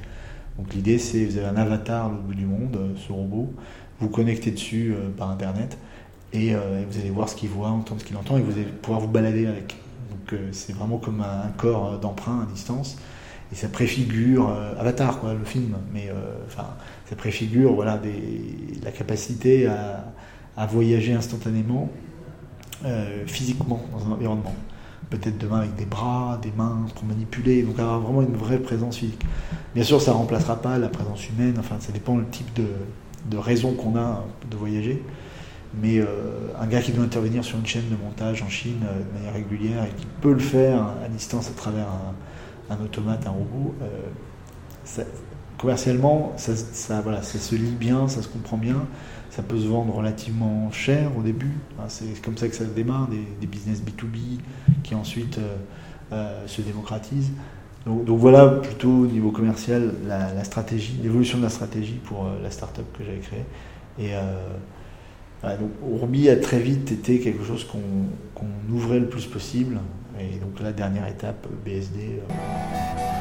Donc 0.62 0.74
l'idée, 0.76 1.00
c'est 1.00 1.26
vous 1.26 1.38
avez 1.38 1.47
un 1.47 1.58
avatar 1.58 2.12
au 2.12 2.28
bout 2.28 2.36
du 2.36 2.45
monde, 2.45 2.78
ce 2.95 3.12
robot, 3.12 3.52
vous 4.00 4.10
connectez 4.10 4.52
dessus 4.52 4.93
par 5.17 5.32
Internet, 5.32 5.76
et 6.34 6.54
vous 6.54 7.00
allez 7.00 7.10
voir 7.10 7.30
ce 7.30 7.36
qu'il 7.36 7.50
voit, 7.50 7.69
entendre 7.69 8.00
ce 8.00 8.06
qu'il 8.06 8.15
entend, 8.15 8.38
et 8.38 8.41
vous 8.41 8.52
allez 8.52 8.65
pouvoir 8.65 9.00
vous 9.00 9.08
balader 9.08 9.47
avec 9.47 9.76
c'est 10.52 10.74
vraiment 10.74 10.97
comme 10.97 11.21
un, 11.21 11.50
corps 11.58 12.00
d'emprunt 12.00 12.41
à 12.41 12.52
distance. 12.52 12.97
Et 13.52 13.56
ça 13.56 13.67
préfigure 13.67 14.50
euh, 14.50 14.80
Avatar, 14.80 15.19
quoi, 15.19 15.34
le 15.34 15.43
film, 15.43 15.76
mais 15.93 16.10
euh, 16.10 16.13
ça 16.56 17.15
préfigure 17.17 17.74
voilà, 17.74 18.00
la 18.84 18.91
capacité 18.91 19.67
à, 19.67 20.65
voyager 20.67 21.13
instantanément, 21.13 21.89
euh, 22.86 23.26
physiquement, 23.26 23.82
dans 23.91 24.08
un 24.08 24.12
environnement. 24.12 24.54
Peut-être 25.12 25.38
demain 25.38 25.60
avec 25.60 25.76
des 25.76 25.86
bras, 25.86 26.39
des 26.41 26.52
mains 26.58 26.88
pour 26.95 27.04
manipuler, 27.04 27.62
donc 27.62 27.78
avoir 27.78 28.00
vraiment 28.00 28.24
une 28.24 28.36
vraie 28.36 28.60
présence 28.60 28.97
physique. 28.97 29.24
Bien 29.76 29.84
sûr, 29.84 30.02
ça 30.02 30.12
ne 30.12 30.15
remplacera 30.17 30.56
pas 30.56 30.80
la 30.80 30.89
présence 30.89 31.30
humaine, 31.30 31.56
enfin, 31.60 31.76
ça 31.80 31.91
dépend 31.91 32.17
du 32.17 32.26
type 32.26 32.52
de, 32.56 32.65
de 33.30 33.38
raison 33.38 33.74
qu'on 33.74 33.95
a 33.97 34.24
de 34.50 34.58
voyager. 34.58 35.04
Mais 35.80 36.00
euh, 36.00 36.06
un 36.60 36.67
gars 36.67 36.82
qui 36.82 36.91
doit 36.91 37.06
intervenir 37.06 37.43
sur 37.43 37.58
une 37.58 37.65
chaîne 37.65 37.89
de 37.89 37.95
montage 37.95 38.41
en 38.43 38.50
Chine 38.50 38.82
euh, 38.84 39.00
de 39.00 39.17
manière 39.17 39.34
régulière 39.34 39.84
et 39.86 39.95
qui 39.95 40.06
peut 40.21 40.34
le 40.34 40.39
faire 40.39 40.84
à 41.04 41.08
distance 41.08 41.50
à 41.50 41.54
travers 41.54 41.88
un, 42.69 42.84
automate, 42.84 43.26
un 43.26 43.32
robot, 43.32 43.74
euh, 43.82 43.88
commercialement, 45.58 46.34
ça, 46.38 47.02
voilà, 47.02 47.22
se 47.22 47.56
lit 47.56 47.76
bien, 47.80 48.08
ça 48.08 48.22
se 48.22 48.28
comprend 48.28 48.58
bien, 48.58 48.86
ça 49.30 49.44
peut 49.44 49.60
se 49.60 49.67
vendre 49.67 49.94
relativement 49.94 50.72
cher 50.72 51.12
au 51.17 51.22
début. 51.22 51.52
c'est 51.88 52.22
comme 52.22 52.38
ça 52.38 52.48
que 52.48 52.56
ça 52.56 52.65
démarre, 52.65 53.08
des, 53.08 53.48
business 53.48 53.82
B2B 53.82 54.39
qui 54.84 54.96
ensuite 54.96 55.39
se 56.12 56.62
démocratisent. 56.62 57.32
Donc, 57.86 58.20
voilà 58.20 58.48
plutôt 58.48 58.89
au 58.89 59.08
niveau 59.08 59.32
commercial 59.32 59.94
l'évolution 61.04 61.38
de 61.38 61.44
la 61.44 61.50
stratégie 61.50 62.00
pour 62.04 62.28
la 62.41 62.52
startup 62.52 62.86
que 62.98 63.04
j'avais 63.04 63.20
créée. 63.20 63.46
Et 64.00 64.13
donc 65.44 65.72
Urbi 65.89 66.30
a 66.30 66.38
très 66.38 66.60
vite 66.60 66.91
été 66.91 67.20
quelque 67.20 67.44
chose 67.44 67.65
qu'on 67.65 68.74
ouvrait 68.74 69.00
le 69.00 69.08
plus 69.08 69.26
possible. 69.26 69.80
Et 70.20 70.38
donc 70.38 70.60
la 70.62 70.72
dernière 70.72 71.08
étape, 71.08 71.48
BSD. 71.65 72.00
Euh, 72.00 73.21